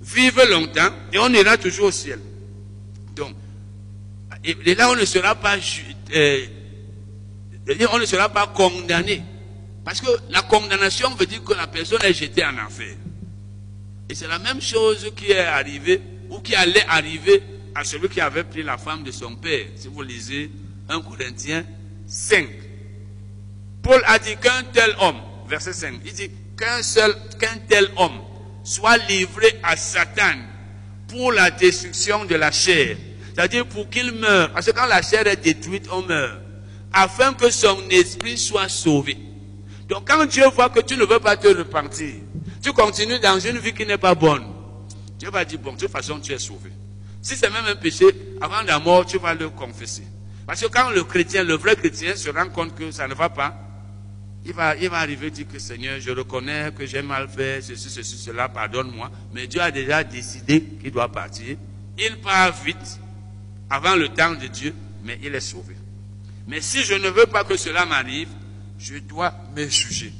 vivre 0.00 0.44
longtemps 0.50 0.90
et 1.12 1.18
on 1.18 1.28
ira 1.28 1.56
toujours 1.56 1.86
au 1.86 1.92
ciel. 1.92 2.18
Donc, 3.14 3.34
et 4.44 4.74
là 4.74 4.90
on 4.90 4.96
ne 4.96 5.04
sera 5.04 5.34
pas, 5.34 5.56
euh, 6.14 6.46
on 7.92 7.98
ne 7.98 8.06
sera 8.06 8.28
pas 8.28 8.48
condamné. 8.48 9.22
Parce 9.84 10.00
que 10.00 10.10
la 10.30 10.42
condamnation 10.42 11.14
veut 11.14 11.26
dire 11.26 11.44
que 11.44 11.54
la 11.54 11.66
personne 11.66 12.02
est 12.02 12.14
jetée 12.14 12.44
en 12.44 12.56
enfer. 12.58 12.94
Et 14.08 14.14
c'est 14.14 14.28
la 14.28 14.38
même 14.38 14.60
chose 14.60 15.12
qui 15.16 15.30
est 15.30 15.38
arrivée 15.38 16.00
ou 16.30 16.40
qui 16.40 16.54
allait 16.54 16.84
arriver 16.88 17.42
à 17.74 17.84
celui 17.84 18.08
qui 18.08 18.20
avait 18.20 18.44
pris 18.44 18.62
la 18.62 18.78
femme 18.78 19.02
de 19.02 19.10
son 19.10 19.36
père. 19.36 19.66
Si 19.76 19.88
vous 19.88 20.02
lisez 20.02 20.50
1 20.88 21.00
Corinthiens 21.00 21.64
5. 22.06 22.46
Paul 23.82 24.02
a 24.06 24.18
dit 24.18 24.36
qu'un 24.36 24.62
tel 24.72 24.94
homme, 25.00 25.20
verset 25.48 25.72
5, 25.72 25.94
il 26.04 26.12
dit 26.12 26.30
qu'un 26.56 26.82
seul, 26.82 27.14
qu'un 27.38 27.58
tel 27.68 27.88
homme 27.96 28.20
soit 28.62 28.96
livré 29.08 29.58
à 29.62 29.76
Satan 29.76 30.36
pour 31.08 31.32
la 31.32 31.50
destruction 31.50 32.24
de 32.24 32.34
la 32.34 32.50
chair. 32.50 32.96
C'est-à-dire 33.34 33.66
pour 33.66 33.88
qu'il 33.90 34.12
meure. 34.12 34.52
Parce 34.52 34.66
que 34.66 34.70
quand 34.70 34.86
la 34.86 35.02
chair 35.02 35.26
est 35.26 35.36
détruite, 35.36 35.88
on 35.90 36.02
meurt. 36.02 36.40
Afin 36.92 37.34
que 37.34 37.50
son 37.50 37.76
esprit 37.90 38.38
soit 38.38 38.68
sauvé. 38.68 39.18
Donc 39.88 40.08
quand 40.08 40.24
Dieu 40.26 40.44
voit 40.54 40.68
que 40.68 40.80
tu 40.80 40.96
ne 40.96 41.04
veux 41.04 41.18
pas 41.18 41.36
te 41.36 41.48
repentir, 41.48 42.14
tu 42.62 42.72
continues 42.72 43.18
dans 43.18 43.38
une 43.38 43.58
vie 43.58 43.74
qui 43.74 43.84
n'est 43.84 43.98
pas 43.98 44.14
bonne, 44.14 44.44
Dieu 45.18 45.30
va 45.30 45.44
dire, 45.44 45.58
bon, 45.58 45.72
de 45.72 45.78
toute 45.78 45.90
façon, 45.90 46.20
tu 46.20 46.32
es 46.32 46.38
sauvé. 46.38 46.70
Si 47.20 47.36
c'est 47.36 47.50
même 47.50 47.64
un 47.66 47.76
péché, 47.76 48.06
avant 48.40 48.62
la 48.62 48.78
mort, 48.78 49.04
tu 49.04 49.18
vas 49.18 49.34
le 49.34 49.48
confesser. 49.50 50.04
Parce 50.46 50.60
que 50.60 50.66
quand 50.66 50.90
le 50.90 51.04
chrétien, 51.04 51.42
le 51.42 51.54
vrai 51.54 51.74
chrétien, 51.74 52.14
se 52.16 52.30
rend 52.30 52.48
compte 52.48 52.74
que 52.74 52.90
ça 52.90 53.08
ne 53.08 53.14
va 53.14 53.28
pas, 53.28 53.54
il 54.44 54.52
va, 54.52 54.76
il 54.76 54.90
va 54.90 54.98
arriver 54.98 55.30
dire 55.30 55.46
que 55.50 55.58
Seigneur, 55.58 55.98
je 56.00 56.10
reconnais 56.10 56.70
que 56.76 56.84
j'ai 56.84 57.00
mal 57.00 57.28
fait, 57.28 57.62
ceci, 57.62 57.88
ceci, 57.88 58.18
cela, 58.18 58.48
pardonne-moi. 58.48 59.10
Mais 59.32 59.46
Dieu 59.46 59.60
a 59.60 59.70
déjà 59.70 60.04
décidé 60.04 60.62
qu'il 60.82 60.90
doit 60.90 61.10
partir. 61.10 61.56
Il 61.98 62.20
part 62.20 62.52
vite, 62.62 63.00
avant 63.70 63.96
le 63.96 64.08
temps 64.08 64.34
de 64.34 64.46
Dieu, 64.46 64.74
mais 65.04 65.18
il 65.22 65.34
est 65.34 65.40
sauvé. 65.40 65.76
Mais 66.46 66.60
si 66.60 66.82
je 66.84 66.94
ne 66.94 67.08
veux 67.08 67.26
pas 67.26 67.44
que 67.44 67.56
cela 67.56 67.86
m'arrive, 67.86 68.28
je 68.78 68.98
dois 68.98 69.34
me 69.56 69.66
juger. 69.66 70.12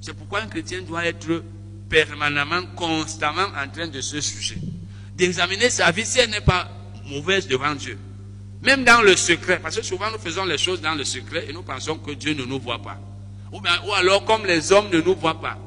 C'est 0.00 0.14
pourquoi 0.14 0.40
un 0.40 0.46
chrétien 0.46 0.82
doit 0.82 1.04
être 1.04 1.42
permanemment, 1.88 2.62
constamment 2.76 3.46
en 3.56 3.68
train 3.68 3.86
de 3.88 4.00
se 4.00 4.20
juger. 4.20 4.58
D'examiner 5.16 5.70
sa 5.70 5.90
vie 5.90 6.04
si 6.04 6.18
elle 6.18 6.30
n'est 6.30 6.40
pas 6.40 6.70
mauvaise 7.06 7.46
devant 7.46 7.74
Dieu. 7.74 7.98
Même 8.62 8.84
dans 8.84 9.02
le 9.02 9.16
secret, 9.16 9.58
parce 9.60 9.76
que 9.76 9.82
souvent 9.82 10.10
nous 10.10 10.18
faisons 10.18 10.44
les 10.44 10.58
choses 10.58 10.80
dans 10.80 10.94
le 10.94 11.04
secret 11.04 11.46
et 11.48 11.52
nous 11.52 11.62
pensons 11.62 11.96
que 11.96 12.12
Dieu 12.12 12.34
ne 12.34 12.44
nous 12.44 12.60
voit 12.60 12.80
pas. 12.80 12.98
Ou, 13.52 13.60
alors 13.94 14.24
comme 14.24 14.46
les 14.46 14.72
hommes 14.72 14.88
ne 14.90 15.00
nous 15.00 15.14
voient 15.14 15.40
pas. 15.40 15.58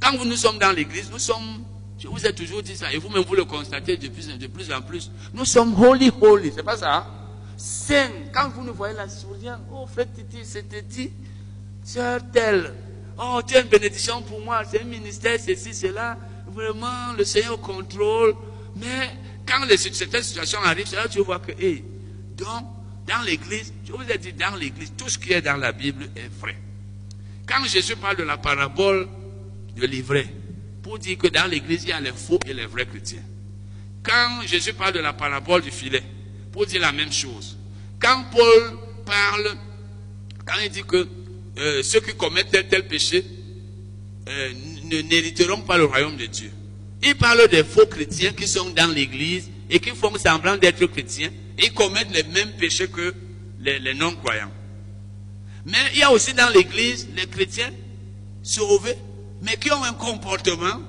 Quand 0.00 0.12
nous 0.24 0.36
sommes 0.36 0.58
dans 0.58 0.72
l'église, 0.72 1.10
nous 1.10 1.18
sommes, 1.18 1.64
je 1.98 2.08
vous 2.08 2.26
ai 2.26 2.32
toujours 2.32 2.62
dit 2.62 2.76
ça, 2.76 2.92
et 2.92 2.98
vous-même 2.98 3.22
vous 3.22 3.34
le 3.34 3.44
constatez 3.44 3.96
de 3.96 4.08
plus, 4.08 4.26
de 4.26 4.46
plus 4.46 4.72
en 4.72 4.82
plus, 4.82 5.10
nous 5.32 5.44
sommes 5.44 5.74
holy, 5.80 6.10
holy, 6.20 6.52
c'est 6.54 6.62
pas 6.62 6.76
ça 6.76 6.96
hein? 6.96 7.06
Saint, 7.56 8.10
quand 8.32 8.50
vous 8.50 8.64
nous 8.64 8.74
voyez 8.74 8.96
la 8.96 9.08
souriant, 9.08 9.58
oh 9.72 9.86
frère 9.86 10.06
Titi, 10.12 10.44
c'était 10.44 10.82
dit, 10.82 11.10
sœur 11.84 12.20
telle, 12.32 12.72
oh 13.18 13.40
tu 13.46 13.56
as 13.56 13.60
une 13.60 13.68
bénédiction 13.68 14.22
pour 14.22 14.40
moi, 14.40 14.62
c'est 14.68 14.82
un 14.82 14.84
ministère, 14.84 15.38
ceci, 15.38 15.72
cela, 15.72 16.18
vraiment 16.48 17.12
le 17.16 17.24
Seigneur 17.24 17.60
contrôle, 17.60 18.34
mais 18.76 19.10
quand 19.46 19.60
certaines 19.76 20.22
situations 20.22 20.60
arrivent, 20.64 20.88
c'est 20.88 20.96
là 20.96 21.04
que 21.04 21.12
tu 21.12 21.20
vois 21.20 21.38
que, 21.38 21.52
hé, 21.52 21.84
donc, 22.36 22.64
dans 23.06 23.22
l'église, 23.24 23.72
je 23.86 23.92
vous 23.92 24.10
ai 24.10 24.18
dit, 24.18 24.32
dans 24.32 24.56
l'église, 24.56 24.92
tout 24.96 25.08
ce 25.08 25.18
qui 25.18 25.32
est 25.32 25.42
dans 25.42 25.56
la 25.56 25.72
Bible 25.72 26.08
est 26.16 26.30
vrai. 26.40 26.56
Quand 27.46 27.62
Jésus 27.64 27.96
parle 27.96 28.16
de 28.16 28.22
la 28.22 28.38
parabole 28.38 29.08
de 29.76 29.86
l'ivraie, 29.86 30.26
pour 30.84 30.98
dire 30.98 31.16
que 31.16 31.28
dans 31.28 31.50
l'église, 31.50 31.84
il 31.84 31.88
y 31.88 31.92
a 31.92 32.00
les 32.00 32.12
faux 32.12 32.38
et 32.46 32.52
les 32.52 32.66
vrais 32.66 32.84
chrétiens. 32.84 33.22
Quand 34.02 34.42
Jésus 34.46 34.74
parle 34.74 34.92
de 34.92 35.00
la 35.00 35.14
parabole 35.14 35.62
du 35.62 35.70
filet, 35.70 36.02
pour 36.52 36.66
dire 36.66 36.82
la 36.82 36.92
même 36.92 37.10
chose. 37.10 37.56
Quand 37.98 38.26
Paul 38.30 38.78
parle, 39.06 39.56
quand 40.44 40.60
il 40.62 40.70
dit 40.70 40.84
que 40.84 41.08
euh, 41.58 41.82
ceux 41.82 42.00
qui 42.00 42.14
commettent 42.14 42.50
tel 42.50 42.68
tel 42.68 42.86
péché 42.86 43.24
euh, 44.28 44.52
ne 44.84 45.00
n'hériteront 45.00 45.62
pas 45.62 45.78
le 45.78 45.86
royaume 45.86 46.16
de 46.16 46.26
Dieu. 46.26 46.50
Il 47.02 47.14
parle 47.16 47.48
des 47.48 47.64
faux 47.64 47.86
chrétiens 47.86 48.32
qui 48.32 48.46
sont 48.46 48.70
dans 48.70 48.92
l'église 48.92 49.50
et 49.70 49.80
qui 49.80 49.90
font 49.90 50.14
semblant 50.18 50.56
d'être 50.58 50.84
chrétiens 50.86 51.30
et 51.58 51.70
commettent 51.70 52.12
les 52.12 52.24
mêmes 52.24 52.52
péchés 52.58 52.88
que 52.88 53.14
les, 53.60 53.94
non-croyants. 53.94 54.52
Mais 55.64 55.78
il 55.94 56.00
y 56.00 56.02
a 56.02 56.10
aussi 56.10 56.34
dans 56.34 56.50
l'église 56.50 57.08
les 57.16 57.26
chrétiens 57.26 57.72
sauvés, 58.42 58.96
mais 59.44 59.56
qui 59.56 59.70
ont 59.70 59.84
un 59.84 59.92
comportement 59.92 60.80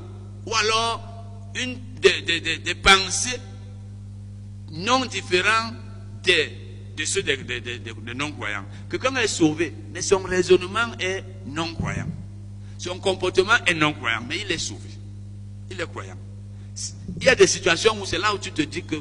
ou 0.45 0.55
alors 0.55 1.03
une, 1.55 1.77
des, 2.01 2.75
pensées 2.75 3.39
non 4.71 5.05
différentes 5.05 5.75
de, 6.23 7.05
ceux 7.05 7.21
des, 7.21 7.37
non-croyants. 8.15 8.65
Quelqu'un 8.89 9.15
est 9.17 9.27
sauvé, 9.27 9.73
mais 9.93 10.01
son 10.01 10.23
raisonnement 10.23 10.93
est 10.99 11.23
non-croyant. 11.45 12.07
Son 12.77 12.99
comportement 12.99 13.53
est 13.65 13.73
non-croyant, 13.73 14.21
mais 14.27 14.39
il 14.45 14.51
est 14.51 14.57
sauvé. 14.57 14.89
Il 15.71 15.79
est 15.79 15.87
croyant. 15.87 16.17
Il 17.17 17.23
y 17.23 17.29
a 17.29 17.35
des 17.35 17.47
situations 17.47 17.99
où 18.01 18.05
c'est 18.05 18.17
là 18.17 18.33
où 18.33 18.37
tu 18.37 18.51
te 18.51 18.61
dis 18.61 18.83
que 18.83 18.95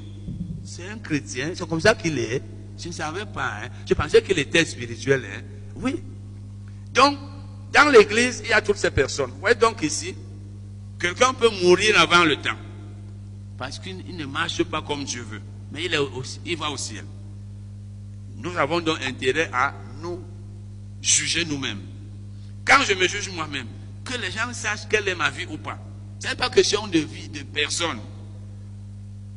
c'est 0.65 0.89
un 0.89 0.99
chrétien, 0.99 1.51
c'est 1.55 1.69
comme 1.69 1.81
ça 1.81 1.95
qu'il 1.95 2.19
est. 2.19 2.43
Je 2.79 2.89
ne 2.89 2.93
savais 2.93 3.27
pas. 3.27 3.61
Hein. 3.63 3.69
Je 3.87 3.95
pensais 3.95 4.23
qu'il 4.23 4.39
était 4.39 4.65
spirituel. 4.65 5.23
Hein. 5.25 5.43
Oui. 5.77 6.03
Donc, 6.93 7.19
dans 7.75 7.89
l'église, 7.91 8.41
il 8.45 8.51
y 8.51 8.53
a 8.53 8.63
toutes 8.63 8.77
ces 8.77 8.91
personnes. 8.91 9.31
Vous 9.31 9.41
voyez 9.41 9.57
donc 9.57 9.83
ici, 9.83 10.15
quelqu'un 10.99 11.35
peut 11.35 11.51
mourir 11.63 11.99
avant 12.01 12.25
le 12.25 12.37
temps. 12.37 12.57
Parce 13.59 13.79
qu'il 13.79 14.17
ne 14.17 14.27
marche 14.27 14.63
pas 14.65 14.81
comme 14.81 15.05
Dieu 15.05 15.23
veut. 15.23 15.43
Mais 15.73 15.85
il, 15.85 15.93
est 15.95 15.99
il 16.47 16.57
va 16.57 16.71
au 16.71 16.77
ciel. 16.77 17.05
Nous 18.37 18.57
avons 18.57 18.81
donc 18.81 18.99
intérêt 19.05 19.51
à 19.53 19.75
nous 20.01 20.21
juger 21.03 21.45
nous-mêmes. 21.45 21.81
Quand 22.65 22.83
je 22.87 22.95
me 22.95 23.09
juge 23.09 23.31
moi-même, 23.31 23.67
que 24.05 24.17
les 24.19 24.31
gens 24.31 24.53
sachent 24.53 24.87
quelle 24.89 25.09
est 25.09 25.15
ma 25.15 25.31
vie 25.31 25.47
ou 25.51 25.59
pas. 25.59 25.79
Ce 26.21 26.29
n'est 26.29 26.35
pas 26.35 26.51
question 26.51 26.87
de 26.87 26.99
vie 26.99 27.29
de 27.29 27.43
personne. 27.43 27.99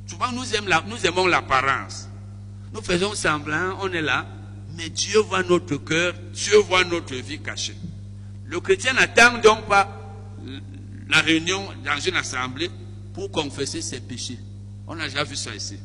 Souvent, 0.05 0.31
nous, 0.31 0.43
nous 0.87 1.05
aimons 1.05 1.25
l'apparence. 1.25 2.07
Nous 2.73 2.81
faisons 2.81 3.15
semblant, 3.15 3.77
on 3.81 3.91
est 3.91 4.01
là, 4.01 4.25
mais 4.75 4.89
Dieu 4.89 5.19
voit 5.19 5.43
notre 5.43 5.77
cœur, 5.77 6.13
Dieu 6.33 6.57
voit 6.59 6.83
notre 6.83 7.15
vie 7.15 7.39
cachée. 7.39 7.75
Le 8.47 8.59
chrétien 8.59 8.93
n'attend 8.93 9.37
donc 9.39 9.65
pas 9.67 10.15
la 11.09 11.19
réunion 11.19 11.67
dans 11.85 11.99
une 11.99 12.15
assemblée 12.15 12.69
pour 13.13 13.31
confesser 13.31 13.81
ses 13.81 13.99
péchés. 13.99 14.39
On 14.87 14.99
a 14.99 15.07
déjà 15.07 15.23
vu 15.23 15.35
ça 15.35 15.53
ici. 15.53 15.77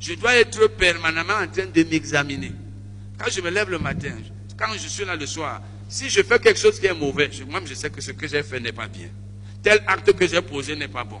Je 0.00 0.14
dois 0.14 0.34
être 0.36 0.66
permanemment 0.68 1.34
en 1.42 1.48
train 1.48 1.66
de 1.66 1.82
m'examiner. 1.84 2.52
Quand 3.18 3.30
je 3.30 3.40
me 3.40 3.50
lève 3.50 3.70
le 3.70 3.78
matin, 3.78 4.14
quand 4.58 4.72
je 4.74 4.88
suis 4.88 5.04
là 5.04 5.16
le 5.16 5.26
soir, 5.26 5.62
si 5.88 6.08
je 6.08 6.22
fais 6.22 6.38
quelque 6.38 6.58
chose 6.58 6.78
qui 6.78 6.86
est 6.86 6.94
mauvais, 6.94 7.30
moi 7.48 7.60
je 7.64 7.74
sais 7.74 7.90
que 7.90 8.00
ce 8.00 8.12
que 8.12 8.28
j'ai 8.28 8.42
fait 8.42 8.60
n'est 8.60 8.72
pas 8.72 8.88
bien. 8.88 9.08
Tel 9.62 9.82
acte 9.86 10.12
que 10.12 10.26
j'ai 10.26 10.40
posé 10.42 10.76
n'est 10.76 10.88
pas 10.88 11.04
bon. 11.04 11.20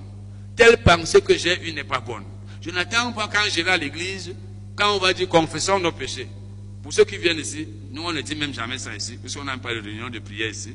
Telle 0.56 0.78
pensée 0.82 1.20
que 1.20 1.36
j'ai 1.36 1.68
eue 1.68 1.72
n'est 1.72 1.84
pas 1.84 2.00
bonne. 2.00 2.24
Je 2.60 2.70
n'attends 2.70 3.12
pas 3.12 3.28
quand 3.28 3.48
j'irai 3.50 3.70
à 3.70 3.76
l'église, 3.76 4.34
quand 4.76 4.94
on 4.94 4.98
va 4.98 5.12
dire 5.12 5.28
confessons 5.28 5.78
nos 5.78 5.92
péchés. 5.92 6.28
Pour 6.82 6.92
ceux 6.92 7.04
qui 7.04 7.18
viennent 7.18 7.38
ici, 7.38 7.68
nous 7.92 8.02
on 8.02 8.12
ne 8.12 8.20
dit 8.20 8.34
même 8.34 8.54
jamais 8.54 8.78
ça 8.78 8.94
ici, 8.94 9.18
parce 9.20 9.34
qu'on 9.34 9.44
n'a 9.44 9.58
pas 9.58 9.74
de 9.74 9.80
réunion 9.80 10.08
de 10.08 10.18
prière 10.18 10.50
ici. 10.50 10.74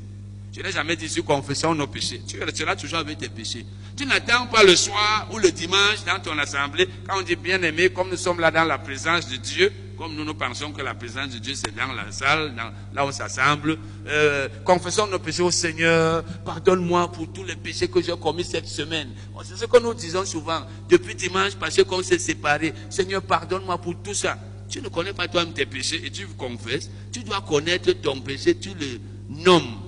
Je 0.55 0.61
n'ai 0.61 0.71
jamais 0.71 0.95
dit 0.95 1.09
sur 1.09 1.25
confession 1.25 1.75
nos 1.75 1.87
péchés. 1.87 2.21
Tu 2.25 2.41
resteras 2.41 2.77
toujours 2.77 2.99
avec 2.99 3.17
tes 3.17 3.27
péchés. 3.27 3.65
Tu 3.97 4.05
n'attends 4.05 4.47
pas 4.47 4.63
le 4.63 4.73
soir 4.77 5.27
ou 5.33 5.37
le 5.37 5.51
dimanche 5.51 6.05
dans 6.05 6.17
ton 6.21 6.37
assemblée, 6.37 6.87
quand 7.05 7.19
on 7.19 7.23
dit 7.23 7.35
bien 7.35 7.61
aimé, 7.61 7.89
comme 7.89 8.09
nous 8.09 8.15
sommes 8.15 8.39
là 8.39 8.51
dans 8.51 8.63
la 8.63 8.77
présence 8.77 9.27
de 9.27 9.35
Dieu, 9.35 9.69
comme 9.97 10.15
nous 10.15 10.23
nous 10.23 10.33
pensons 10.33 10.71
que 10.71 10.81
la 10.81 10.93
présence 10.93 11.29
de 11.31 11.39
Dieu 11.39 11.55
c'est 11.55 11.75
dans 11.75 11.91
la 11.91 12.09
salle, 12.09 12.55
là 12.93 13.03
où 13.03 13.09
on 13.09 13.11
s'assemble. 13.11 13.77
Euh, 14.07 14.47
confessons 14.63 15.07
nos 15.07 15.19
péchés 15.19 15.41
au 15.41 15.51
Seigneur. 15.51 16.23
Pardonne-moi 16.45 17.11
pour 17.11 17.33
tous 17.33 17.43
les 17.43 17.57
péchés 17.57 17.89
que 17.89 18.01
j'ai 18.01 18.15
commis 18.15 18.45
cette 18.45 18.67
semaine. 18.67 19.09
C'est 19.43 19.57
ce 19.57 19.65
que 19.65 19.79
nous 19.81 19.93
disons 19.93 20.23
souvent. 20.23 20.61
Depuis 20.87 21.15
dimanche 21.15 21.55
parce 21.59 21.83
qu'on 21.83 22.01
s'est 22.01 22.19
séparés. 22.19 22.73
Seigneur, 22.89 23.21
pardonne-moi 23.21 23.77
pour 23.77 24.01
tout 24.01 24.13
ça. 24.13 24.37
Tu 24.69 24.81
ne 24.81 24.87
connais 24.87 25.13
pas 25.13 25.27
toi-même 25.27 25.51
tes 25.51 25.65
péchés 25.65 26.01
et 26.05 26.09
tu 26.09 26.27
confesses. 26.27 26.89
Tu 27.11 27.25
dois 27.25 27.41
connaître 27.41 27.91
ton 27.91 28.21
péché, 28.21 28.57
tu 28.57 28.69
le 28.69 28.99
nommes. 29.43 29.84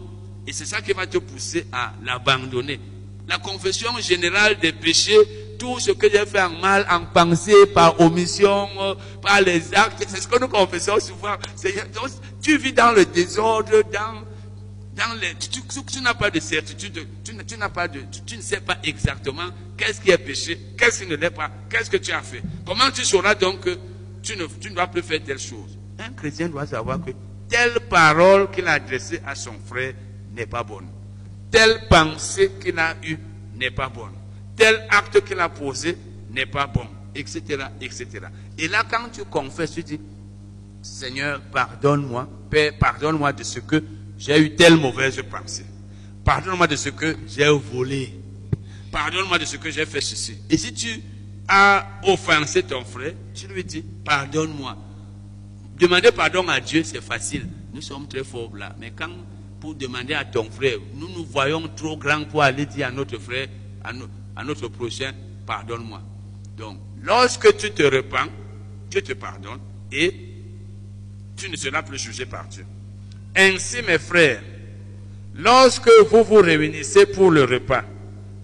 Et 0.47 0.53
c'est 0.53 0.65
ça 0.65 0.81
qui 0.81 0.93
va 0.93 1.05
te 1.05 1.17
pousser 1.17 1.67
à 1.73 1.93
l'abandonner. 2.05 2.79
La 3.27 3.37
confession 3.37 3.91
générale 3.99 4.57
des 4.59 4.71
péchés, 4.71 5.17
tout 5.59 5.77
ce 5.79 5.91
que 5.91 6.09
j'ai 6.09 6.25
fait 6.25 6.41
en 6.41 6.49
mal, 6.51 6.87
en 6.89 7.01
pensée, 7.01 7.65
par 7.73 7.99
omission, 7.99 8.69
par 9.21 9.41
les 9.41 9.73
actes, 9.73 10.05
c'est 10.07 10.21
ce 10.21 10.27
que 10.27 10.39
nous 10.39 10.47
confessons 10.47 10.99
souvent. 11.01 11.35
tu 12.41 12.57
vis 12.57 12.71
dans 12.71 12.93
le 12.93 13.03
désordre, 13.05 13.83
dans, 13.91 14.23
dans 14.95 15.19
les, 15.19 15.35
tu, 15.35 15.61
tu, 15.85 16.01
n'as 16.01 16.13
pas 16.13 16.31
de 16.31 16.39
certitude, 16.39 17.05
tu, 17.25 17.35
tu 17.45 17.57
n'as 17.57 17.67
pas 17.67 17.89
de, 17.89 17.99
tu, 18.25 18.37
ne 18.37 18.41
sais 18.41 18.61
pas 18.61 18.77
exactement 18.83 19.49
qu'est-ce 19.75 19.99
qui 19.99 20.11
est 20.11 20.17
péché, 20.17 20.57
qu'est-ce 20.77 21.03
qui 21.03 21.09
ne 21.09 21.17
l'est 21.17 21.29
pas, 21.29 21.51
qu'est-ce 21.69 21.89
que 21.89 21.97
tu 21.97 22.13
as 22.13 22.21
fait. 22.21 22.41
Comment 22.65 22.89
tu 22.91 23.03
sauras 23.03 23.35
donc 23.35 23.59
que 23.59 23.77
tu 24.23 24.37
ne, 24.37 24.45
tu 24.61 24.69
ne 24.69 24.75
dois 24.75 24.87
plus 24.87 25.01
faire 25.01 25.21
telle 25.21 25.39
chose? 25.39 25.77
Un 25.99 26.13
chrétien 26.13 26.47
doit 26.47 26.67
savoir 26.67 27.03
que 27.03 27.11
telle 27.49 27.81
parole 27.89 28.49
qu'il 28.51 28.65
a 28.67 28.73
adressée 28.73 29.19
à 29.25 29.35
son 29.35 29.53
frère 29.65 29.93
n'est 30.37 30.45
pas 30.45 30.63
bonne. 30.63 30.87
Telle 31.51 31.87
pensée 31.89 32.51
qu'il 32.61 32.77
a 32.79 32.95
eue 33.03 33.17
n'est 33.55 33.71
pas 33.71 33.89
bonne. 33.89 34.13
Tel 34.55 34.87
acte 34.89 35.25
qu'il 35.25 35.39
a 35.39 35.49
posé 35.49 35.97
n'est 36.31 36.45
pas 36.45 36.67
bon, 36.67 36.85
etc., 37.15 37.41
etc. 37.81 38.07
Et 38.57 38.67
là, 38.67 38.83
quand 38.89 39.09
tu 39.11 39.23
confesses, 39.25 39.73
tu 39.73 39.83
dis, 39.83 39.99
Seigneur, 40.81 41.41
pardonne-moi, 41.51 42.29
Père, 42.49 42.77
pardonne-moi 42.77 43.33
de 43.33 43.43
ce 43.43 43.59
que 43.59 43.83
j'ai 44.17 44.39
eu 44.39 44.55
telle 44.55 44.77
mauvaise 44.77 45.21
pensée. 45.29 45.65
Pardonne-moi 46.23 46.67
de 46.67 46.75
ce 46.75 46.89
que 46.89 47.17
j'ai 47.27 47.49
volé. 47.49 48.13
Pardonne-moi 48.91 49.37
de 49.39 49.45
ce 49.45 49.57
que 49.57 49.69
j'ai 49.69 49.85
fait 49.85 50.01
ceci. 50.01 50.37
Et 50.49 50.57
si 50.57 50.73
tu 50.73 51.01
as 51.47 51.85
offensé 52.03 52.63
ton 52.63 52.83
frère, 52.83 53.13
tu 53.33 53.47
lui 53.47 53.63
dis, 53.63 53.83
pardonne-moi. 54.05 54.77
Demander 55.79 56.11
pardon 56.11 56.47
à 56.47 56.59
Dieu, 56.59 56.83
c'est 56.83 57.01
facile. 57.01 57.47
Nous 57.73 57.81
sommes 57.81 58.07
très 58.07 58.23
forts 58.23 58.55
là. 58.55 58.75
Mais 58.79 58.91
quand 58.95 59.09
pour 59.59 59.75
demander 59.75 60.13
à 60.13 60.25
ton 60.25 60.49
frère. 60.49 60.77
Nous 60.93 61.07
nous 61.09 61.25
voyons 61.25 61.67
trop 61.75 61.97
grands 61.97 62.23
pour 62.25 62.43
aller 62.43 62.65
dire 62.65 62.87
à 62.87 62.91
notre 62.91 63.17
frère, 63.17 63.47
à, 63.83 64.43
notre 64.43 64.67
prochain, 64.67 65.11
pardonne-moi. 65.45 66.01
Donc, 66.57 66.77
lorsque 67.01 67.55
tu 67.57 67.71
te 67.71 67.83
repens, 67.83 68.27
Dieu 68.89 69.01
te 69.01 69.13
pardonne 69.13 69.59
et 69.91 70.13
tu 71.35 71.49
ne 71.49 71.55
seras 71.55 71.83
plus 71.83 71.99
jugé 71.99 72.25
par 72.25 72.47
Dieu. 72.47 72.65
Ainsi, 73.35 73.81
mes 73.83 73.99
frères, 73.99 74.41
lorsque 75.35 75.89
vous 76.09 76.23
vous 76.23 76.41
réunissez 76.41 77.05
pour 77.05 77.31
le 77.31 77.43
repas, 77.43 77.83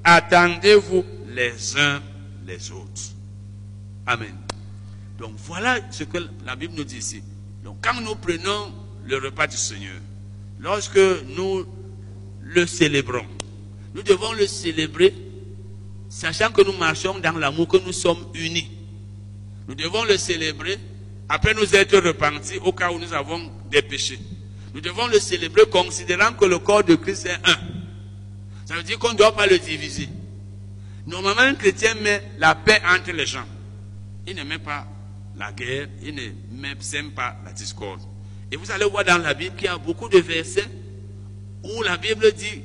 attendez-vous 0.03 1.03
les 1.29 1.77
uns 1.77 2.01
les 2.45 2.71
autres. 2.71 3.13
Amen. 4.05 4.35
Donc 5.17 5.33
voilà 5.37 5.79
ce 5.91 6.03
que 6.03 6.17
la 6.45 6.55
Bible 6.55 6.73
nous 6.75 6.83
dit 6.83 6.97
ici. 6.97 7.23
Donc 7.63 7.77
quand 7.81 7.99
nous 8.01 8.15
prenons 8.15 8.73
le 9.05 9.17
repas 9.17 9.47
du 9.47 9.57
Seigneur, 9.57 9.95
lorsque 10.63 10.97
nous 11.35 11.65
le 12.41 12.65
célébrons, 12.65 13.25
nous 13.93 14.01
devons 14.01 14.31
le 14.33 14.47
célébrer 14.47 15.13
sachant 16.09 16.51
que 16.51 16.61
nous 16.63 16.73
marchons 16.77 17.19
dans 17.19 17.37
l'amour, 17.37 17.67
que 17.67 17.77
nous 17.77 17.91
sommes 17.91 18.25
unis. 18.33 18.71
Nous 19.67 19.75
devons 19.75 20.03
le 20.05 20.17
célébrer 20.17 20.79
après 21.29 21.53
nous 21.53 21.75
être 21.75 21.97
repentis 21.97 22.57
au 22.63 22.71
cas 22.71 22.91
où 22.91 22.99
nous 22.99 23.13
avons 23.13 23.51
des 23.69 23.81
péchés. 23.81 24.19
Nous 24.73 24.81
devons 24.81 25.07
le 25.07 25.19
célébrer 25.19 25.65
considérant 25.69 26.33
que 26.33 26.45
le 26.45 26.59
corps 26.59 26.83
de 26.83 26.95
Christ 26.95 27.25
est 27.27 27.33
un. 27.49 27.57
Ça 28.65 28.75
veut 28.75 28.83
dire 28.83 28.97
qu'on 28.99 29.11
ne 29.13 29.17
doit 29.17 29.35
pas 29.35 29.45
le 29.47 29.59
diviser. 29.59 30.07
Normalement, 31.05 31.41
un 31.41 31.55
chrétien 31.55 31.95
met 31.95 32.23
la 32.39 32.55
paix 32.55 32.81
entre 32.87 33.11
les 33.11 33.25
gens. 33.25 33.45
Il 34.25 34.35
ne 34.35 34.43
met 34.43 34.57
pas 34.57 34.87
la 35.35 35.51
guerre, 35.51 35.87
il 36.01 36.15
ne 36.15 36.21
met 36.61 36.75
pas 37.15 37.35
la 37.43 37.51
discorde. 37.51 38.01
Et 38.53 38.55
vous 38.55 38.69
allez 38.69 38.85
voir 38.85 39.03
dans 39.03 39.17
la 39.17 39.33
Bible 39.33 39.55
qu'il 39.55 39.65
y 39.65 39.67
a 39.67 39.79
beaucoup 39.79 40.07
de 40.07 40.19
versets 40.19 40.67
où 41.63 41.81
la 41.81 41.97
Bible 41.97 42.31
dit 42.33 42.61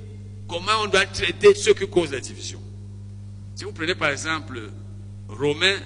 comment 0.46 0.82
on 0.82 0.86
doit 0.86 1.06
traiter 1.06 1.54
ceux 1.54 1.72
qui 1.72 1.88
causent 1.88 2.12
la 2.12 2.20
division. 2.20 2.60
Si 3.54 3.64
vous 3.64 3.72
prenez 3.72 3.94
par 3.94 4.10
exemple 4.10 4.68
Romains 5.28 5.78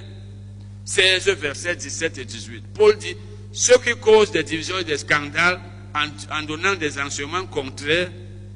16, 0.84 1.28
versets 1.28 1.76
17 1.76 2.18
et 2.18 2.24
18, 2.24 2.64
Paul 2.74 2.98
dit 2.98 3.14
ceux 3.52 3.78
qui 3.78 3.94
causent 3.94 4.32
des 4.32 4.42
divisions 4.42 4.76
et 4.76 4.82
des 4.82 4.98
scandales 4.98 5.60
en, 5.94 6.42
donnant 6.42 6.74
des 6.74 6.98
enseignements 6.98 7.46
contraires 7.46 8.10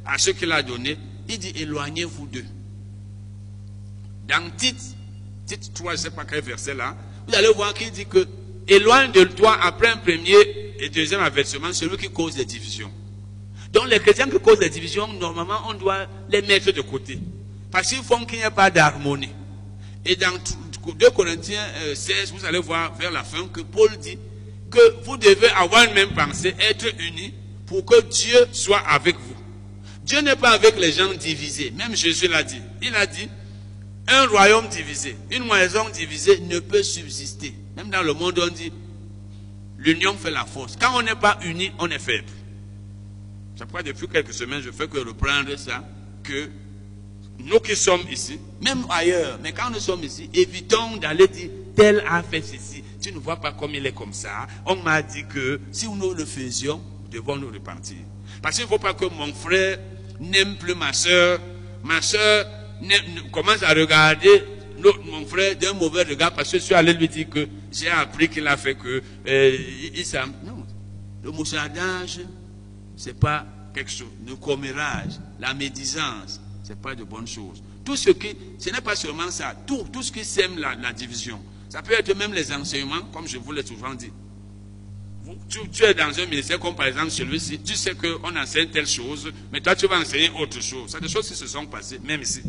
à 0.04 0.18
ce 0.18 0.30
qu'il 0.30 0.50
a 0.50 0.64
donné, 0.64 0.98
il 1.28 1.38
dit 1.38 1.52
éloignez-vous 1.54 2.26
d'eux. 2.26 2.44
Dans 4.26 4.50
Tite, 4.56 4.96
Tite 5.46 5.72
3, 5.74 5.92
je 5.92 5.96
ne 5.96 6.02
sais 6.02 6.10
pas 6.10 6.24
quel 6.24 6.42
verset 6.42 6.74
là, 6.74 6.96
vous 7.28 7.36
allez 7.36 7.52
voir 7.54 7.72
qu'il 7.72 7.92
dit 7.92 8.06
que 8.06 8.26
éloigne 8.66 9.12
de 9.12 9.22
toi 9.22 9.56
après 9.62 9.86
un 9.86 9.98
premier 9.98 10.65
et 10.80 10.88
deuxième 10.88 11.20
avertissement, 11.20 11.72
celui 11.72 11.96
qui 11.96 12.10
cause 12.10 12.34
des 12.34 12.44
divisions. 12.44 12.90
Donc 13.72 13.88
les 13.88 13.98
chrétiens 13.98 14.28
qui 14.28 14.38
causent 14.38 14.58
des 14.58 14.70
divisions, 14.70 15.06
normalement, 15.12 15.60
on 15.68 15.74
doit 15.74 16.06
les 16.30 16.42
mettre 16.42 16.72
de 16.72 16.80
côté. 16.80 17.18
Parce 17.70 17.88
qu'ils 17.88 18.02
font 18.02 18.24
qu'il 18.24 18.38
n'y 18.38 18.44
ait 18.44 18.50
pas 18.50 18.70
d'harmonie. 18.70 19.28
Et 20.04 20.16
dans 20.16 20.32
2 20.32 21.10
Corinthiens 21.10 21.66
16, 21.94 22.32
euh, 22.32 22.36
vous 22.36 22.44
allez 22.44 22.58
voir 22.58 22.94
vers 22.96 23.10
la 23.10 23.24
fin 23.24 23.46
que 23.48 23.60
Paul 23.60 23.90
dit 23.98 24.18
que 24.70 25.04
vous 25.04 25.16
devez 25.16 25.48
avoir 25.48 25.84
une 25.84 25.94
même 25.94 26.14
pensée, 26.14 26.54
être 26.58 26.86
unis 27.00 27.34
pour 27.66 27.84
que 27.84 28.00
Dieu 28.02 28.46
soit 28.52 28.78
avec 28.78 29.16
vous. 29.16 29.36
Dieu 30.04 30.20
n'est 30.20 30.36
pas 30.36 30.50
avec 30.50 30.78
les 30.78 30.92
gens 30.92 31.12
divisés. 31.14 31.72
Même 31.76 31.96
Jésus 31.96 32.28
l'a 32.28 32.44
dit. 32.44 32.60
Il 32.80 32.94
a 32.94 33.06
dit, 33.06 33.28
un 34.08 34.26
royaume 34.26 34.68
divisé, 34.68 35.16
une 35.32 35.46
maison 35.48 35.88
divisée 35.88 36.38
ne 36.40 36.60
peut 36.60 36.84
subsister. 36.84 37.52
Même 37.76 37.90
dans 37.90 38.02
le 38.02 38.12
monde, 38.12 38.38
on 38.38 38.48
dit, 38.48 38.72
L'union 39.86 40.14
fait 40.14 40.32
la 40.32 40.44
force. 40.44 40.76
Quand 40.76 40.98
on 40.98 41.02
n'est 41.02 41.14
pas 41.14 41.38
uni, 41.44 41.70
on 41.78 41.88
est 41.88 42.00
faible. 42.00 42.26
C'est 43.54 43.64
pourquoi 43.64 43.84
depuis 43.84 44.08
quelques 44.08 44.34
semaines, 44.34 44.60
je 44.60 44.72
fais 44.72 44.88
que 44.88 44.98
reprendre 44.98 45.56
ça, 45.56 45.84
que 46.24 46.50
nous 47.38 47.60
qui 47.60 47.76
sommes 47.76 48.02
ici, 48.10 48.40
même 48.60 48.84
ailleurs, 48.90 49.38
mais 49.42 49.52
quand 49.52 49.70
nous 49.70 49.78
sommes 49.78 50.02
ici, 50.02 50.28
évitons 50.34 50.96
d'aller 50.96 51.28
dire 51.28 51.50
tel 51.76 52.02
a 52.08 52.22
fait 52.24 52.42
ceci. 52.42 52.82
Tu 53.00 53.12
ne 53.12 53.18
vois 53.18 53.36
pas 53.36 53.52
comme 53.52 53.74
il 53.74 53.86
est 53.86 53.94
comme 53.94 54.12
ça. 54.12 54.48
On 54.64 54.74
m'a 54.74 55.02
dit 55.02 55.24
que 55.26 55.60
si 55.70 55.88
nous 55.88 56.14
le 56.14 56.24
faisions, 56.24 56.82
nous 57.04 57.08
devons 57.20 57.36
nous 57.36 57.48
repentir. 57.48 57.98
Parce 58.42 58.56
qu'il 58.56 58.64
ne 58.64 58.68
faut 58.68 58.78
pas 58.78 58.94
que 58.94 59.04
mon 59.04 59.32
frère 59.32 59.78
n'aime 60.18 60.56
plus 60.56 60.74
ma 60.74 60.92
soeur, 60.92 61.38
ma 61.84 62.02
soeur 62.02 62.44
commence 63.30 63.62
à 63.62 63.72
regarder 63.72 64.42
mon 65.04 65.26
frère 65.26 65.56
d'un 65.56 65.72
mauvais 65.72 66.02
regard 66.02 66.34
parce 66.34 66.50
que 66.50 66.58
je 66.58 66.62
suis 66.64 66.74
allé 66.74 66.92
lui 66.92 67.08
dire 67.08 67.28
que 67.28 67.46
j'ai 67.72 67.88
appris 67.88 68.28
qu'il 68.28 68.46
a 68.46 68.56
fait 68.56 68.74
que 68.74 69.02
euh, 69.26 69.56
il, 69.94 70.04
Non, 70.44 70.64
le 71.22 71.30
mouchardage, 71.30 72.20
c'est 72.96 73.18
pas 73.18 73.46
quelque 73.74 73.90
chose. 73.90 74.08
Le 74.26 74.36
commérage, 74.36 75.12
la 75.38 75.54
médisance, 75.54 76.40
c'est 76.62 76.80
pas 76.80 76.94
de 76.94 77.04
bonnes 77.04 77.26
choses. 77.26 77.62
Tout 77.84 77.96
ce 77.96 78.10
qui, 78.10 78.36
ce 78.58 78.70
n'est 78.70 78.80
pas 78.80 78.96
seulement 78.96 79.30
ça, 79.30 79.54
tout, 79.66 79.86
tout 79.92 80.02
ce 80.02 80.10
qui 80.10 80.24
sème 80.24 80.58
la, 80.58 80.92
division. 80.92 81.40
Ça 81.68 81.82
peut 81.82 81.92
être 81.92 82.16
même 82.16 82.32
les 82.32 82.52
enseignements, 82.52 83.02
comme 83.12 83.28
je 83.28 83.38
vous 83.38 83.52
l'ai 83.52 83.64
souvent 83.64 83.94
dit. 83.94 84.10
tu, 85.48 85.58
tu, 85.70 85.84
es 85.84 85.94
dans 85.94 86.18
un 86.18 86.26
ministère 86.26 86.58
comme 86.58 86.74
par 86.74 86.86
exemple 86.86 87.10
celui-ci, 87.10 87.60
tu 87.60 87.74
sais 87.74 87.94
qu'on 87.94 88.36
enseigne 88.36 88.68
telle 88.70 88.86
chose, 88.86 89.30
mais 89.52 89.60
toi 89.60 89.76
tu 89.76 89.86
vas 89.86 89.98
enseigner 90.00 90.30
autre 90.30 90.60
chose. 90.60 90.90
C'est 90.90 91.00
des 91.00 91.08
choses 91.08 91.28
qui 91.28 91.34
se 91.36 91.46
sont 91.46 91.66
passées, 91.66 92.00
même 92.04 92.22
ici. 92.22 92.42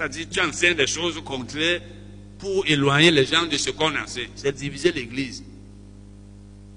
C'est-à-dire, 0.00 0.26
tu 0.30 0.40
enseignes 0.40 0.76
des 0.76 0.86
choses 0.86 1.20
contraires 1.22 1.82
pour 2.38 2.66
éloigner 2.66 3.10
les 3.10 3.26
gens 3.26 3.44
de 3.44 3.58
ce 3.58 3.68
qu'on 3.68 3.94
enseigne. 3.94 4.30
C'est 4.34 4.52
diviser 4.52 4.92
l'Église. 4.92 5.44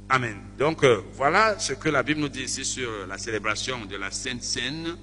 Amen. 0.10 0.36
Donc, 0.60 0.84
euh, 0.84 1.00
voilà 1.14 1.58
ce 1.58 1.72
que 1.72 1.88
la 1.88 2.04
Bible 2.04 2.20
nous 2.20 2.28
dit 2.28 2.44
ici 2.44 2.66
sur 2.66 3.08
la 3.08 3.18
célébration 3.18 3.86
de 3.86 3.96
la 3.96 4.12
Sainte 4.12 4.44
Seine. 4.44 4.98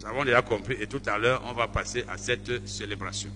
Nous 0.00 0.06
avons 0.06 0.24
déjà 0.24 0.40
compris 0.40 0.76
et 0.80 0.86
tout 0.86 1.02
à 1.04 1.18
l'heure, 1.18 1.42
on 1.44 1.52
va 1.52 1.68
passer 1.68 2.04
à 2.08 2.16
cette 2.16 2.66
célébration. 2.66 3.28